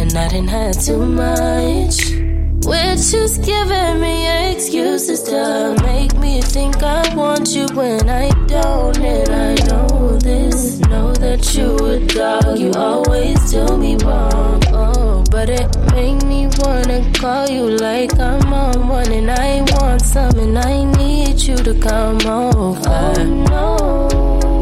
[0.00, 2.19] And I didn't have too much.
[2.64, 8.98] Which is giving me excuses to make me think I want you when I don't.
[8.98, 10.78] And I know this.
[10.80, 14.62] Know that you a dog, you always do me wrong.
[14.68, 19.10] Oh, but it make me wanna call you like I'm on one.
[19.10, 22.80] And I want some, and I need you to come over.
[22.88, 24.59] Oh, no.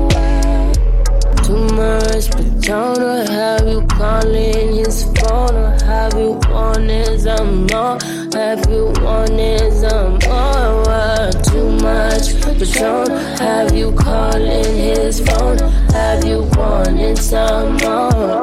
[1.48, 7.98] Too much Patron or have you calling his phone or have you wanted some more?
[8.34, 10.90] Have you wanted some more?
[10.90, 15.56] Uh, Too much Patron, have you calling his phone?
[15.92, 18.40] Have you wanted some more?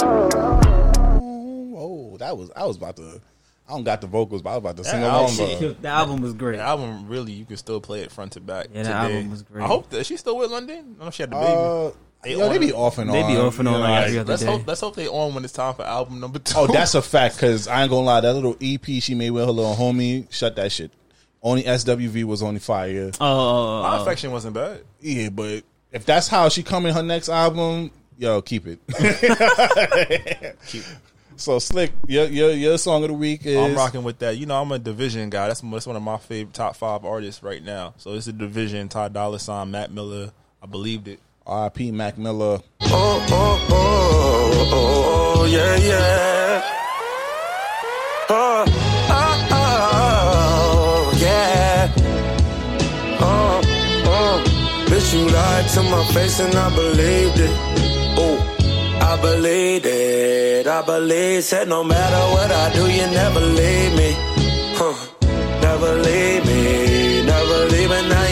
[1.78, 3.22] Oh, that was, I was about to,
[3.68, 5.30] I don't got the vocals, but I was about to sing That along.
[5.40, 6.58] album- But The album was great.
[6.58, 8.68] The album really you can still play it front to back.
[8.74, 8.98] Yeah, the today.
[9.16, 9.64] album was great.
[9.64, 10.78] I hope that she's still with London.
[10.78, 11.54] I don't know if she had the baby.
[11.54, 11.92] uh,
[12.26, 13.16] They yo, they be off and on.
[13.16, 14.48] They be off and on You know, like every other let's day.
[14.50, 16.58] hope let's hope they on when it's time for album number two.
[16.58, 17.36] Oh, that's a fact.
[17.36, 20.56] Because I ain't gonna lie, that little EP she made with her little homie, shut
[20.56, 20.92] that shit.
[21.44, 23.12] Only SWV was on fire.
[23.22, 24.02] Oh, oh, my oh, oh.
[24.02, 24.82] affection wasn't bad.
[25.02, 28.80] Yeah, but if that's how she come in her next album, yo, keep it.
[31.38, 34.38] So slick, your your your song of the week is I'm rocking with that.
[34.38, 35.48] You know, I'm a dvsn guy.
[35.48, 37.94] That's that's one of my favorite top five artists right now.
[37.98, 38.90] So it's a dvsn.
[38.90, 40.32] Ty Dolla Sign, Mac Miller.
[40.64, 41.20] I believed it.
[41.48, 41.92] R.I.P.
[41.92, 42.60] Mac Miller.
[42.82, 46.64] Oh, oh, oh, oh, oh, yeah, yeah.
[48.30, 48.66] Oh,
[49.10, 49.92] oh, oh,
[53.22, 53.62] oh,
[54.08, 54.38] oh.
[55.14, 57.52] you lied to my face and I believed it.
[58.18, 58.40] Oh,
[59.02, 60.66] I believed it.
[60.66, 61.44] I believe.
[61.44, 64.16] Said no matter what I do, you never leave me.
[64.80, 64.96] Huh.
[65.62, 67.22] Never leave me.
[67.24, 68.25] Never leave me.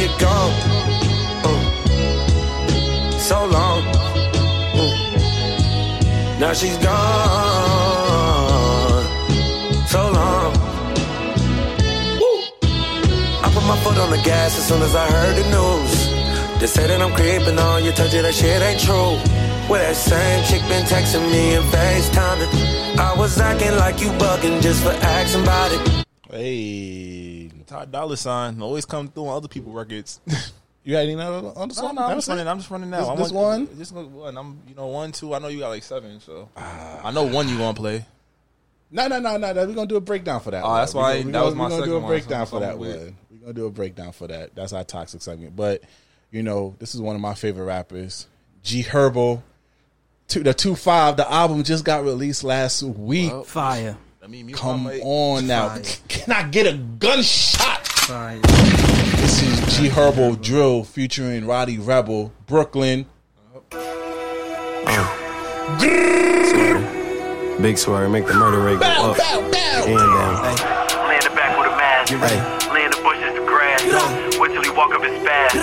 [3.24, 3.86] So long.
[6.42, 6.94] Now she's gone.
[9.88, 10.52] So long.
[12.20, 12.44] Woo.
[13.42, 16.60] I put my foot on the gas as soon as I heard the news.
[16.60, 19.16] They say that I'm creeping on you, told you that shit ain't true.
[19.70, 22.98] Well, that same chick been texting me and FaceTiming.
[22.98, 26.06] I was acting like you bugging just for asking about it.
[26.30, 30.20] Hey, Ty Dolla Sign always come through on other people's records.
[30.84, 31.96] you had any other on the No, song?
[31.96, 32.48] no, I'm just running.
[32.48, 33.00] I'm just running now.
[33.02, 33.78] This- I'm this one?
[33.78, 34.38] Just one.
[34.38, 35.34] I'm you know one, two.
[35.34, 36.20] I know you got like seven.
[36.20, 38.06] So I know one you gonna play.
[38.92, 39.54] No, no, no, no.
[39.54, 39.66] no.
[39.66, 40.64] We're gonna do a breakdown for that.
[40.64, 40.80] Oh, one.
[40.82, 42.78] that's why- gonna- we that gonna- was my We're gonna do a breakdown for that
[42.78, 42.98] weird.
[43.00, 43.16] one.
[43.32, 44.56] We're gonna do a breakdown for that.
[44.56, 45.56] That's our toxic segment.
[45.56, 45.82] But
[46.32, 48.28] you know, this is one of my favorite rappers,
[48.64, 49.42] G Herbo.
[50.28, 51.18] Two, the two five.
[51.18, 53.32] The album just got released last week.
[53.46, 53.98] Fire.
[54.24, 55.70] I mean, Come on now.
[55.70, 55.82] Fire.
[56.08, 57.86] Can I get a gunshot?
[57.88, 58.40] Fire.
[59.24, 63.06] This is G Herbo Drill featuring Rowdy Rebel, Brooklyn.
[67.62, 69.86] Big swear, make the murder rate go up and down.
[71.08, 72.12] Lay in the back with a mask.
[72.12, 72.74] Hey.
[72.74, 74.38] Lay in the bushes, the grass.
[74.38, 75.56] Wait till he walk up his fast.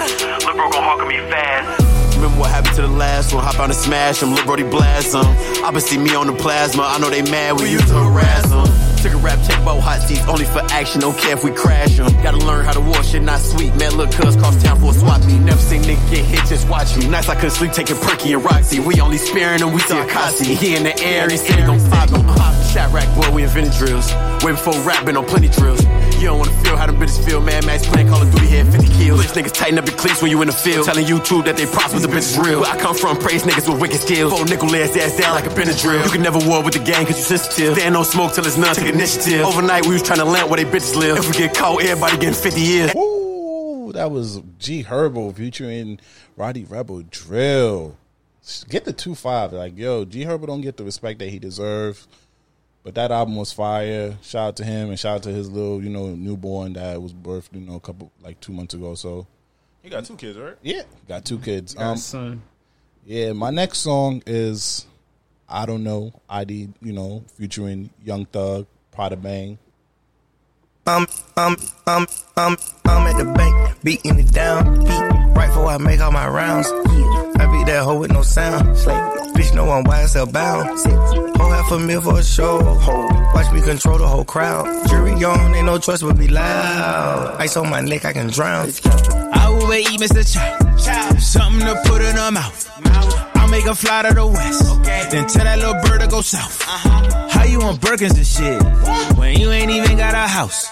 [0.46, 2.16] Lil' bro gon' hawk me fast.
[2.16, 3.44] Remember what happened to the last one?
[3.44, 5.26] Hop out and smash them, Lil Brody blast them.
[5.62, 8.48] I been see me on the plasma, I know they mad we used to harass
[8.48, 8.89] them.
[9.02, 11.96] Took a rap check about hot seats, only for action, don't care if we crash
[11.96, 12.12] them.
[12.22, 13.74] Gotta learn how to war, shit not sweet.
[13.76, 15.40] Man, look, cuz cross town for a swap meet.
[15.40, 17.08] Never seen nigga get hit, just watch me.
[17.08, 18.78] Nights I couldn't sleep, taking Perky and Roxy.
[18.78, 20.54] We only sparing them, we see Akasi.
[20.54, 22.54] He in the air, he said he gon' pop, gon' pop.
[22.66, 24.12] Shot rack, boy, we invented drills.
[24.44, 25.80] Way before rap, been on plenty drills.
[26.20, 27.64] You don't wanna feel how them bitches feel, man.
[27.64, 29.24] Max playing Call of Duty, had 50 kills.
[29.24, 30.84] Bitch niggas tighten up your cleats when you in the field.
[30.84, 32.60] Telling YouTube that they prosper, the bitch is real.
[32.60, 34.30] Where I come from, praise niggas with wicked skills.
[34.30, 36.04] Four nickel ass ass down like a Benadryl.
[36.04, 37.78] You can never war with the gang cause you sensitive.
[37.78, 39.46] Stand no smoke till it's none, take initiative.
[39.46, 41.16] Overnight, we was trying to land where they bitches live.
[41.16, 42.94] If we get caught, everybody getting 50 years.
[42.94, 46.00] Ooh, that was G Herbo featuring
[46.36, 47.96] Rowdy Rebel Drill.
[48.68, 49.54] Get the two five.
[49.54, 52.06] Like, yo, G Herbo don't get the respect that he deserves.
[52.82, 54.16] But that album was fire.
[54.22, 57.12] Shout out to him and shout out to his little, you know, newborn that was
[57.12, 58.94] birthed, you know, a couple like two months ago.
[58.94, 59.26] So
[59.84, 60.56] You got two kids, right?
[60.62, 61.76] yeah, got two kids.
[61.76, 62.42] Um, Um, son.
[63.04, 64.86] yeah, my next song is
[65.48, 69.58] I don't know, ID, you know, featuring Young Thug, Prada Bang.
[70.86, 74.78] I'm, I'm, I'm, I'm, I'm at the bank, beating it down.
[74.84, 76.68] Beat right before I make all my rounds.
[77.40, 78.76] I beat that hoe with no sound.
[79.34, 80.68] Bitch, no one why it's bound.
[81.38, 82.58] Whole half a mil for a show.
[83.34, 84.66] Watch me control the whole crowd.
[84.88, 87.36] Jury on, ain't no choice but be loud.
[87.40, 88.68] Ice on my neck, I can drown.
[89.32, 90.22] I will eat Mr.
[90.32, 91.16] Chow.
[91.16, 92.70] Something to put in her mouth.
[93.36, 94.82] I'll make her fly to the west.
[95.10, 96.60] Then tell that little bird to go south.
[96.60, 97.29] Uh-huh.
[97.50, 99.18] You on Birkins and shit?
[99.18, 100.70] When you ain't even got a house.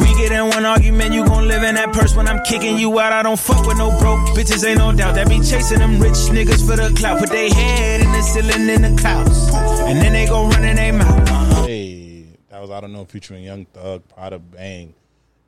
[0.00, 2.98] We get in one argument, you gon' live in that purse when I'm kicking you
[2.98, 3.12] out.
[3.12, 5.14] I don't fuck with no broke bitches, ain't no doubt.
[5.16, 7.20] That be chasing them rich niggas for the clout.
[7.20, 9.50] Put they head in the ceiling in the clouds.
[9.52, 11.66] And then they go running they mouth.
[11.66, 14.94] Hey, that was I don't know featuring Young Thug, Prada Bang.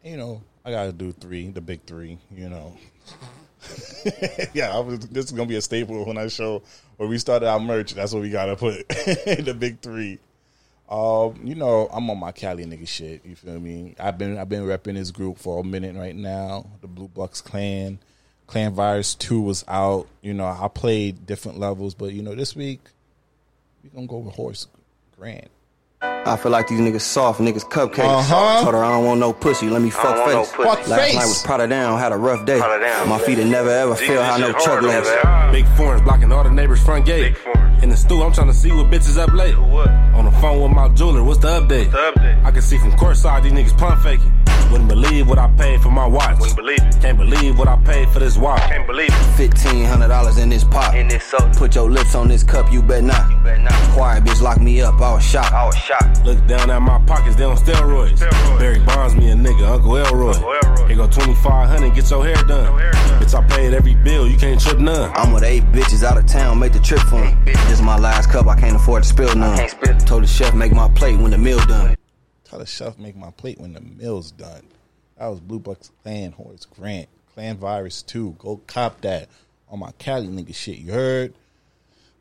[0.04, 2.18] You know, I gotta do three, the big three.
[2.30, 2.76] You know,
[4.52, 5.00] yeah, I was.
[5.08, 6.62] This is gonna be a staple when I show
[6.98, 7.94] where we started our merch.
[7.94, 10.18] That's what we gotta put the big three.
[10.88, 13.24] Um, you know, I'm on my Cali nigga shit.
[13.24, 13.94] You feel me?
[14.00, 16.66] I've been I've been repping this group for a minute right now.
[16.80, 17.98] The Blue Bucks Clan,
[18.46, 20.06] Clan Virus Two was out.
[20.22, 22.80] You know, I played different levels, but you know, this week
[23.84, 24.66] we gonna go with Horace
[25.18, 25.48] Grant.
[26.00, 27.98] I feel like these niggas soft, niggas cupcakes.
[27.98, 28.62] Uh-huh.
[28.62, 30.52] Told her I don't want no pussy, let me fuck want no face.
[30.54, 31.14] Fuck Last face.
[31.14, 32.58] night was Prada down, had a rough day.
[32.58, 33.08] Prada down.
[33.08, 36.30] My feet have never ever feel how no this shit chuck hard, Big foreigns blocking
[36.32, 37.36] all the neighbors' front gate.
[37.82, 39.56] In the stool, I'm trying to see what bitches up late.
[39.56, 39.88] What?
[39.88, 41.92] On the phone with my jeweler, what's the update?
[41.92, 42.44] The update.
[42.44, 44.32] I can see from courtside these niggas pump faking.
[44.70, 46.38] Wouldn't believe what I paid for my watch.
[46.38, 47.00] Wouldn't believe it.
[47.00, 48.60] Can't believe what I paid for this watch.
[48.62, 49.36] Can't believe it.
[49.36, 50.96] Fifteen hundred dollars in this pot.
[50.96, 51.52] In this soap.
[51.56, 53.30] Put your lips on this cup, you bet not.
[53.30, 53.72] You bet not.
[53.92, 55.52] Quiet bitch lock me up, I was shocked.
[55.52, 56.24] I was shocked.
[56.24, 58.20] Look down at my pockets, they on steroids.
[58.58, 60.34] Barry Bonds me a nigga, Uncle Elroy.
[60.86, 62.78] Here go 2500, get your hair done.
[63.20, 65.10] Bitch, I paid every bill, you can't trip none.
[65.14, 67.36] I'm with eight bitches out of town, make the trip for me.
[67.44, 69.68] This is my last cup, I can't afford to spill none.
[70.06, 71.94] Told the chef make my plate when the meal done.
[72.48, 74.62] Tell the chef make my plate when the meal's done.
[75.18, 77.08] That was Blue Bucks Clan Horace Grant.
[77.34, 78.36] Clan Virus 2.
[78.38, 79.28] Go cop that
[79.68, 81.34] on my Cali nigga shit, you heard?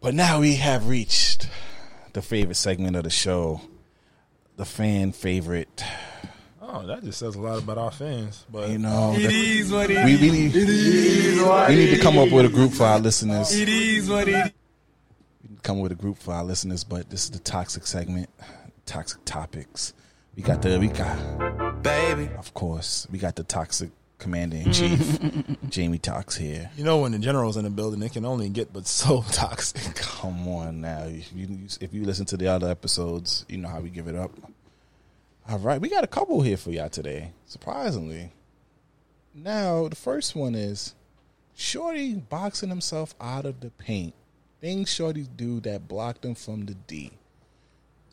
[0.02, 1.48] But now we have reached
[2.14, 3.62] the favorite segment of the show.
[4.58, 5.84] The fan favorite.
[6.62, 8.46] Oh, that just says a lot about our fans.
[8.52, 11.76] But You know, it the- is what it we, we need, It is what we
[11.76, 13.56] need to come up with a group for our listeners.
[13.56, 14.52] It is what it is.
[15.64, 18.30] come with a group for our listeners, but this is the toxic segment,
[18.86, 19.94] toxic topics.
[20.38, 22.30] We got the we got baby.
[22.38, 23.90] Of course, we got the toxic
[24.20, 25.20] commander in chief,
[25.70, 26.70] Jamie Tox here.
[26.78, 29.96] You know, when the general's in the building, it can only get but so toxic.
[29.96, 31.48] Come on now, if you
[31.82, 34.30] if you listen to the other episodes, you know how we give it up.
[35.50, 37.32] All right, we got a couple here for y'all today.
[37.48, 38.32] Surprisingly,
[39.34, 40.94] now the first one is
[41.56, 44.14] Shorty boxing himself out of the paint.
[44.62, 47.14] Things Shorty do that blocked him from the D.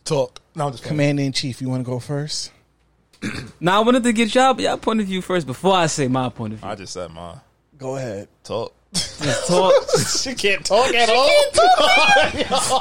[0.05, 0.41] Talk.
[0.55, 0.93] No, I'm just playing.
[0.97, 1.61] Commander in chief.
[1.63, 2.51] You want to go first?
[3.61, 6.29] Now I wanted to get y'all y'all point of view first before I say my
[6.29, 6.69] point of view.
[6.69, 7.41] I just said mine.
[7.79, 8.29] Go ahead.
[8.43, 8.75] Talk.
[8.93, 9.73] Just talk.
[10.23, 11.31] she can't talk at all.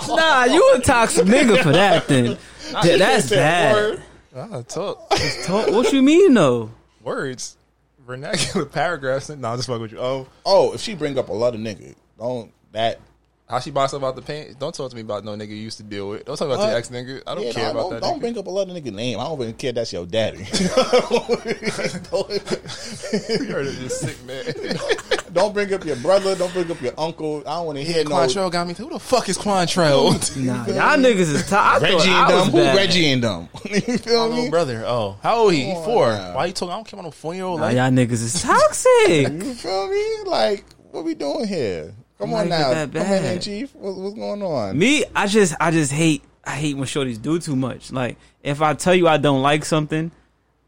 [0.18, 2.38] nah, you a toxic nigga for that then.
[2.82, 4.04] Th- That's bad.
[4.36, 5.10] Ah, talk.
[5.46, 5.70] Talk.
[5.72, 6.72] What you mean though?
[7.02, 7.56] Words.
[8.06, 9.30] Vernacular paragraphs.
[9.30, 10.00] No, I'm just fuck with you.
[10.00, 13.00] Oh, Oh, if she bring up a lot of nigga, don't that.
[13.54, 14.58] How she box about the paint?
[14.60, 16.26] Don't talk to me about no nigga you used to deal with.
[16.26, 16.66] Don't talk about What?
[16.68, 17.22] your uh, ex nigga.
[17.28, 18.02] I don't Yeah, care no, about don't, that.
[18.02, 18.22] Don't nigga.
[18.22, 19.20] bring up a lot of nigga name.
[19.20, 19.72] I don't even care.
[19.74, 20.40] That's your daddy.
[20.44, 20.46] you
[23.52, 24.44] heard it, just sick man.
[25.34, 26.36] don't bring up your brother.
[26.36, 27.40] Don't bring up your uncle.
[27.48, 28.12] I don't want to hear no.
[28.12, 28.74] Quantrell got me.
[28.74, 30.36] Who the fuck is Quantrell?
[30.38, 31.90] Nah, y'all niggas is toxic.
[31.90, 32.48] Reggie and them.
[32.50, 33.50] Who Reggie and them?
[33.66, 34.36] you feel My me?
[34.36, 34.84] little brother.
[34.86, 35.66] Oh, how old he?
[35.66, 36.08] He Come on four.
[36.12, 36.36] now.
[36.36, 36.72] Why you talking?
[36.74, 37.60] I don't care about no four year old.
[37.60, 39.32] Nah, Like, y'all niggas is toxic.
[39.32, 40.30] You feel me?
[40.30, 41.94] Like, what we doing here?
[42.24, 43.42] Come on now, Commander in bad.
[43.42, 43.76] chief.
[43.76, 44.78] What, what's going on?
[44.78, 47.92] Me, I just I just hate I hate when shorties do too much.
[47.92, 50.12] Like if I tell you I don't like something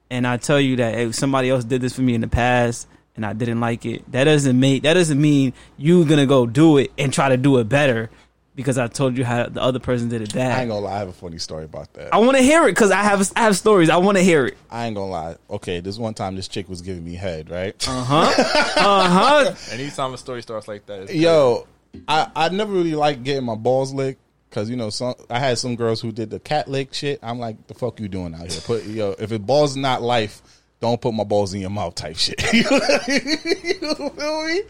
[0.09, 2.87] and I tell you that hey, somebody else did this for me in the past
[3.15, 6.77] and I didn't like it, that doesn't make that doesn't mean you gonna go do
[6.77, 8.09] it and try to do it better
[8.55, 10.95] because I told you how the other person did it I ain't gonna lie.
[10.95, 12.13] I have a funny story about that.
[12.13, 13.89] I want to hear it because I have I have stories.
[13.89, 14.57] I want to hear it.
[14.69, 15.35] I ain't gonna lie.
[15.49, 17.75] Okay, this one time this chick was giving me head, right?
[17.87, 18.43] Uh huh.
[18.77, 19.55] Uh huh.
[19.71, 21.67] anytime a story starts like that, Yo,
[22.07, 25.57] I I never really like getting my balls licked because you know some I had
[25.57, 27.19] some girls who did the cat lick shit.
[27.21, 28.61] I'm like, the fuck you doing out here?
[28.61, 30.41] Put yo, if it balls not life,
[30.79, 32.41] don't put my balls in your mouth type shit.
[32.53, 34.61] you feel me?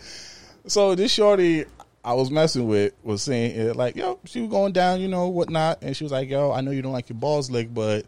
[0.67, 1.65] So this shorty
[2.05, 5.27] I was messing with was saying it like, yo, she was going down, you know,
[5.27, 8.05] whatnot, and she was like, yo, I know you don't like your balls licked, but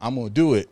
[0.00, 0.68] I'm gonna do it.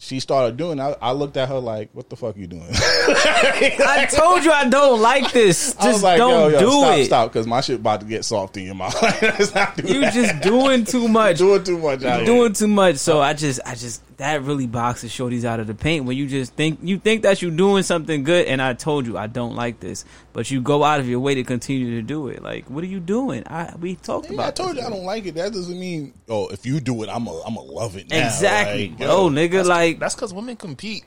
[0.00, 0.78] She started doing.
[0.78, 0.82] it.
[0.82, 4.68] I, I looked at her like, "What the fuck you doing?" I told you I
[4.68, 5.74] don't like this.
[5.76, 7.04] I was Just like, don't yo, yo, do stop, it.
[7.06, 8.94] stop, because my shit about to get soft in your mouth.
[9.22, 10.12] Let's not do You that.
[10.14, 11.38] just doing too much.
[11.38, 12.02] doing too much.
[12.02, 12.24] You're here.
[12.24, 12.96] doing too much.
[12.98, 16.26] So I just, I just, that really boxes shorties out of the paint when you
[16.26, 19.54] just think you think that you're doing something good, and I told you I don't
[19.56, 22.42] like this, but you go out of your way to continue to do it.
[22.42, 23.44] Like, what are you doing?
[23.46, 24.46] I we talked Yeah, about.
[24.48, 24.82] I told this.
[24.82, 25.34] you I don't like it.
[25.36, 28.10] That doesn't mean, oh, if you do it, I'm a, I'm a love it.
[28.10, 28.26] Now.
[28.26, 28.90] exactly.
[28.90, 31.04] Like, oh, yo, nigga, like That's because women compete.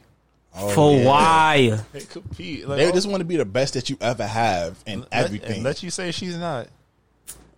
[0.56, 1.06] oh, for yeah.
[1.06, 1.80] why?
[1.94, 2.68] They compete.
[2.68, 5.10] Like, They oh, just want to be the best that you ever have in let-
[5.12, 5.56] everything.
[5.56, 6.68] and let you say she's not.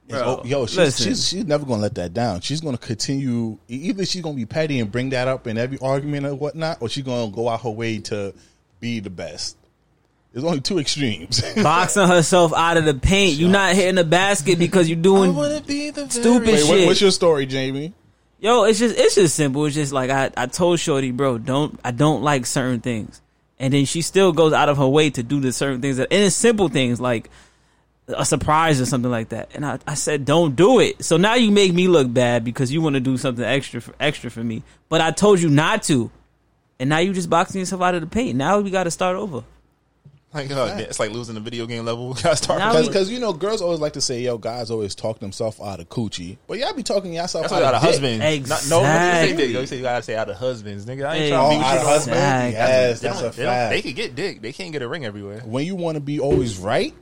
[0.07, 2.41] Bro, oh, yo, she's, she's she's never gonna let that down.
[2.41, 3.57] She's gonna continue.
[3.69, 6.89] Either she's gonna be petty and bring that up in every argument or whatnot, or
[6.89, 8.33] she's gonna go out her way to
[8.79, 9.57] be the best.
[10.33, 11.41] There's only two extremes.
[11.63, 13.37] Boxing herself out of the paint.
[13.37, 16.67] You're not hitting the basket because you're doing stupid Wait, shit.
[16.67, 17.93] what, what's your story, Jamie?
[18.39, 19.65] Yo, it's just it's just simple.
[19.65, 23.21] It's just like I, I told Shorty, bro, don't I don't like certain things.
[23.57, 26.11] And then she still goes out of her way to do the certain things that
[26.11, 27.29] and it's simple things like
[28.07, 29.49] a surprise or something like that.
[29.55, 31.03] And I, I said, don't do it.
[31.03, 33.93] So now you make me look bad because you want to do something extra for,
[33.99, 34.63] extra for me.
[34.89, 36.11] But I told you not to.
[36.79, 38.35] And now you just boxing yourself out of the paint.
[38.37, 39.43] Now we got to start over.
[40.33, 42.15] Like, oh, it's like losing the video game level.
[42.35, 42.57] Start.
[42.57, 45.19] Now from- we- Because you know, girls always like to say, "Yo, guys always talk
[45.19, 47.91] themselves out of coochie," but y'all be talking yourself That's out, out of dick.
[47.91, 48.49] husbands.
[48.49, 49.49] Not, no, you say dick.
[49.51, 51.05] You say you gotta say out of husbands, nigga.
[51.05, 52.17] I ain't Hey, trying to be out of husbands.
[52.19, 53.69] Yes, They that's a fact.
[53.73, 54.41] They could get dick.
[54.41, 55.41] They can't get a ring everywhere.
[55.45, 56.95] when you want to be always right,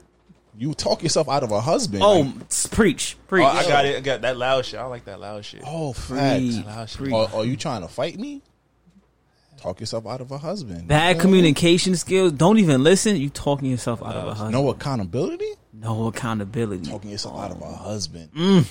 [0.62, 2.04] you talk yourself out of a husband.
[2.04, 3.18] Oh, Like, s- preach.
[3.20, 3.46] Oh, Preach.
[3.46, 3.98] I got it.
[3.98, 4.80] I got that loud shit.
[4.80, 5.64] I like that loud shit.
[5.66, 6.40] oh, facts.
[6.40, 6.66] Preach.
[6.66, 7.12] Loud shit.
[7.14, 8.42] Are, are you trying to fight me?
[9.58, 10.88] talk yourself out of a husband.
[10.88, 12.32] Bad communication skills.
[12.32, 13.16] Don't even listen.
[13.16, 14.52] You talking yourself out of a husband.
[14.54, 15.52] No accountability.
[15.72, 16.90] No accountability.
[16.90, 18.32] Talking yourself out of a husband.
[18.34, 18.66] Mm.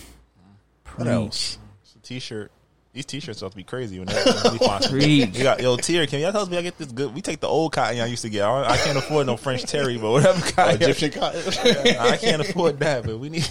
[0.97, 1.59] What else?
[1.85, 2.51] It's a t-shirt.
[2.93, 4.15] These t-shirts supposed to be crazy when they
[4.51, 4.91] we find them.
[4.91, 5.37] Preach.
[5.37, 6.09] We got yo tier.
[6.09, 7.15] Can y'all tell me I get this good?
[7.15, 8.43] We take the old cotton y'all used to get.
[8.43, 10.83] I, I can't afford no French terry, but whatever oh, cotton.
[10.83, 11.41] Egyptian cotton.
[12.01, 13.49] I can't afford that, but we need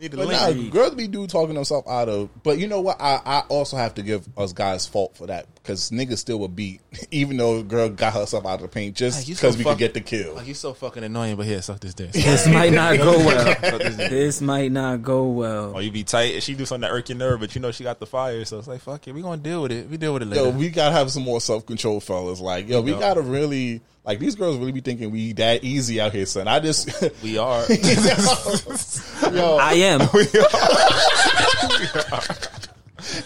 [0.00, 0.64] need the But link.
[0.66, 2.28] nah, girls be do talking themselves out of.
[2.42, 3.00] But you know what?
[3.00, 6.56] I, I also have to give us guys fault for that because niggas still would
[6.56, 9.64] beat, even though girl got herself out of the paint just Like, because so we
[9.64, 10.34] fuck- could get the kill.
[10.34, 12.12] Like you so fucking annoying, but here, suck this dick.
[12.12, 13.78] This might not go well.
[14.08, 15.74] This might not go well.
[15.74, 17.70] Or you be tight and she do something that irk your nerve, but you know
[17.72, 19.88] she got the fire, so it's like fuck it, we gonna deal with it.
[19.88, 20.44] We deal with it later.
[20.44, 22.40] Yo, we gotta have some more self control, fellas.
[22.40, 22.98] Like, yo, we Yeah.
[23.00, 26.48] gotta really like these girls really be thinking we that easy out here, son.
[26.48, 26.88] I just
[27.22, 27.64] we are.
[29.32, 30.00] yo, I am.
[30.12, 30.26] We
[32.00, 32.34] are.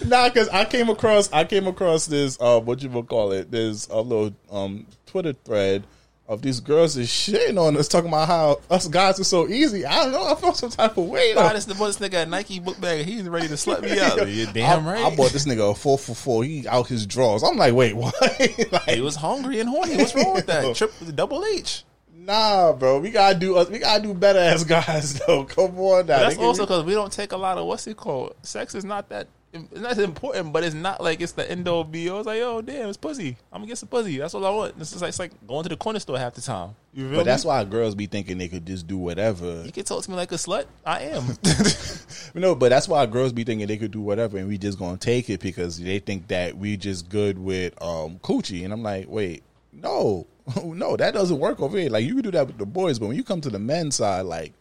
[0.06, 3.50] nah, because I came across I came across this uh what you would call it.
[3.50, 5.84] There's a little um Twitter thread
[6.26, 9.84] of these girls is shitting on us, talking about how us guys are so easy.
[9.84, 10.26] I don't know.
[10.26, 11.34] I felt some type of way.
[11.34, 11.54] Nah, though.
[11.54, 13.04] this the boy, this nigga got Nike book bag.
[13.04, 14.26] He's ready to slut me out.
[14.34, 15.04] You damn I, right.
[15.12, 16.44] I bought this nigga a four for four.
[16.44, 17.42] He out his drawers.
[17.42, 18.14] I'm like, wait, what?
[18.72, 19.96] like, he was hungry and horny.
[19.96, 20.74] What's wrong with that?
[20.76, 21.84] Triple double H.
[22.16, 23.00] Nah, bro.
[23.00, 23.68] We gotta do us.
[23.68, 25.44] We gotta do better as guys, though.
[25.44, 26.16] Come on, now.
[26.16, 28.34] But that's Nigga, also we- because we don't take a lot of what's it called.
[28.42, 29.28] Sex is not that.
[29.54, 32.18] It's not important, but it's not like it's the end all be all.
[32.18, 33.36] It's like, oh damn, it's pussy.
[33.52, 34.18] I'm gonna get some pussy.
[34.18, 34.74] That's all I want.
[34.80, 36.70] It's just like, it's like going to the corner store half the time.
[36.92, 39.62] You feel But that's why girls be thinking they could just do whatever.
[39.64, 40.66] you can talk to me like a slut.
[40.84, 41.24] I am.
[42.36, 44.96] No, but that's why girls be thinking they could do whatever, and we just gonna
[44.96, 48.64] take it because they think that we just good with um coochie.
[48.64, 50.26] And I'm like, wait, no,
[50.64, 51.90] no, that doesn't work over here.
[51.90, 53.96] Like you can do that with the boys, but when you come to the men's
[53.96, 54.52] side, like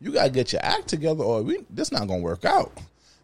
[0.00, 2.72] you gotta get your act together, or we this not gonna work out.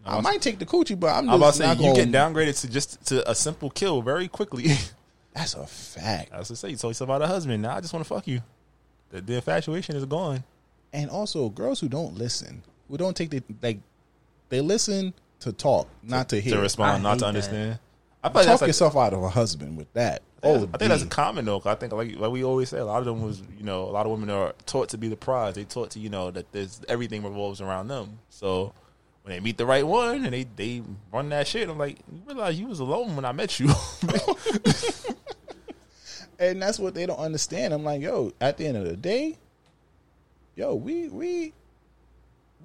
[0.04, 2.06] I might take the coochie, but I'm just I'm about to say not you gonna.
[2.06, 4.68] get downgraded to just to a simple kill very quickly.
[5.34, 6.32] That's a fact.
[6.32, 7.62] I was to say you told yourself about a husband.
[7.62, 8.40] Now I just want to fuck you.
[9.10, 10.42] The, the infatuation is gone.
[10.92, 13.78] and also girls who don't listen, who don't take the like,
[14.48, 17.26] they listen to talk, not to hear, to respond, I not hate to that.
[17.28, 17.78] understand.
[18.24, 20.22] I Talk feel like that's like, yourself out of a husband with that.
[20.42, 21.60] Yeah, Oh, I think that's a common though.
[21.60, 23.84] 'cause I think like like we always say, a lot of them was you know
[23.84, 25.54] a lot of women are taught to be the prize.
[25.54, 28.18] They taught to you know that there's everything revolves around them.
[28.30, 28.72] So
[29.28, 30.82] when they meet the right one and they they
[31.12, 33.68] run that shit, I'm like, you realize you was alone when I met you.
[36.38, 37.74] and that's what they don't understand.
[37.74, 39.36] I'm like, yo, at the end of the day,
[40.56, 41.52] yo, we we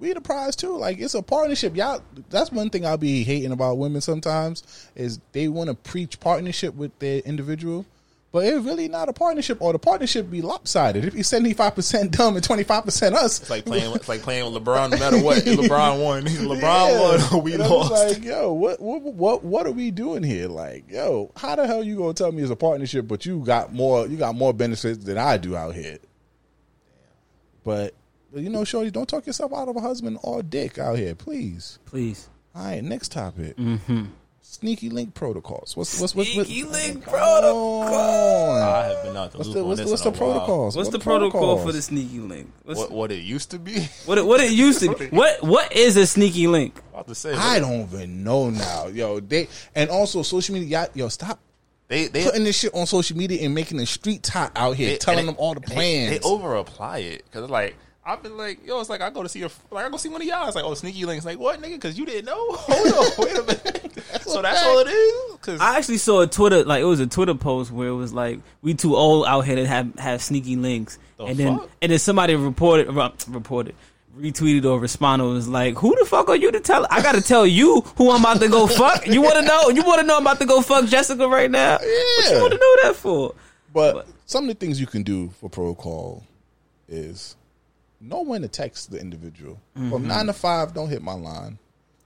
[0.00, 0.78] we the prize too.
[0.78, 1.76] Like it's a partnership.
[1.76, 2.00] Y'all
[2.30, 6.74] that's one thing I'll be hating about women sometimes is they want to preach partnership
[6.74, 7.84] with their individual.
[8.34, 11.04] But it's really not a partnership, or the partnership be lopsided.
[11.04, 14.08] If you seventy five percent dumb and twenty five percent us, it's like playing it's
[14.08, 15.36] like playing with LeBron no matter what.
[15.44, 16.24] LeBron won.
[16.26, 17.28] LeBron Yeah.
[17.30, 17.44] won.
[17.44, 18.14] We And I'm just lost.
[18.16, 20.48] Like, yo, what, what, what, what are we doing here?
[20.48, 23.72] Like, yo, how the hell you gonna tell me it's a partnership, but you got
[23.72, 25.98] more, you got more benefits than I do out here?
[27.62, 27.94] But,
[28.32, 31.14] but you know, shorty, don't talk yourself out of a husband or dick out here,
[31.14, 31.78] please.
[31.84, 32.28] Please.
[32.52, 33.56] All right, next topic.
[33.56, 34.06] Mm-hmm.
[34.54, 35.76] Sneaky link protocols.
[35.76, 37.90] What's what's what's, what's Sneaky link protocols?
[37.90, 40.18] I have been out the What's loop the on what's, this the, what's in the
[40.18, 40.32] a while.
[40.34, 40.76] protocols?
[40.76, 42.52] What's What the are protocol for the sneaky link?
[42.62, 43.80] What's, What what it used to be?
[44.06, 45.06] what it, what it used to be?
[45.10, 46.80] What what is a sneaky link?
[46.92, 49.18] About to say, I don't even know now, yo.
[49.20, 51.40] They and also social media, yo, stop
[51.88, 54.90] They they putting this shit on social media and making the street hot out here,
[54.90, 56.10] They- telling and them all the they- plans.
[56.20, 57.74] They, over apply it because like
[58.06, 60.10] I've been like, yo, it's like I go to see your like I go see
[60.10, 60.46] one of y'all.
[60.46, 61.24] It's like, oh, sneaky links.
[61.24, 61.72] Like what, nigga?
[61.72, 62.52] Because you didn't know.
[62.52, 64.02] Hold on, wait a minute.
[64.22, 65.32] so that's all it is.
[65.36, 68.12] Because I actually saw a Twitter like it was a Twitter post where it was
[68.12, 71.92] like we too old out here to have have sneaky links, The and then and
[71.92, 72.88] then somebody reported
[73.28, 73.74] reported
[74.18, 76.86] retweeted or responded was like, "Who the fuck are you to tell?
[76.90, 79.06] I got to tell you who I'm about to go fuck.
[79.06, 79.70] You want to know?
[79.70, 81.78] You want to know I'm about to go fuck Jessica right now?
[81.80, 81.86] Yeah.
[81.86, 82.40] What you Yeah.
[82.40, 83.34] want to know that for?
[83.72, 86.22] But some of the things you can do for protocol
[86.86, 87.34] is
[88.08, 89.58] know when to text the individual.
[89.74, 90.06] From Mhm.
[90.06, 91.58] nine to five, don't hit my line.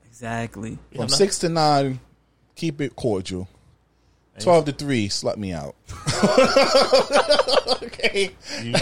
[0.09, 0.79] Exactly.
[0.97, 2.01] From six to nine,
[2.55, 3.49] keep it cordial.
[4.41, 5.75] Twelve to three, slut me out.
[7.83, 8.31] okay.
[8.62, 8.73] You-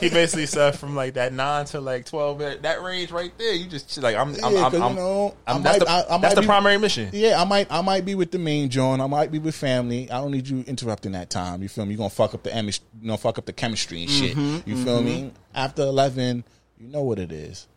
[0.00, 3.52] he basically said from like that nine to like twelve, that that range right there.
[3.54, 5.84] You just like I'm, I'm, Yeah, I'm, 'cause, I'm, you know, I'm- I that's might-
[5.86, 7.10] the, I- I that's the be- primary mission.
[7.12, 9.00] Yeah, I might I might be with the main John.
[9.00, 10.10] I might be with family.
[10.10, 11.62] I don't need you interrupting that time.
[11.62, 11.92] You feel me?
[11.92, 14.36] you're gonna fuck up the emis- you know, fuck up the chemistry and shit.
[14.36, 15.04] Mhm, you feel mhm.
[15.04, 15.32] me?
[15.54, 16.44] After eleven,
[16.82, 17.68] you know what it is.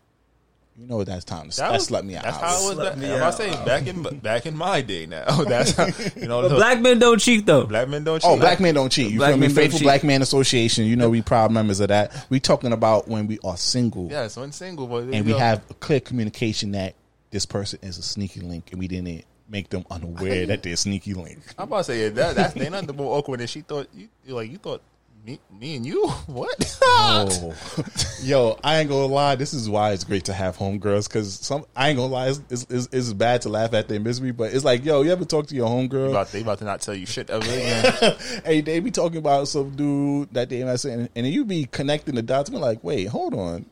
[0.77, 2.23] You know that's time to That that's was- slut me out.
[2.25, 2.85] That's how it was.
[2.89, 3.33] Back, me I'm about out.
[3.35, 5.05] say back in back in my day.
[5.05, 5.85] Now that's how,
[6.17, 6.41] you know.
[6.41, 7.63] But look, black men don't cheat though.
[7.65, 8.15] black men don't.
[8.15, 8.29] Oh, cheat.
[8.29, 9.09] Oh, Black Men Don't Cheat.
[9.11, 9.47] You Black feel me?
[9.47, 10.85] Faithful Black Man Association.
[10.85, 12.25] You know we proud members of that.
[12.29, 15.73] We talking about when we are single Yes, when single, but and we have a
[15.75, 16.95] clear communication that
[17.31, 21.13] this person is a sneaky link and we didn't make them unaware that they're sneaky
[21.13, 21.39] link.
[21.57, 23.87] I'm about to say yeah, that that's ain't nothing more awkward than she thought.
[23.93, 24.81] You you like you thought
[25.25, 26.79] me me and you what?
[26.83, 27.55] Oh,
[28.21, 29.35] yo, I ain't gonna lie.
[29.35, 32.27] This is why it's great to have homegirls because some I ain't gonna lie.
[32.29, 35.11] It's, it's, it's, it's bad to laugh at their misery, but it's like, yo, you
[35.11, 36.11] ever talk to your homegirl?
[36.11, 38.15] about they about to not tell you shit ever again.
[38.45, 42.15] hey, they be talking about some dude that they not saying, and you be connecting
[42.15, 42.49] the dots.
[42.49, 43.65] Be like, wait, hold on.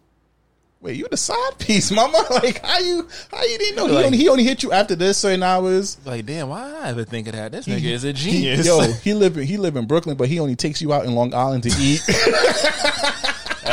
[0.84, 2.22] Wait, you the side piece, mama?
[2.30, 3.88] Like, how you how you didn't know?
[3.88, 5.97] he, only, he only hit you after this certain hours.
[6.05, 7.53] like damn, why I ever think of that?
[7.53, 8.65] This He- nigga is a he- genius.
[8.68, 11.15] yo, he live in, he live in Brooklyn, but he only takes you out in
[11.15, 12.01] Long Island to eat.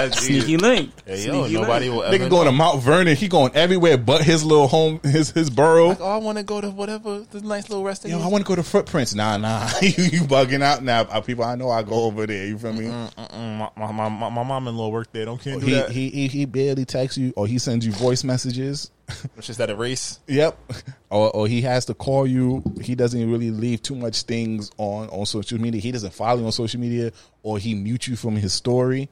[0.09, 0.91] That's Sneaky link.
[1.07, 1.97] Hey, yo, Sneaky nobody link.
[2.03, 2.17] will ever.
[2.25, 3.17] Nigga going to Mount Vernon.
[3.17, 5.89] He going everywhere but his little home, his his borough.
[5.89, 8.19] Like, oh, I want to go to whatever the nice little restaurant.
[8.19, 9.15] Yo, I want to go to Footprints.
[9.15, 11.03] Nah, nah, you, you bugging out now.
[11.03, 12.47] Uh, People I know, I go over there.
[12.47, 12.89] You feel me?
[12.89, 15.25] My, my, my, my, my mom in law worked there.
[15.27, 15.91] Don't can't do He, that.
[15.91, 18.91] he he he barely texts you, or he sends you voice messages.
[19.35, 20.19] Which is that a race.
[20.29, 20.59] Yep.
[21.13, 22.63] Or or he has to call you.
[22.81, 25.81] He doesn't really leave too much things on on social media.
[25.81, 27.11] He doesn't follow you on social media,
[27.43, 29.09] or he mute you from his story.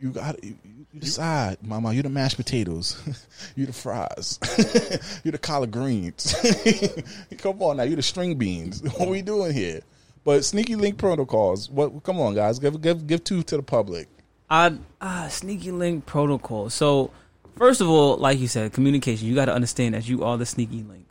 [0.00, 0.56] You got you,
[0.92, 1.92] you decide, Mama.
[1.92, 3.00] You the mashed potatoes.
[3.56, 4.38] you the fries.
[5.24, 6.34] you the collard greens.
[7.38, 7.82] come on now.
[7.82, 8.82] You the string beans.
[8.82, 9.80] What we doing here?
[10.24, 11.68] But sneaky link protocols.
[11.70, 12.02] What?
[12.04, 12.58] Come on, guys.
[12.58, 14.08] Give give give two to the public.
[14.50, 16.70] I ah sneaky link protocol.
[16.70, 17.10] So
[17.56, 19.26] first of all, like you said, communication.
[19.26, 21.06] You got to understand that you are the sneaky link.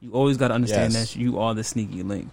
[0.00, 1.12] You always got to understand Yes.
[1.12, 2.30] that you are the sneaky link.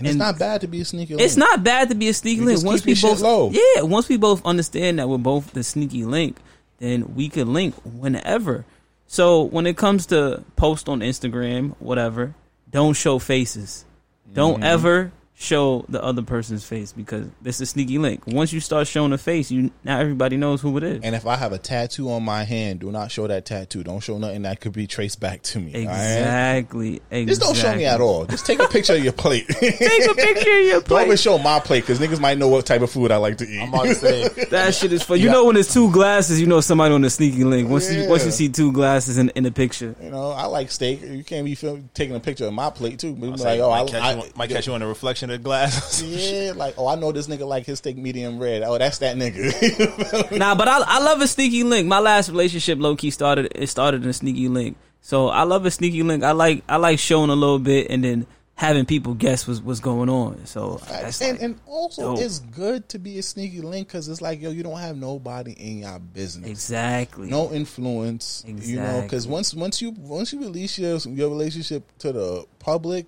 [0.00, 1.24] And, it's not bad to be a sneaky link.
[1.24, 2.64] It's not bad to be a sneaky You link.
[2.64, 3.50] Once we both, low.
[3.50, 6.38] yeah, once we both understand that we're both the sneaky link,
[6.78, 8.64] then we could link whenever.
[9.06, 12.34] So when it comes to post on Instagram, whatever,
[12.70, 13.84] don't show faces.
[14.32, 14.64] Don't Mhm.
[14.64, 18.26] ever show the other person's face because this is sneaky link.
[18.26, 21.00] Once you start showing a face, you now everybody knows who it is.
[21.02, 23.82] And if I have a tattoo on my hand, do not show that tattoo.
[23.82, 25.72] Don't show nothing that could be traced back to me.
[25.86, 26.16] all right?
[26.18, 26.96] Exactly.
[26.96, 27.24] exactly.
[27.24, 28.26] Just don't show me at all.
[28.26, 29.48] Just take a picture of your plate.
[29.60, 30.98] Take a picture of your plate.
[30.98, 33.38] Don't even show my plate because niggas might know what type of food I like
[33.38, 33.60] to eat.
[33.60, 34.28] I'm about to say.
[34.50, 35.20] That shit is fun.
[35.20, 37.68] You know when there's two glasses, you know somebody on the sneaky link.
[37.68, 39.94] Once you once you see two glasses in in the picture.
[40.02, 41.02] You know, I like steak.
[41.02, 43.14] You can't be film, taking a picture of my plate too.
[43.14, 44.86] But I'll say, like, oh, might, I, catch I, you, might catch you on the
[44.86, 46.02] reflection of the glass.
[46.02, 48.62] Yeah, like, oh, I know this nigga like his steak medium red.
[48.62, 50.38] Oh, that's that nigga.
[50.38, 51.86] nah, but I I love a sneaky link.
[51.86, 54.76] My last relationship low key started it started in a sneaky link.
[55.00, 56.22] So I love a sneaky link.
[56.24, 59.80] I like I like showing a little bit and then having people guess what's what's
[59.80, 60.44] going on.
[60.44, 62.24] So that's and like, and also, dope.
[62.24, 65.52] it's good to be a sneaky link because it's like, yo, you don't have nobody
[65.52, 66.50] in your business.
[66.50, 67.28] exactly.
[67.30, 68.44] no influence.
[68.46, 69.32] You know, because Exactly.
[69.32, 73.06] once once you once you release your your relationship to the public,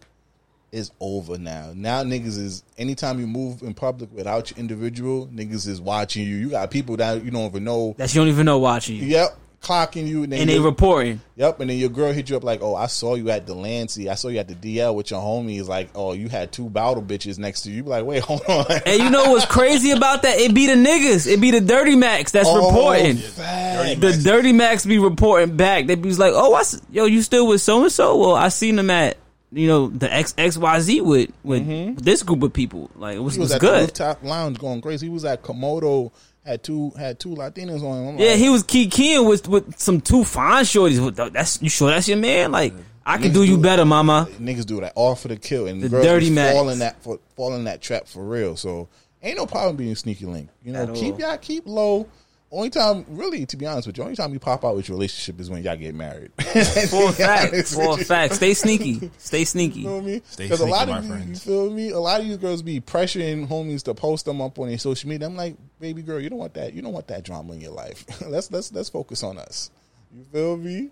[0.72, 1.72] it's over now.
[1.74, 6.34] Now niggas is anytime you move in public without your individual, niggas is watching you.
[6.36, 7.94] You got people that you don't even know.
[7.98, 9.02] that you don't even know watching you.
[9.04, 11.20] Yep, clocking you, and, then And they reporting.
[11.36, 14.08] Yep, and then your girl hit you up like, "Oh, I saw you at Delancey.
[14.08, 15.68] I saw you at the DL with your homies.
[15.68, 17.76] Like, oh, you had two battle bitches next to you.
[17.76, 18.64] You be like, wait, hold on.
[18.86, 20.38] And you know what's crazy about that?
[20.38, 21.26] It be the niggas.
[21.30, 23.16] It be the dirty max that's Oh, reporting.
[23.18, 24.00] facts.
[24.00, 25.86] The dirty max be reporting back.
[25.86, 28.16] They be like, "Oh, I s- yo, you still with so and so?
[28.16, 29.16] Well, I seen them at
[29.52, 31.94] you know the X X Y Z with with mm-hmm.
[31.96, 32.90] this group of people.
[32.96, 35.06] Like it was, He was was at the rooftop lounge going crazy.
[35.06, 36.10] He was at Komodo.
[36.44, 38.08] Had two had two Latinas on him.
[38.14, 41.32] I'm Yeah, like, he was key keying with with some two fine shorties.
[41.32, 42.50] That's you sure that's your man?
[42.50, 42.74] Like
[43.06, 44.26] I can do you do- better, mama.
[44.40, 46.54] niggas do that all for the kill, and The girls dirty be Macs.
[46.54, 48.56] fall in that for fall in that trap for real.
[48.56, 48.88] So
[49.22, 50.48] ain't no problem being sneaky link.
[50.64, 51.20] You know, At keep all.
[51.20, 52.08] y'all keep low.
[52.54, 54.96] Only time, really, to be honest with you, only time you pop out with your
[54.96, 56.30] relationship is when y'all get married.
[56.38, 58.34] For a fact, honest for a fact.
[58.34, 59.80] Stay sneaky, stay sneaky.
[59.80, 60.22] You know what I mean?
[60.26, 61.44] Stay Because a lot my of you, you friends.
[61.44, 61.90] feel me?
[61.92, 65.08] A lot of you girls be pressuring homies to post them up on their social
[65.08, 65.28] media.
[65.28, 66.74] I'm like, baby girl, you don't want that.
[66.74, 68.04] You don't want that drama in your life.
[68.28, 69.70] let's let's let's focus on us.
[70.14, 70.90] You feel me?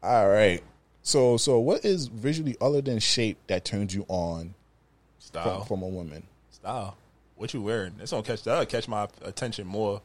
[0.00, 0.62] All right.
[1.02, 4.54] So so what is visually other than shape that turns you on
[5.18, 5.64] Style.
[5.64, 6.22] from, from a woman?
[6.52, 6.96] Style.
[7.34, 7.94] What you wearing?
[8.00, 10.00] It's gonna catch that'll catch my attention more.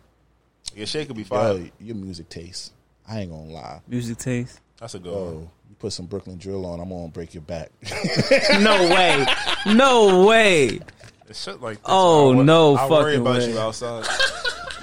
[0.76, 1.54] Your shit could be fire.
[1.54, 2.74] Yo, your music taste.
[3.08, 3.82] I ain't gonna lie.
[3.88, 4.60] Music taste.
[4.80, 5.12] That's a go.
[5.12, 7.70] Oh, you put some Brooklyn drill on, I'm gonna break your back.
[8.60, 9.26] No way,
[9.68, 10.80] no way,
[11.28, 11.86] It's shit like this.
[11.86, 13.52] Oh, I no I worry about way.
[13.52, 14.06] you outside.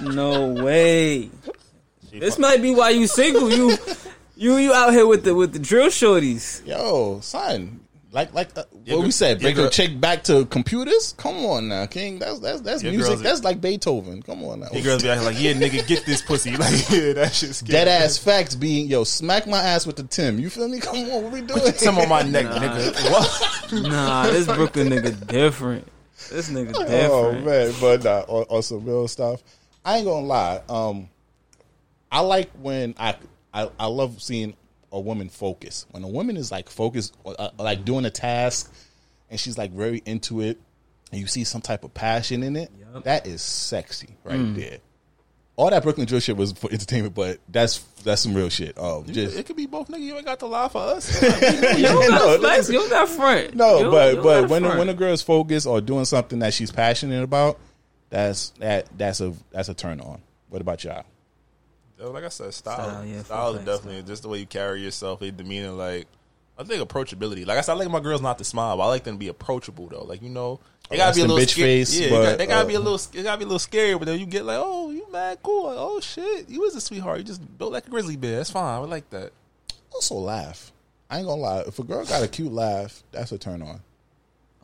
[0.01, 1.29] no way.
[2.11, 3.49] She This fu- might be why you single.
[3.51, 3.77] You
[4.35, 6.65] you you out here with the with the drill shorties.
[6.65, 7.79] Yo, son.
[8.17, 11.13] Like like uh, Your what we said, your break your girl- chick back to computers.
[11.19, 12.17] Come on now, King.
[12.17, 13.19] That's that's that's Your music.
[13.19, 14.23] That's like Beethoven.
[14.23, 14.69] Come on now.
[14.73, 16.47] Your girls be acting like, yeah, nigga, get this pussy.
[16.57, 17.73] Like, yeah, that shit's scary.
[17.73, 20.39] Dead ass facts being yo, smack my ass with the Tim.
[20.39, 20.79] You feel me?
[20.79, 21.59] Come on, what we doing?
[21.59, 23.11] Put your Tim on my neck, nigga.
[23.11, 23.63] What?
[23.87, 25.87] Nah, this Brooklyn nigga different.
[26.31, 27.11] This nigga different.
[27.11, 29.43] Oh man, but nah, on, on some real stuff.
[29.85, 30.61] I ain't gonna lie.
[30.67, 31.09] Um,
[32.11, 33.15] I like when I
[33.53, 34.55] I, I love seeing
[34.91, 35.85] a woman focus.
[35.91, 38.73] When a woman is like focused, uh, like doing a task,
[39.29, 40.59] and she's like very into it,
[41.11, 42.71] and you see some type of passion in it,
[43.03, 44.55] that is sexy right Mm.
[44.55, 44.77] there.
[45.55, 48.77] All that Brooklyn drill shit was for entertainment, but that's that's some real shit.
[48.77, 50.01] Um, just it could be both nigga.
[50.01, 51.19] You ain't got to lie for us.
[51.21, 52.69] You don't got flex.
[52.69, 53.55] You don't got front.
[53.55, 54.79] No, You don't- you but but when a, front.
[54.79, 57.59] when a girl is focused or doing something that she's passionate about,
[58.11, 60.21] that's that that's a that's a turn on.
[60.49, 61.03] What about y'all?
[61.99, 64.45] Yo, like I said, style, Style, style, is full flex, definitely just the way you
[64.45, 65.71] carry yourself, your demeanor.
[65.71, 66.07] Like
[66.57, 67.45] I think approachability.
[67.45, 69.19] Like I said, I like my girls not to smile, but I like them to
[69.19, 70.03] be approachable though.
[70.03, 70.59] Like you know,
[70.89, 72.67] they gotta be a little bitch sca- face, Yeah, you but, got- they gotta uh,
[72.67, 72.99] be a little.
[73.13, 75.65] It gotta be a little scary, but then you get like, oh, you mad cool.
[75.67, 77.17] Like, oh shit, you was a sweetheart.
[77.19, 78.37] You just built like a grizzly bear.
[78.37, 78.75] That's fine.
[78.75, 79.31] I like that.
[79.93, 80.71] Also, laugh.
[81.09, 81.59] I ain't gonna lie.
[81.61, 83.81] If a girl got a cute laugh, that's a turn on.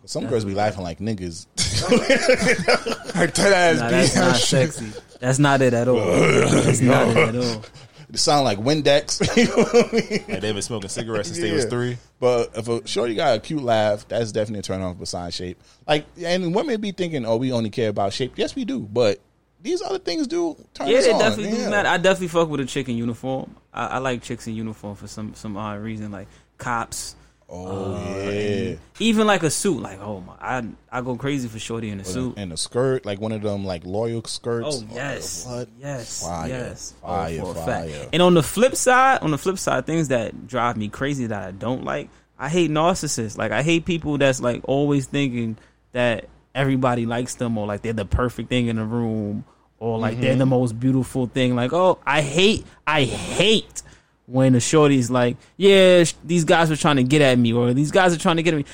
[0.05, 1.47] Some girls be laughing like niggas.
[3.15, 4.91] like that ass Nah, that's not sexy.
[5.19, 5.95] That's not it at all.
[6.05, 7.63] That's not it at all.
[8.09, 9.21] It sound like Windex.
[9.37, 10.25] You know I mean?
[10.27, 11.97] Like they've been smoking cigarettes since they was three.
[12.19, 15.59] But if a shorty got a cute laugh, that's definitely a turn off besides shape.
[15.87, 18.33] Like, and women be thinking, oh, we only care about shape.
[18.35, 18.81] Yes, we do.
[18.81, 19.19] But
[19.61, 21.19] these other things do turn Yeah, us they on.
[21.19, 21.65] definitely Yeah.
[21.65, 21.89] do matter.
[21.89, 23.55] I definitely fuck with a chick in uniform.
[23.73, 26.27] I, I like chicks in uniform for some some odd reason, like
[26.57, 27.15] cops.
[27.55, 28.75] Oh uh, yeah.
[28.99, 29.79] even like a suit.
[29.81, 32.33] Like oh my, I I go crazy for shorty in a suit.
[32.37, 34.67] And a skirt, like one of them like loyal skirts.
[34.83, 35.67] Oh yes, what?
[35.79, 37.65] yes, Fire, yes, Oh, fire, a fire.
[37.89, 38.09] fact.
[38.13, 41.47] And on the flip side, on the flip side, things that drive me crazy that
[41.47, 42.09] I don't like.
[42.39, 43.37] I hate narcissists.
[43.37, 45.57] Like I hate people that's like always thinking
[45.91, 49.45] that everybody likes them or like they're the perfect thing in the room
[49.79, 50.39] or like they're Mhm.
[50.39, 51.55] the most beautiful thing.
[51.55, 53.83] Like oh, I hate, I hate
[54.25, 57.73] when a shorty's like, yeah, sh- these guys were trying to get at me, or
[57.73, 58.65] these guys are trying to get at me.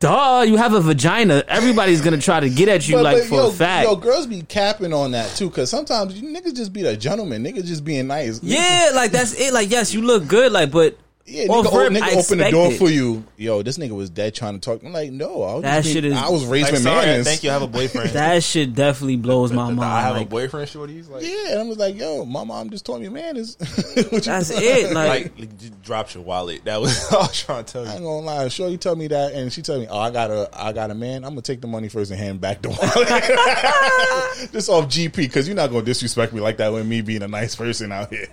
[0.00, 1.42] Duh, you have a vagina.
[1.48, 3.88] Everybody's gonna try to get at you, But- like but for yo, a fact.
[3.88, 7.42] Yo, girls be capping on that too, because sometimes you niggas just be a gentleman.
[7.42, 8.42] Niggas just being nice.
[8.42, 9.52] Yeah, like that's it.
[9.54, 10.52] Like yes, you look good.
[10.52, 10.98] Like but
[11.30, 12.78] Yeah, off nigga, rip, nigga I open the door it.
[12.78, 13.22] for you.
[13.36, 14.82] Yo, this nigga was dead trying to talk.
[14.82, 16.18] I'm like, no, I was That shit being- is.
[16.18, 17.26] I was raised Like, with sorry, manners.
[17.26, 17.50] thank you.
[17.50, 18.10] I have a boyfriend.
[18.14, 19.80] That shit definitely blows my mind.
[19.84, 21.10] I have like, a boyfriend, shorties.
[21.10, 23.56] Like Yeah, and I was like, yo, my mom just told me manners.
[23.56, 24.92] That's it.
[24.94, 26.64] Like, like, just dropped your wallet.
[26.64, 27.88] That was all I was trying to tell you.
[27.88, 27.96] I you.
[27.98, 28.48] ain't gonna lie.
[28.48, 30.94] Shorty tell me that, and she tell me, "Oh, I got a, I got a
[30.94, 31.24] man.
[31.24, 35.46] I'm gonna take the money first and hand back the wallet, just off GP, because
[35.46, 38.26] you're not gonna disrespect me like that with me being a nice person out here."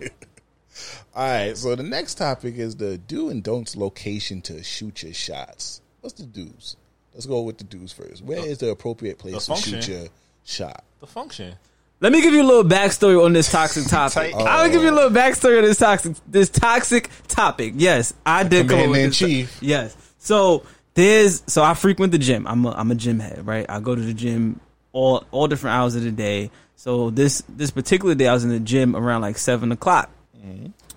[1.16, 1.58] All right.
[1.58, 5.82] So the next topic is the do and don'ts location to shoot your shots.
[6.02, 6.76] What's the do's?
[7.14, 8.24] Let's go with the do's first.
[8.24, 10.08] Where is the appropriate place The to shoot your
[10.44, 10.84] shot?
[11.00, 11.56] The function.
[12.02, 14.34] let me give you a little backstory on this toxic topic.
[14.34, 14.36] Tight.
[14.36, 17.74] I'll give you a little backstory on this toxic this toxic topic.
[17.78, 19.18] Yes, I did come up with this.
[19.20, 19.58] Commander-in-Chief.
[19.62, 19.96] Yes.
[20.20, 22.46] So there's so I frequent the gym.
[22.48, 23.66] I'm a, I'm a gym head, right?
[23.70, 24.60] I go to the gym
[24.92, 26.52] all all different hours of the day.
[26.76, 30.10] So this this particular day I was in the gym around like seven o'clock.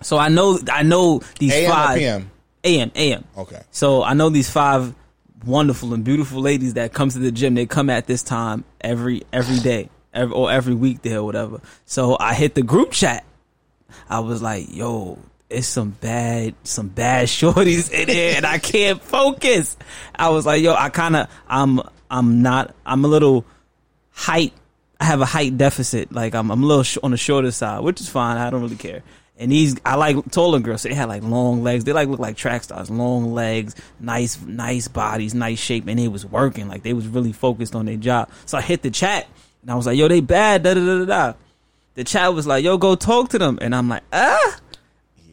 [0.00, 2.30] So I know I know these AM five PM?
[2.64, 3.24] AM AM.
[3.36, 3.62] Okay.
[3.70, 4.94] So I know these five
[5.44, 7.54] wonderful and beautiful ladies that come to the gym.
[7.54, 11.60] They come at this time every every day, every, or every weekday or whatever.
[11.84, 13.24] So I hit the group chat.
[14.08, 15.18] I was like, "Yo,
[15.48, 19.76] it's some bad, some bad shorties in here, and I can't focus."
[20.14, 21.80] I was like, "Yo, I kind of, I'm,
[22.10, 23.44] I'm not, I'm a little
[24.10, 24.52] height.
[25.00, 26.12] I have a height deficit.
[26.12, 28.36] Like I'm, I'm a little sh- on the shorter side, which is fine.
[28.36, 29.02] I don't really care."
[29.40, 30.82] And these, I like taller girls.
[30.82, 31.84] So they had like long legs.
[31.84, 32.90] They like look like track stars.
[32.90, 36.66] Long legs, nice, nice bodies, nice shape, and they was working.
[36.66, 38.30] Like they was really focused on their job.
[38.46, 39.28] So I hit the chat,
[39.62, 41.32] and I was like, "Yo, they bad." Da da da da da.
[41.94, 44.58] The chat was like, "Yo, go talk to them," and I'm like, "Ah."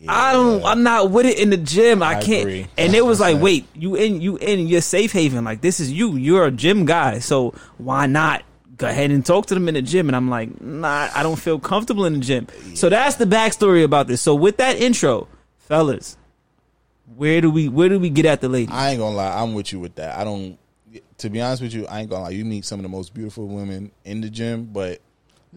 [0.07, 0.63] I don't.
[0.63, 2.03] I'm not with it in the gym.
[2.03, 2.41] I, I can't.
[2.41, 2.67] agree.
[2.77, 5.43] And it was like, wait, you in you in your safe haven.
[5.43, 6.15] Like this is you.
[6.15, 7.17] You're a gym guy.
[7.17, 8.43] So why not
[8.77, 10.07] go ahead and talk to them in the gym?
[10.09, 12.47] And I'm like, nah, I don't feel comfortable in the gym.
[12.73, 14.21] So that's the backstory about this.
[14.21, 15.27] So with that intro,
[15.59, 16.17] fellas,
[17.15, 18.71] where do we where do we get at the lady?
[18.71, 20.17] I ain't gonna lie, I'm with you with that.
[20.17, 20.57] I don't.
[21.19, 22.29] To be honest with you, I ain't gonna lie.
[22.31, 24.99] You meet some of the most beautiful women in the gym, but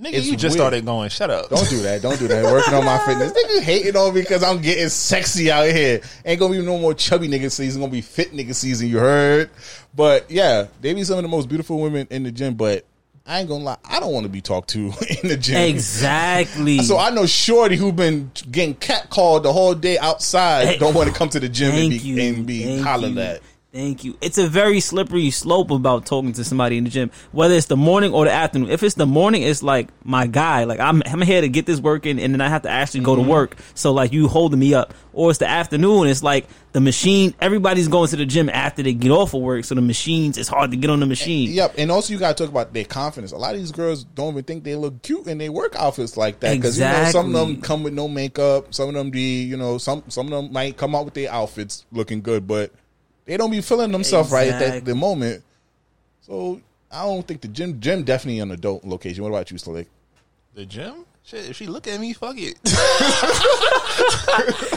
[0.01, 0.61] Nigga, It's you just weird.
[0.61, 1.09] started going.
[1.11, 1.51] Shut up.
[1.51, 2.01] Don't do that.
[2.03, 2.45] Don't do that.
[2.45, 3.33] Working on my fitness.
[3.33, 6.01] Niggas hating on me because I'm getting sexy out here.
[6.25, 7.81] Ain't gonna be no more chubby nigga season.
[7.81, 8.87] Gonna be fit nigga season.
[8.89, 9.51] You heard?
[9.97, 12.55] But yeah, they be some of the most beautiful women in the gym.
[12.55, 12.85] But
[13.29, 13.77] I ain't gonna lie.
[13.85, 14.87] I don't want to be talked to
[15.23, 15.61] in the gym.
[15.61, 16.79] Exactly.
[16.79, 20.79] So I know Shorty who been getting cat called the whole day outside.
[20.81, 23.43] Don't want to come to the gym and be and be Thank hollered at.
[23.71, 24.17] Thank you.
[24.23, 27.77] It's a very slippery slope about talking to somebody in the gym, whether it's the
[27.77, 28.71] morning or the afternoon.
[28.71, 30.65] If it's the morning, it's like my guy.
[30.65, 33.15] Like I'm, I'm here to get this working, and then I have to actually go
[33.15, 33.31] to mm-hmm.
[33.31, 33.59] work.
[33.75, 34.95] So like you holding me up.
[35.13, 36.07] Or it's the afternoon.
[36.07, 37.35] It's like the machine.
[37.43, 40.39] Everybody's going to the gym after they get off of work, so the machines.
[40.39, 41.51] It's hard to get on the machine.
[41.51, 43.33] Yep, and also you got to talk about their confidence.
[43.33, 46.17] A lot of these girls don't even think they look cute in their work outfits
[46.17, 48.73] like that because you know some of them come with no makeup.
[48.73, 51.31] Some of them be you know some some of them might come out with their
[51.31, 52.73] outfits looking good, but
[53.29, 55.45] they don't be feeling themselves right at that the moment.
[56.23, 56.61] So
[56.91, 59.23] I don't think the gym gym definitely an adult location.
[59.23, 59.87] What about you, Slick?
[60.55, 61.05] The gym?
[61.25, 62.57] Shit, if she look at me, fuck it.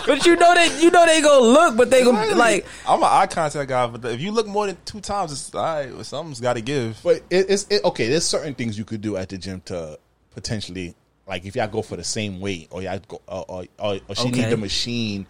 [0.06, 2.66] but you know that you know they gonna look, but they gonna like.
[2.86, 5.64] I'm an eye contact guy, but if you look more than two times, it's all
[5.64, 5.94] right.
[5.94, 7.00] well, Something's got to give.
[7.04, 8.10] But it, it's it, okay.
[8.10, 9.98] There's certain things you could do at the gym to
[10.36, 10.94] potentially,
[11.26, 14.16] like, if y'all go for the same weight, or y'all go, or, or, or, or
[14.16, 14.42] she Okay.
[14.42, 15.26] need the machine,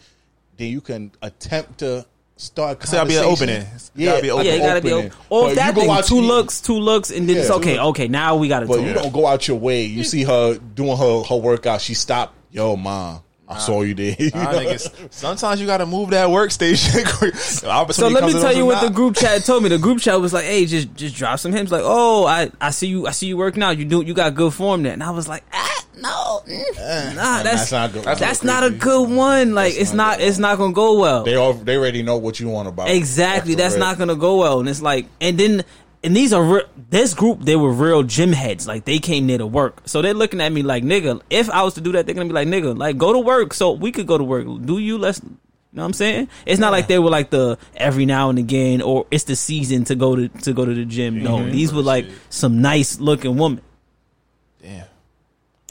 [0.57, 2.03] then you can attempt to
[2.41, 2.83] start.
[2.87, 3.49] So I'll be an conversation.
[3.63, 3.71] opening.
[3.95, 4.91] Yeah, gotta be an yeah, it gotta be.
[4.91, 5.11] opening.
[5.11, 5.25] Open.
[5.29, 7.35] Or But if that you go thing, out two to- looks, two looks, and then
[7.35, 7.73] Yeah, it's okay.
[7.79, 7.99] looks.
[7.99, 8.85] Okay, now we gotta But talk.
[8.85, 9.83] you don't go out your way.
[9.85, 11.81] You see her doing her her workout.
[11.81, 12.35] She stopped.
[12.51, 14.15] Yo, mom, I saw you there.
[14.19, 14.59] You Nah, know?
[14.59, 17.05] niggas, sometimes you got to move that workstation.
[17.93, 19.69] So let me tell you or what the group chat told me.
[19.69, 22.71] The group chat was like, "Hey, just just drop some hymns." Like, "Oh, I I
[22.71, 23.07] see you.
[23.07, 23.77] I see you working out.
[23.77, 27.43] You do you got good form there." And I was like, "Ah, no, mm, nah,
[27.43, 28.03] that's that's not good.
[28.03, 29.53] That's, That's not a good one.
[29.53, 31.23] Like, it's not it's not gonna go well.
[31.23, 32.89] They all they already know what you want about.
[32.89, 33.53] Exactly.
[33.53, 34.59] Off That's not gonna go well.
[34.59, 35.63] And it's like, and then,
[36.03, 37.41] and these are re- this group.
[37.41, 38.67] They were real gym heads.
[38.67, 39.81] Like they came there to work.
[39.85, 41.21] So they're looking at me like, nigga.
[41.29, 43.53] If I was to do that, they're gonna be like, nigga, like go to work.
[43.53, 44.45] So we could go to work.
[44.65, 44.97] Do you?
[44.97, 45.21] Let's.
[45.73, 46.27] You know what I'm saying?
[46.45, 49.85] It's not like they were like the every now and again, or it's the season
[49.85, 51.23] to go to to go to the gym.
[51.23, 51.51] No, Mhm.
[51.53, 53.61] these were like some nice looking women.
[54.61, 54.85] Damn.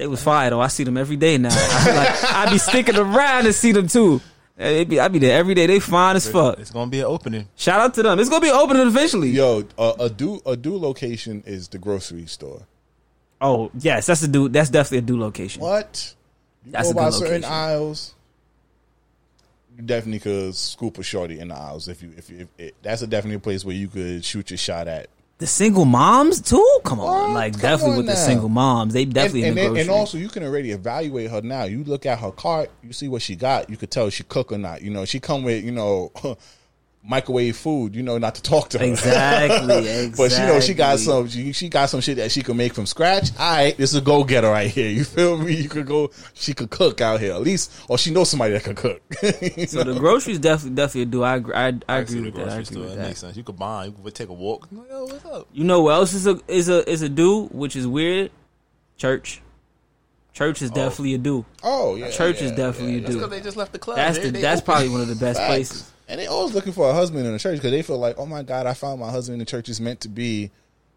[0.01, 0.63] They was fire though.
[0.63, 1.51] I see them every day now.
[1.53, 4.23] I feel like I be sticking around to see them too.
[4.57, 5.67] They be, I be there every day.
[5.67, 6.59] They fine as fuck.
[6.59, 7.49] It's gonna be an opening.
[7.55, 8.19] Shout out to them.
[8.19, 9.29] It's gonna be opening eventually.
[9.29, 12.63] Yo, uh, a do a do location is the grocery store.
[13.43, 14.49] Oh yes, that's a do.
[14.49, 15.61] That's definitely a do location.
[15.61, 16.15] What?
[16.65, 18.15] You That's go a by good certain aisles.
[19.77, 22.75] You definitely could scoop a shorty in the aisles if you if, you, if it,
[22.81, 25.11] that's a definitely a place where you could shoot your shot at.
[25.41, 26.81] The single moms too.
[26.85, 29.77] Come on, like Come definitely on with the single moms, they definitely and, in and,
[29.77, 31.65] the and also you can already evaluate her now.
[31.65, 33.71] You look at her cart, you see what she got.
[33.71, 34.83] You could tell she cook or not.
[34.83, 36.13] You know, she come with you know
[37.03, 37.95] microwave food.
[37.95, 40.15] You know, not to talk to her Exactly, exactly.
[40.17, 41.29] but you know, she got some.
[41.29, 43.31] She, she got some shit that she can make from scratch.
[43.39, 44.89] All right, this is a go getter right here.
[44.89, 45.55] You feel me?
[45.55, 46.11] You could go.
[46.35, 49.01] She could cook out here at least, or she knows somebody that can cook.
[49.23, 51.23] You so the groceries definitely definitely do.
[51.23, 51.55] I agree.
[51.55, 52.49] I, I agree with that.
[52.49, 52.83] I agree store.
[52.83, 53.07] with That that.
[53.09, 53.37] makes sense.
[53.37, 53.87] You could buy.
[53.87, 54.69] You could take a walk.
[54.71, 55.49] Like, oh, what's up?
[55.53, 58.31] You know what else is a is a is a do, which is weird.
[58.97, 59.41] Church.
[60.33, 60.75] Church is oh.
[60.75, 61.45] definitely a do.
[61.63, 63.19] Oh yeah, Church is yeah, definitely a That's do.
[63.19, 63.97] because they just left the club.
[63.97, 64.73] That's They- the they that's open.
[64.73, 65.49] probably one of the best Facts.
[65.51, 65.93] places.
[66.11, 68.27] And they always looking for a husband in the church because they feel like, oh
[68.27, 70.51] my god, I found my husband in the church is meant to be.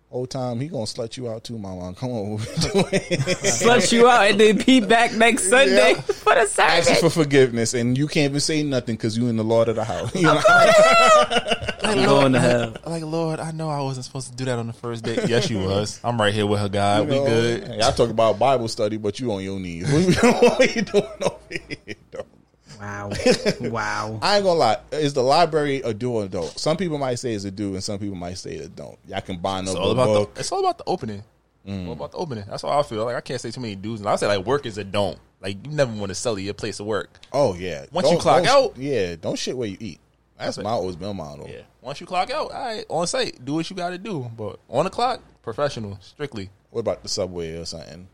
[0.09, 1.95] Old time he gonna slut you out too, mama.
[1.95, 6.01] Come on, Slut you out and then be back next Sunday Yeah.
[6.01, 6.99] for the asking service.
[6.99, 9.83] for forgiveness, and you can't even say nothing because you in the Lord of the
[9.83, 10.13] house.
[10.21, 11.53] You oh, know?
[11.83, 12.75] I'm going to hell.
[12.85, 15.27] Like Lord, I know I wasn't supposed to do that on the first date.
[15.27, 15.99] Yes, you was.
[16.03, 17.01] I'm right here with her guy.
[17.01, 17.25] You we know?
[17.25, 17.67] good.
[17.67, 19.91] Hey, I talk about Bible study, but you on your knees.
[19.91, 21.95] what you doing over here?
[22.11, 22.25] though?
[22.83, 23.09] Wow.
[23.61, 24.19] Wow.
[24.21, 24.77] I ain't gonna lie.
[24.91, 26.47] Is the library a do or don't?
[26.59, 28.97] Some people might say it's a do, and some people might say it don't.
[29.07, 30.33] Y'all can bind It's up all about book.
[30.33, 30.39] the.
[30.41, 31.23] It's all about the opening.
[31.67, 31.87] Mm.
[31.87, 32.43] All about the opening.
[32.49, 33.05] That's how I feel.
[33.05, 34.01] Like I can't say too many dudes.
[34.01, 35.17] And I say like work is a don't.
[35.39, 37.09] Like you never want to sell your place of work.
[37.31, 37.85] Oh yeah.
[37.91, 39.99] Once you Don't- clock out, yeah, don't shit where you eat.
[40.37, 40.73] That's That's my it.
[40.73, 41.47] always been my motto.
[41.47, 41.61] yeah.
[41.81, 44.29] Once you clock out, all right, on site, do what you got to do.
[44.35, 46.49] But on the clock, professional, strictly.
[46.71, 48.07] What about the subway or something?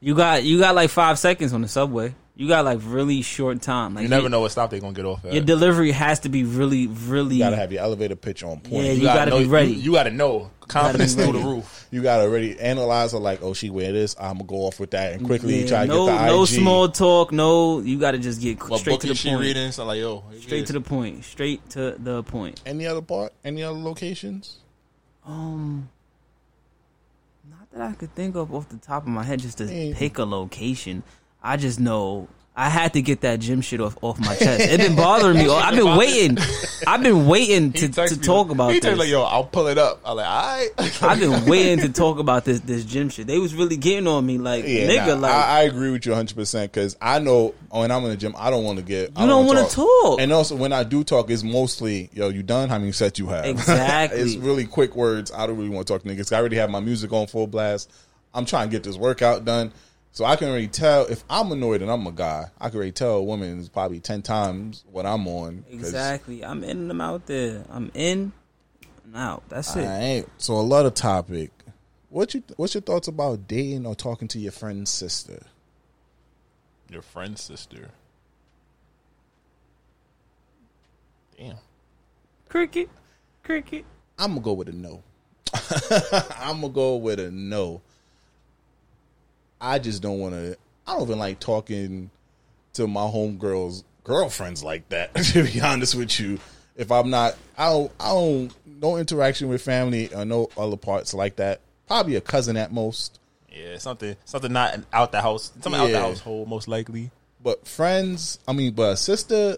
[0.00, 2.14] You got you got like five seconds on the subway.
[2.36, 3.94] You got like really short time.
[3.94, 5.32] Like you never know what stop they're gonna get off at.
[5.34, 7.36] Your delivery has to be really, really.
[7.36, 8.86] You gotta have your elevator pitch on point.
[8.86, 9.70] Yeah, you gotta know, be ready.
[9.70, 11.86] You, you got to know confidence be through the roof.
[11.92, 14.16] You gotta already analyze her like, oh, she wear this.
[14.18, 16.42] I'm gonna go off with that and quickly Yeah, try to no, get the no
[16.42, 16.48] IG.
[16.48, 17.30] small talk.
[17.30, 19.40] No, you got to just get What straight book to the is she point.
[19.40, 19.70] reading?
[19.70, 21.24] So like, yo, Straight to the point.
[21.24, 22.60] Straight to the point.
[22.66, 23.32] Any other part?
[23.44, 24.56] Any other locations?
[25.24, 25.88] Um,
[27.48, 30.18] not that I could think of off the top of my head, just to pick
[30.18, 31.04] a location.
[31.44, 34.60] I just know I had to get that gym shit off off my chest.
[34.62, 35.48] It been bothering me.
[35.50, 36.38] I've been waiting.
[36.86, 38.96] I've been waiting to, to talk about He this.
[38.96, 40.00] like, yo, I'll pull it up.
[40.04, 40.70] I'm like, all right.
[41.02, 43.26] I've been waiting to talk about this this gym shit.
[43.26, 46.06] They was really getting on me, like Yeah, nigga, nah, like I, I agree with
[46.06, 48.84] you 100 percent because I know when I'm in the gym, I don't want to
[48.84, 49.10] get.
[49.16, 50.20] I You don't wanna wanna talk.
[50.20, 52.68] and also when I do talk, it's mostly yo, you done?
[52.68, 53.44] How many sets you have?
[53.54, 54.20] Exactly.
[54.20, 55.32] it's really quick words.
[55.32, 56.32] I don't really want to talk to niggas.
[56.32, 57.90] I already have my music on full blast.
[58.32, 59.72] I'm trying to get this workout done.
[60.14, 62.92] So I can already tell if I'm annoyed and I'm a guy, I can already
[62.92, 65.64] tell a woman is probably ten times what I'm on.
[65.68, 66.44] Exactly.
[66.44, 67.64] I'm in and I'm out there.
[67.68, 68.32] I'm in
[69.04, 69.42] and out.
[69.48, 69.84] That's it.
[69.84, 70.28] I ain't.
[70.38, 71.50] So a lot of topic.
[72.10, 75.42] What you what's your thoughts about dating or talking to your friend's sister?
[76.88, 77.90] Your friend's sister.
[81.36, 81.56] Damn.
[82.48, 82.88] Cricket.
[83.42, 83.84] Cricket.
[84.16, 85.02] I'm gonna go with a no.
[86.38, 87.82] I'm gonna go with a no.
[89.64, 90.56] I just don't want to.
[90.86, 92.10] I don't even like talking
[92.74, 95.14] to my homegirls' girlfriends like that.
[95.32, 96.38] To be honest with you,
[96.76, 101.14] if I'm not, I don't, I don't, no interaction with family or no other parts
[101.14, 101.60] like that.
[101.86, 103.18] Probably a cousin at most.
[103.50, 105.52] Yeah, something something not out the house.
[105.60, 106.00] Something out the Yeah.
[106.00, 107.10] household, most likely.
[107.42, 109.56] But friends, I mean, but a sister,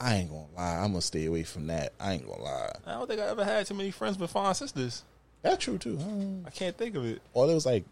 [0.00, 0.76] I ain't gonna lie.
[0.78, 1.92] I'm gonna stay away from that.
[2.00, 2.72] I ain't gonna lie.
[2.86, 5.04] I don't think I ever had too many friends with fine sisters.
[5.42, 5.96] That's true too.
[5.96, 6.46] Hmm.
[6.46, 7.22] I can't think of it.
[7.34, 7.84] Or it was like,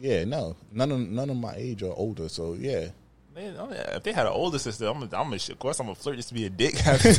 [0.00, 2.28] yeah, no, none of none of my age or older.
[2.28, 2.88] So yeah,
[3.34, 5.80] Man, oh, yeah, if they had an older sister, I'm, a, I'm a, of course
[5.80, 6.76] I'm gonna flirt just to be a dick.
[6.76, 7.14] half the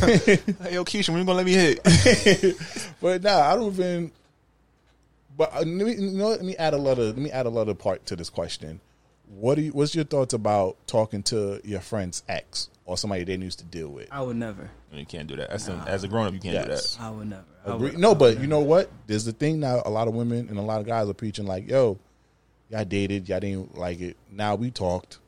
[0.46, 0.56] time.
[0.68, 2.56] hey, yo, Keisha, when you gonna let me hit?
[3.02, 4.12] but nah, I don't even.
[5.36, 7.46] But uh, let me, you know, let me add a lot of let me add
[7.46, 8.80] a lot of part to this question.
[9.36, 9.72] What do you?
[9.72, 13.90] What's your thoughts about talking to your friend's ex or somebody they used to deal
[13.90, 14.08] with?
[14.12, 14.70] I would never.
[14.92, 15.50] You can't do that.
[15.50, 16.94] As, a, as a grown up, you can't Yes.
[16.94, 17.04] do that.
[17.08, 17.44] I would never.
[17.66, 17.90] I Agree.
[17.92, 18.92] would- No, but you know what?
[19.08, 19.82] There's the thing now.
[19.86, 21.98] A lot of women and a lot of guys are preaching like, "Yo,
[22.74, 24.18] y'all dated, y'all didn't like it.
[24.32, 25.20] Now we talked."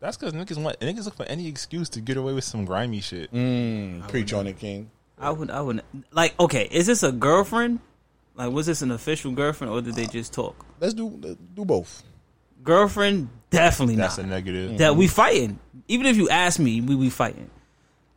[0.00, 3.00] That's because niggas want niggas look for any excuse to get away with some grimy
[3.00, 3.32] shit.
[3.32, 4.90] Mm, preach on it, King.
[5.18, 5.50] I would.
[5.50, 5.82] I would.
[6.10, 7.78] Like, okay, is this a girlfriend?
[8.34, 10.64] Like, was this an official girlfriend, or did they just talk?
[10.80, 12.02] Let's do let's do both.
[12.64, 14.26] Girlfriend, definitely That's not.
[14.26, 14.78] a negative.
[14.78, 15.58] That we fighting.
[15.88, 17.50] Even if you ask me, we we fighting.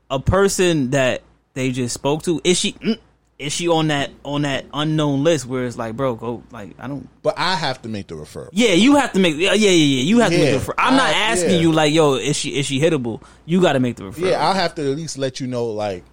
[0.09, 1.21] A person that
[1.53, 2.73] they just spoke to is she?
[2.73, 2.99] mm,
[3.37, 6.87] Is she on that on that unknown list where it's like, bro, go like I
[6.87, 7.09] don't.
[7.21, 8.47] But I have to make the referral.
[8.53, 9.35] Yeah, you have to make.
[9.35, 10.03] Yeah, yeah, yeah.
[10.03, 10.59] You have to make the.
[10.71, 10.75] referral.
[10.77, 11.57] I'm not asking yeah.
[11.59, 13.21] you like, yo, is she is she hittable?
[13.45, 14.29] You got to make the referral.
[14.29, 16.05] Yeah, I'll have to at least let you know, like,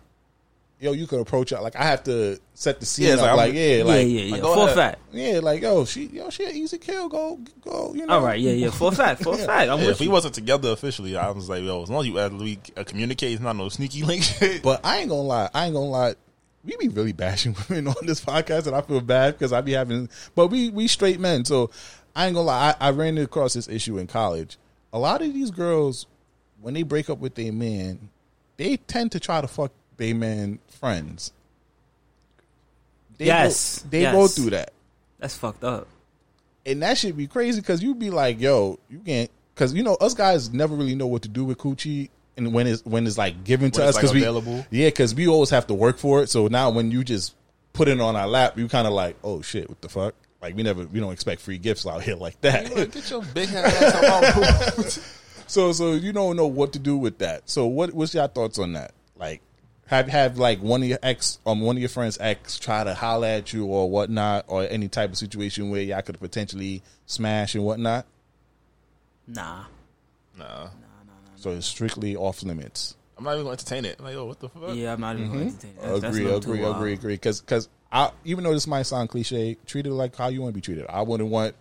[0.81, 1.61] yo, you can approach her.
[1.61, 3.21] Like, I have to set the scene Yeah, up.
[3.21, 4.33] like, Like, I'm- yeah, yeah, like, yeah, yeah.
[4.33, 4.75] like, go For a ahead.
[4.77, 4.99] fact.
[5.13, 7.09] yeah, like, yo, she, yo, she an easy kill.
[7.09, 7.93] Go, go.
[7.95, 8.15] You know.
[8.15, 8.41] All right.
[8.41, 8.71] Yeah, yeah.
[8.73, 9.23] For a fact.
[9.23, 9.71] For a fact.
[9.71, 12.07] I'm Yeah, with if we wasn't together officially, I was like, yo, as long as
[12.09, 14.61] you at least uh, communicate, it's not no sneaky link shit.
[14.65, 15.49] But I ain't gonna lie.
[15.55, 16.15] I ain't gonna lie.
[16.65, 19.73] We be really bashing women on this podcast, and I feel bad because I be
[19.73, 20.09] having.
[20.35, 21.71] But we we straight men, so
[22.15, 22.75] I ain't gonna lie.
[22.81, 24.59] I, I ran across this issue in college.
[24.93, 26.07] A lot of these girls,
[26.61, 28.11] when they break up with their man,
[28.59, 31.33] they tend to try to fuck their man friends.
[33.19, 34.15] They Yes, go, they yes.
[34.15, 34.73] go through that,
[35.19, 35.87] That's fucked up.
[36.67, 39.31] and that should be crazy because you'd be like, yo, you can't.
[39.55, 42.09] Because you know, us guys never really know what to do with coochie.
[42.37, 44.67] And when it's when it's like given to When us it's, like, because we available.
[44.71, 46.31] yeah, because we always have to work for it.
[46.31, 47.35] So now when you just
[47.75, 50.15] put it on our lap, you kind of like, oh shit, what the fuck?
[50.41, 52.75] Like we never, we don't expect free gifts out here like that.
[52.93, 54.37] Get your big head ass out
[54.77, 54.83] my
[55.47, 57.49] so, so you don't know what to do with that.
[57.49, 58.93] So, what, what's your thoughts on that?
[59.17, 59.41] Like,
[59.87, 62.95] have have like one of your ex, um, one of your friends' ex try to
[62.95, 67.55] holler at you or whatnot, or any type of situation where y'all could potentially smash
[67.55, 68.07] and whatnot.
[69.27, 69.65] Nah.
[70.39, 70.69] Nah,
[71.43, 72.95] So it's strictly off limits.
[73.19, 73.97] I'm not even gonna entertain it.
[73.99, 74.75] I'm like, yo, what the fuck?
[74.75, 75.57] Yeah, I'm not even going to mm-hmm.
[75.57, 75.77] entertain it.
[75.83, 76.77] That's- that's agree, a little too agree, wild.
[76.77, 77.15] agree, agree.
[77.15, 80.53] Because because I even though this might sound cliche, treat it like how you want
[80.53, 80.87] to be treated.
[80.89, 81.55] I wouldn't want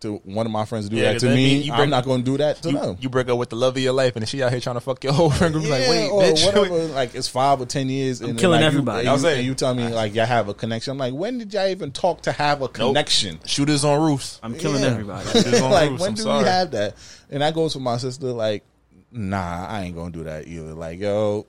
[0.00, 1.34] to one of my friends to do Yeah, that 'cause to me.
[1.36, 2.96] mean you I'm not going to do that to You, them.
[3.00, 4.74] you break up with the love of your life, and then she out here trying
[4.74, 5.68] to fuck your whole friend group.
[5.68, 6.44] like, Yeah, wait, or bitch.
[6.56, 6.74] whatever.
[6.88, 9.04] Like it's five or ten years, and then, killing like, everybody.
[9.04, 10.90] You, I and, was you, saying- you tell me like y'all have a connection.
[10.92, 13.38] I'm like, when did y'all even talk to have a connection?
[13.46, 14.40] Shooters on roofs.
[14.42, 14.88] I'm killing Yeah.
[14.88, 15.28] everybody.
[15.62, 16.00] On like roofs.
[16.00, 16.42] when I'm do sorry.
[16.42, 16.96] we have that?
[17.30, 18.26] And that goes for my sister.
[18.32, 18.64] Like,
[19.12, 20.74] nah, I ain't gonna do that either.
[20.74, 21.46] Like, yo,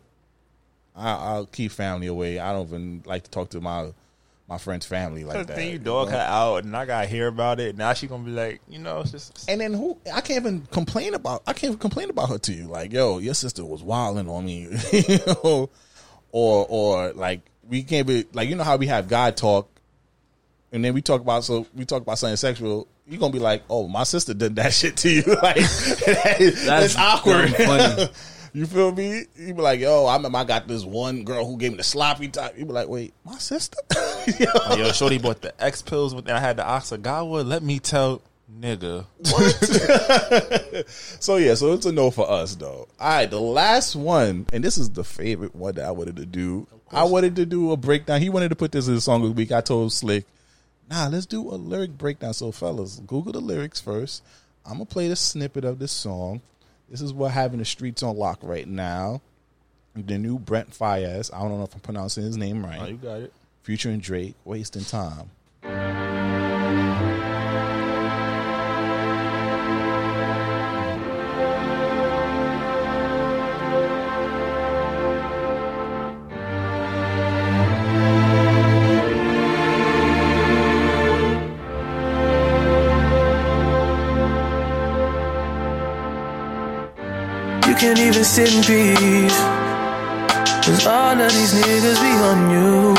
[0.95, 2.39] I, I'll keep family away.
[2.39, 3.93] I don't even like to talk to my
[4.47, 5.55] my friend's family like that.
[5.55, 7.77] then you dog her out, and I gotta hear about it.
[7.77, 9.97] Now she gonna be like, you know, it's just And then who?
[10.13, 11.43] I can't even complain about.
[11.47, 12.67] I can't even complain about her to you.
[12.67, 15.69] Like, yo, your sister was wilding on me, you know,
[16.31, 19.69] or or like we can't be like you know how we have God talk,
[20.71, 22.87] and then we talk about so we talk about something sexual.
[23.07, 27.51] You gonna be like, oh, my sister did that shit to you, like that's, awkward.
[27.51, 28.09] dumb funny.
[28.53, 29.23] you feel me?
[29.35, 31.83] You be like, yo, I remember I got this one girl who gave me the
[31.83, 32.57] sloppy top.
[32.57, 33.77] You be like, wait, my sister?
[33.95, 37.45] Like, yo, Shorty bought the X pills, and I had the Oxagawa.
[37.45, 38.21] Let me tell,
[38.59, 39.05] nigga.
[41.19, 42.87] So yeah, so it's a no for us though.
[42.99, 46.25] All right, the last one, and this is the favorite one that I wanted to
[46.25, 46.67] do.
[46.91, 48.21] I wanted to do a breakdown.
[48.21, 49.51] He wanted to put this in the song of the week.
[49.51, 50.25] I told Slick,
[50.93, 52.33] nah, let's do a lyric breakdown.
[52.33, 54.23] So fellas, Google the lyrics first.
[54.65, 56.41] I'm gonna play the snippet of this song.
[56.89, 59.21] This is what having the streets on lock right now.
[59.95, 61.33] The new Brent Faiyaz.
[61.33, 62.81] I don't know if I'm pronouncing his name right.
[62.81, 63.33] Oh, you got it.
[63.63, 65.29] Future and Drake, wasting time.
[87.83, 89.39] Can't even sit in peace.
[90.63, 92.95] Cause all of these niggas be on you.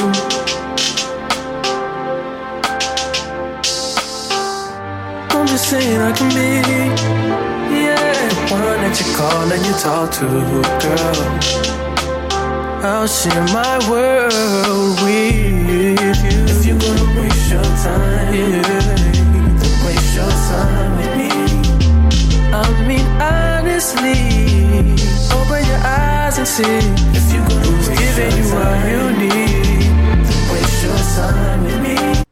[5.34, 6.50] I'm just saying I can be,
[7.80, 10.26] yeah, one that you call and you talk to,
[10.84, 11.20] girl.
[12.84, 15.34] I'll share my world with
[15.70, 15.96] you.
[16.52, 18.83] If you're gonna waste your time, yeah,
[23.74, 24.12] honestly,
[25.34, 26.62] open your eyes and see.
[26.62, 32.22] If you're gonna who's giving you what you need, waste your time with me.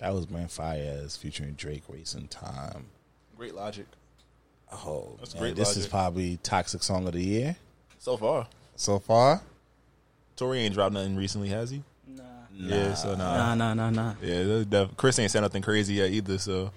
[0.00, 2.86] That was Man Faiyaz featuring Drake Wasting Time.
[3.36, 3.86] Great logic.
[4.72, 7.56] Oh, That's man, great this is probably Toxic Song of the Year
[8.00, 8.48] So far.
[8.74, 9.40] so far.
[10.36, 11.82] Tory ain't dropped nothing recently, has he?
[12.08, 12.22] Nah.
[12.52, 13.54] Yeah, so Nah, nah.
[13.54, 14.14] nah, nah, nah.
[14.20, 16.72] Yeah, that's def- Chris ain't said nothing crazy yet either, so.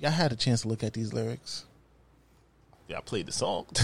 [0.00, 1.65] Y'all had a chance to look at these lyrics.
[2.88, 3.66] Yeah, I played the song.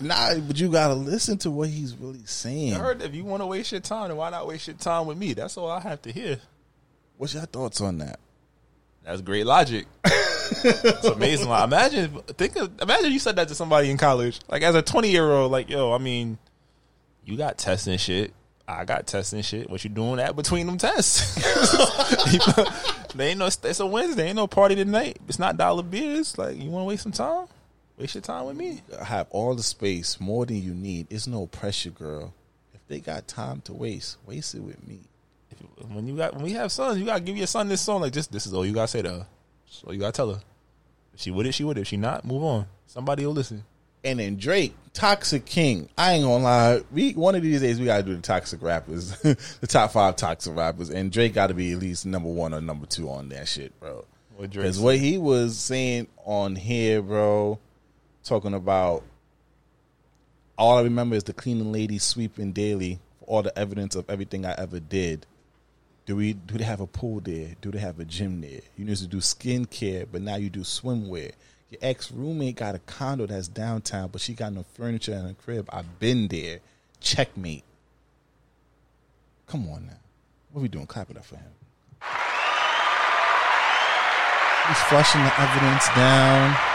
[0.00, 2.74] Nah, but you gotta listen to what he's really saying.
[2.74, 5.06] I heard if you want to waste your time, then why not waste your time
[5.06, 5.34] with me?
[5.34, 6.38] That's all I have to hear.
[7.16, 8.18] What's your thoughts on that?
[9.04, 9.86] That's great logic.
[10.04, 11.48] it's amazing.
[11.48, 15.10] Imagine, think of, imagine you said that to somebody in college, like as a twenty
[15.10, 15.52] year old.
[15.52, 16.38] Like, yo, I mean,
[17.24, 18.32] you got tests and shit.
[18.66, 19.68] I got tests and shit.
[19.68, 21.34] What you doing at between them tests?
[23.14, 23.46] they ain't no.
[23.46, 24.28] It's a Wednesday.
[24.28, 25.18] Ain't no party tonight.
[25.28, 26.36] It's not dollar beers.
[26.38, 27.46] Like, you want to waste some time?
[27.96, 28.82] Waste your time with me.
[29.00, 31.06] I have all the space, more than you need.
[31.10, 32.34] It's no pressure, girl.
[32.74, 35.00] If they got time to waste, waste it with me.
[35.88, 38.00] When you got when we have sons, you gotta give your son this song.
[38.00, 39.26] Like, just this is all you gotta say to her.
[39.66, 40.40] So you gotta tell her.
[41.12, 41.82] If she with it, she with it.
[41.82, 42.66] If she not, move on.
[42.86, 43.64] Somebody will listen.
[44.02, 45.88] And then Drake, Toxic King.
[45.96, 46.82] I ain't gonna lie.
[46.90, 50.56] We one of these days we gotta do the toxic rappers, the top five toxic
[50.56, 53.46] rappers, and Drake got to be at least number one or number two on that
[53.46, 54.04] shit, bro.
[54.40, 54.84] Because said.
[54.84, 57.60] what he was saying on here, bro,
[58.24, 59.04] talking about
[60.56, 64.46] all I remember is the cleaning lady sweeping daily for all the evidence of everything
[64.46, 65.26] I ever did.
[66.06, 67.54] Do we do they have a pool there?
[67.60, 68.60] Do they have a gym there?
[68.76, 71.32] You used to do skincare, but now you do swimwear.
[71.70, 75.34] Your ex roommate got a condo that's downtown, but she got no furniture in her
[75.34, 75.68] crib.
[75.72, 76.60] I've been there.
[77.00, 77.64] Checkmate.
[79.46, 79.98] Come on now.
[80.52, 80.86] What are we doing?
[80.86, 81.50] Clap it up for him.
[84.68, 86.73] He's flushing the evidence down.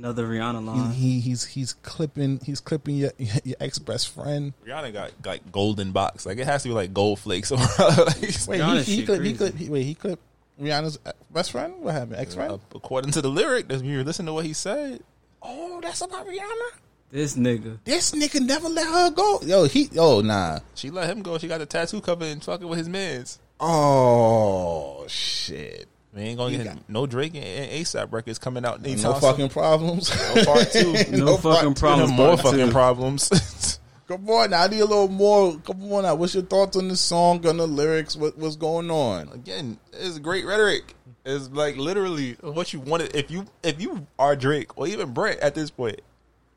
[0.00, 0.92] It's another Rihanna line.
[0.92, 3.12] he he's he's clipping he's clipping your
[3.44, 4.54] your ex best friend.
[4.66, 6.24] Rihanna got like golden box.
[6.24, 7.50] Like it has to be like gold flakes.
[7.78, 10.22] like, Wait, he, he, clipped, he clipped he, wait he clipped
[10.60, 11.74] Rihanna's uh, best friend.
[11.80, 12.16] What happened?
[12.16, 12.52] Ex friend.
[12.52, 15.02] Uh, according to the lyric, if you listen to what he said,
[15.42, 16.70] Oh, that's about Rihanna.
[17.10, 17.78] This nigga.
[17.84, 19.40] This nigga never let her go.
[19.42, 20.60] Yo, he oh nah.
[20.74, 21.36] she let him go.
[21.36, 23.38] She got the tattoo cover and fucking with his mans.
[23.58, 25.89] Oh shit.
[26.14, 28.84] We ain't gonna You get got- no Drake and ASAP records coming out.
[28.84, 29.20] anytime No soon.
[29.20, 30.10] fucking problems.
[30.34, 30.94] No part two.
[31.12, 32.10] No fucking problems.
[32.12, 32.58] More part two.
[32.58, 33.78] fucking problems.
[34.08, 35.56] Come on now, I need a little more.
[35.58, 38.16] Come on now, what's your thoughts on the song, on the lyrics?
[38.16, 39.28] What what's going on?
[39.28, 40.94] Again, it's great rhetoric.
[41.24, 43.14] It's like literally what you wanted.
[43.14, 46.00] If you if you are Drake or even Brent at this point,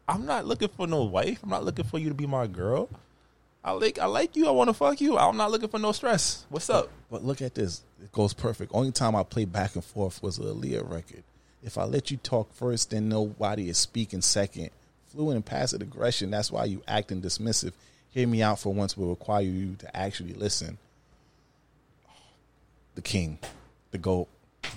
[0.07, 1.41] I'm not looking for no wife.
[1.43, 2.89] I'm not looking for you to be my girl.
[3.63, 4.47] I like I like you.
[4.47, 5.17] I want to fuck you.
[5.17, 6.45] I'm not looking for no stress.
[6.49, 6.89] What's up?
[7.09, 7.81] But look at this.
[8.01, 8.71] It goes perfect.
[8.73, 11.23] Only time I played back and forth was a Aaliyah record.
[11.63, 14.69] If I let you talk first, then nobody is speaking second.
[15.07, 16.31] Fluent and passive aggression.
[16.31, 17.71] That's why you acting dismissive.
[18.09, 20.77] Hear me out for once will require you to actually listen.
[22.95, 23.39] The king,
[23.91, 24.27] the goat,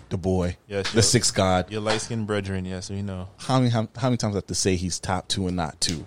[0.09, 1.71] the boy, Yes, the sixth god.
[1.71, 3.29] Your light skinned brethren, yes, we know.
[3.39, 5.81] How many how, how many times I have to say he's top two and not
[5.81, 6.07] two?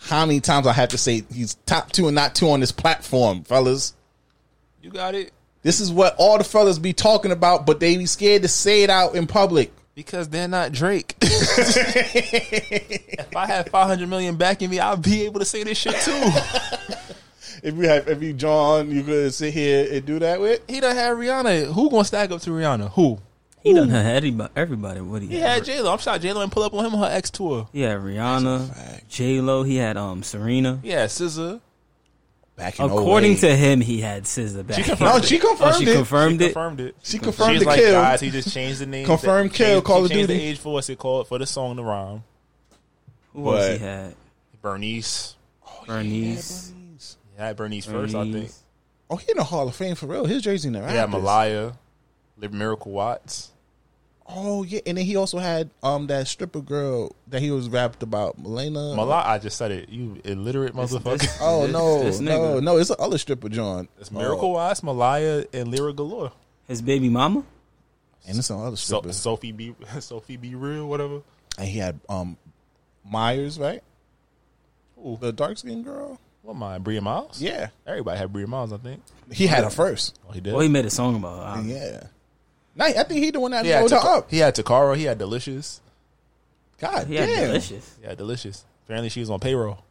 [0.00, 2.72] How many times I have to say he's top two and not two on this
[2.72, 3.94] platform, fellas?
[4.82, 5.32] You got it.
[5.62, 8.82] This is what all the fellas be talking about, but they be scared to say
[8.82, 9.72] it out in public.
[9.94, 11.16] Because they're not Drake.
[11.20, 16.18] if I had 500 million backing me, I'd be able to say this shit too.
[17.62, 20.62] If you have, if you John, you could sit here and do that with.
[20.66, 21.72] he done had Rihanna.
[21.72, 22.90] Who gonna stack up to Rihanna?
[22.92, 23.18] Who?
[23.62, 24.52] He done had everybody.
[24.56, 25.00] Everybody.
[25.02, 25.28] What he?
[25.28, 25.92] He had J Lo.
[25.92, 27.68] I'm shocked J Lo and pull up on him on her ex tour.
[27.72, 29.62] He had Rihanna, J Lo.
[29.62, 30.80] He had um Serena.
[30.82, 31.60] Yeah, SZA.
[32.56, 33.38] Back in According 08.
[33.40, 34.76] to him, he had SZA back.
[34.76, 35.94] She confirmed No, she confirmed Oh, she it.
[35.94, 36.48] confirmed She it.
[36.52, 36.96] confirmed it.
[37.02, 37.92] She confirmed She's the like, kill.
[38.02, 39.06] guys, he just changed the name.
[39.06, 40.38] Confirmed kill, changed- Call of changed Duty.
[40.40, 42.22] the age for what's it called for the song to rhyme.
[43.32, 44.14] Who else he had?
[44.60, 45.36] Bernice.
[45.86, 46.72] Bernice.
[47.36, 48.50] He had Bernice first, I think.
[49.08, 50.24] Oh, he in the Hall of Fame for real.
[50.26, 50.86] His jersey in there.
[50.88, 51.72] He had Malaya, Liv
[52.48, 53.50] Miracle Watts.
[54.32, 58.02] Oh yeah, and then he also had um that stripper girl that he was rapped
[58.04, 58.94] about, Melena.
[58.94, 59.88] Malaya, I just said it.
[59.88, 61.26] You illiterate motherfucker.
[61.40, 62.76] Oh no, this no, no!
[62.76, 63.88] It's the other stripper, John.
[63.98, 66.30] It's Miracle Watts, Malaya, and Lira Galore.
[66.68, 67.42] His baby mama.
[68.28, 69.12] and it's some other So, stripper.
[69.12, 69.74] Sophie B.
[69.98, 70.54] Sophie B.
[70.54, 71.22] Real, whatever.
[71.58, 72.36] and he had um
[73.04, 73.82] Myers, right?
[75.04, 75.18] Ooh.
[75.20, 76.20] The dark skinned girl.
[76.42, 76.82] What mine?
[76.82, 77.42] Bria Myles?
[77.42, 77.70] Yeah.
[77.86, 79.02] Everybody had Bria Myles, I think.
[79.32, 80.18] He had her first.
[80.28, 80.52] Oh, he did.
[80.52, 81.62] Well, he made a song about her.
[81.64, 82.04] Yeah.
[82.80, 84.30] Nah, I think he the one that he had, rolled her Taka- up.
[84.30, 84.96] he had Takara.
[84.96, 85.80] He had Delicious.
[86.78, 87.46] God He had damn.
[87.48, 87.96] delicious.
[88.02, 88.64] Yeah, Delicious.
[88.84, 89.84] Apparently, she was on payroll.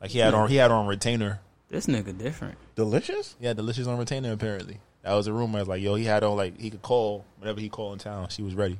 [0.00, 1.40] Like he had on he had on retainer.
[1.68, 2.56] This nigga different.
[2.76, 3.34] Delicious?
[3.40, 4.30] Yeah, Delicious on retainer.
[4.32, 5.58] Apparently, that was a rumor.
[5.58, 7.98] I was like, yo, he had on like he could call whenever he called in
[7.98, 8.28] town.
[8.28, 8.78] She was ready.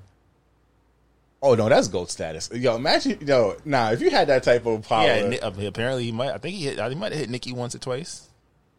[1.43, 2.49] Oh no, that's gold status.
[2.55, 5.07] Yo, imagine yo, nah, if you had that type of power.
[5.07, 6.31] Yeah, Ni- apparently he might.
[6.31, 6.79] I think he hit.
[6.89, 8.26] He might have hit Nicki once or twice.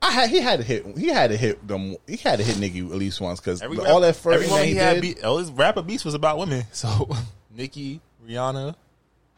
[0.02, 2.60] I had he had to hit he had to hit them he had to hit
[2.60, 5.24] Nicki at least once because all that first every woman he, he had, did, beat,
[5.24, 6.64] all his rapper beats was about women.
[6.72, 7.10] So
[7.53, 8.76] Nicki, Rihanna.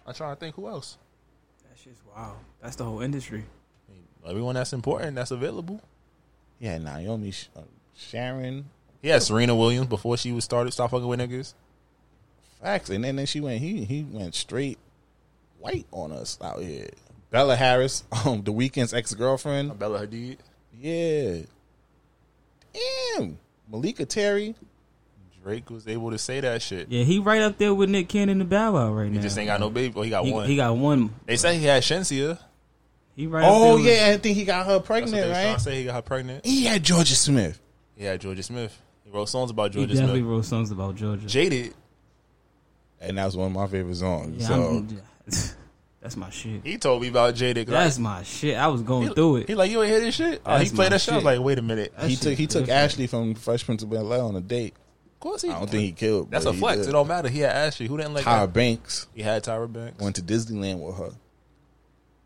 [0.06, 0.98] I'm trying to think who else.
[1.69, 2.36] That shit's wow.
[2.61, 3.45] That's the whole industry.
[4.27, 5.81] Everyone that's important that's available.
[6.60, 7.61] yeah, Naomi, uh,
[7.95, 8.65] Sharon,
[9.02, 10.72] He had Serena Williams before she was started.
[10.72, 11.53] Stop fucking with niggas.
[12.61, 14.77] facts, and then, then she went he he went straight
[15.60, 16.90] white on us out here.
[17.31, 19.80] Bella Harris, um, the Weeknd's ex girlfriend.
[19.80, 20.38] Bella Hadid.
[20.80, 21.39] Yeah,
[23.18, 23.38] damn,
[23.69, 24.56] Malika Terry.
[25.43, 26.89] Drake was able to say that shit.
[26.89, 29.15] Yeah, he right up there with Nick Cannon and Bow Wow right He now.
[29.18, 29.93] He just ain't got no baby.
[29.93, 30.47] Well, he got He, one.
[30.47, 31.14] he got one.
[31.26, 32.38] they say he had Shensia.
[33.15, 33.43] He right.
[33.45, 35.53] up Oh there with- yeah, I think he got her That's what pregnant, they right?
[35.57, 35.80] to say.
[35.80, 36.45] He got her pregnant.
[36.45, 37.60] He had Jorja Smith.
[37.95, 38.77] He had Jorja Smith.
[39.06, 39.76] He wrote songs about Jorja.
[39.76, 40.30] He Jorja definitely Smith.
[40.30, 41.26] wrote songs about Jorja.
[41.26, 41.73] Jaded.
[43.01, 44.41] And that was one of my favorite songs.
[44.41, 44.99] Yeah, so I'm-
[46.01, 46.61] that's my shit.
[46.63, 47.67] He told me about Jaded.
[47.67, 48.57] 'cause That's I- my shit.
[48.57, 49.47] I was going he, through it.
[49.49, 50.41] He like you ain't hear this shit.
[50.45, 51.13] Oh, he played my that shit.
[51.13, 51.93] I was like, wait a minute.
[51.97, 52.69] That he took he took different.
[52.84, 54.76] Ashley from Fresh Prince of Bel Air on a date.
[55.15, 55.49] Of course he.
[55.49, 56.31] I don't think he killed.
[56.31, 56.88] That's a he flex.
[56.88, 57.27] It don't matter.
[57.27, 57.88] He had Ashley.
[57.88, 58.53] Who didn't like Tyra that?
[58.53, 60.01] Banks He had Tyra Banks.
[60.01, 61.11] went to Disneyland with her.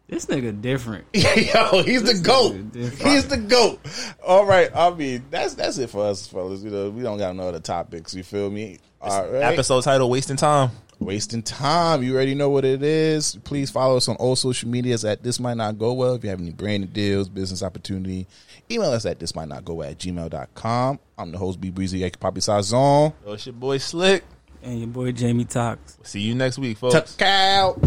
[0.08, 1.06] This nigga different.
[1.14, 2.56] Yo, he's the goat.
[2.76, 3.80] He's the goat.
[4.24, 6.62] All right, I mean that's that's it for us, fellas.
[6.62, 8.14] You know, we don't got no other topics.
[8.14, 8.78] You feel me?
[9.02, 9.54] All right.
[9.54, 10.70] Episode title: Wasting Time.
[11.04, 12.04] Wasting time.
[12.04, 13.38] You already know what it is.
[13.44, 16.16] Please follow us on all social medias at This Might Not Go Well.
[16.16, 18.28] If you have any branded deals, business opportunity,
[18.72, 21.00] email us at This Might Not Go Well at gmail.com.
[21.18, 23.14] I'm the host, B Breezy, aka Poppy Sazon.
[23.26, 24.24] Oh, it's your boy Slick.
[24.64, 25.98] And your boy Jamie Tox.
[26.04, 27.16] See you next week, folks.
[27.16, 27.78] Tuck out.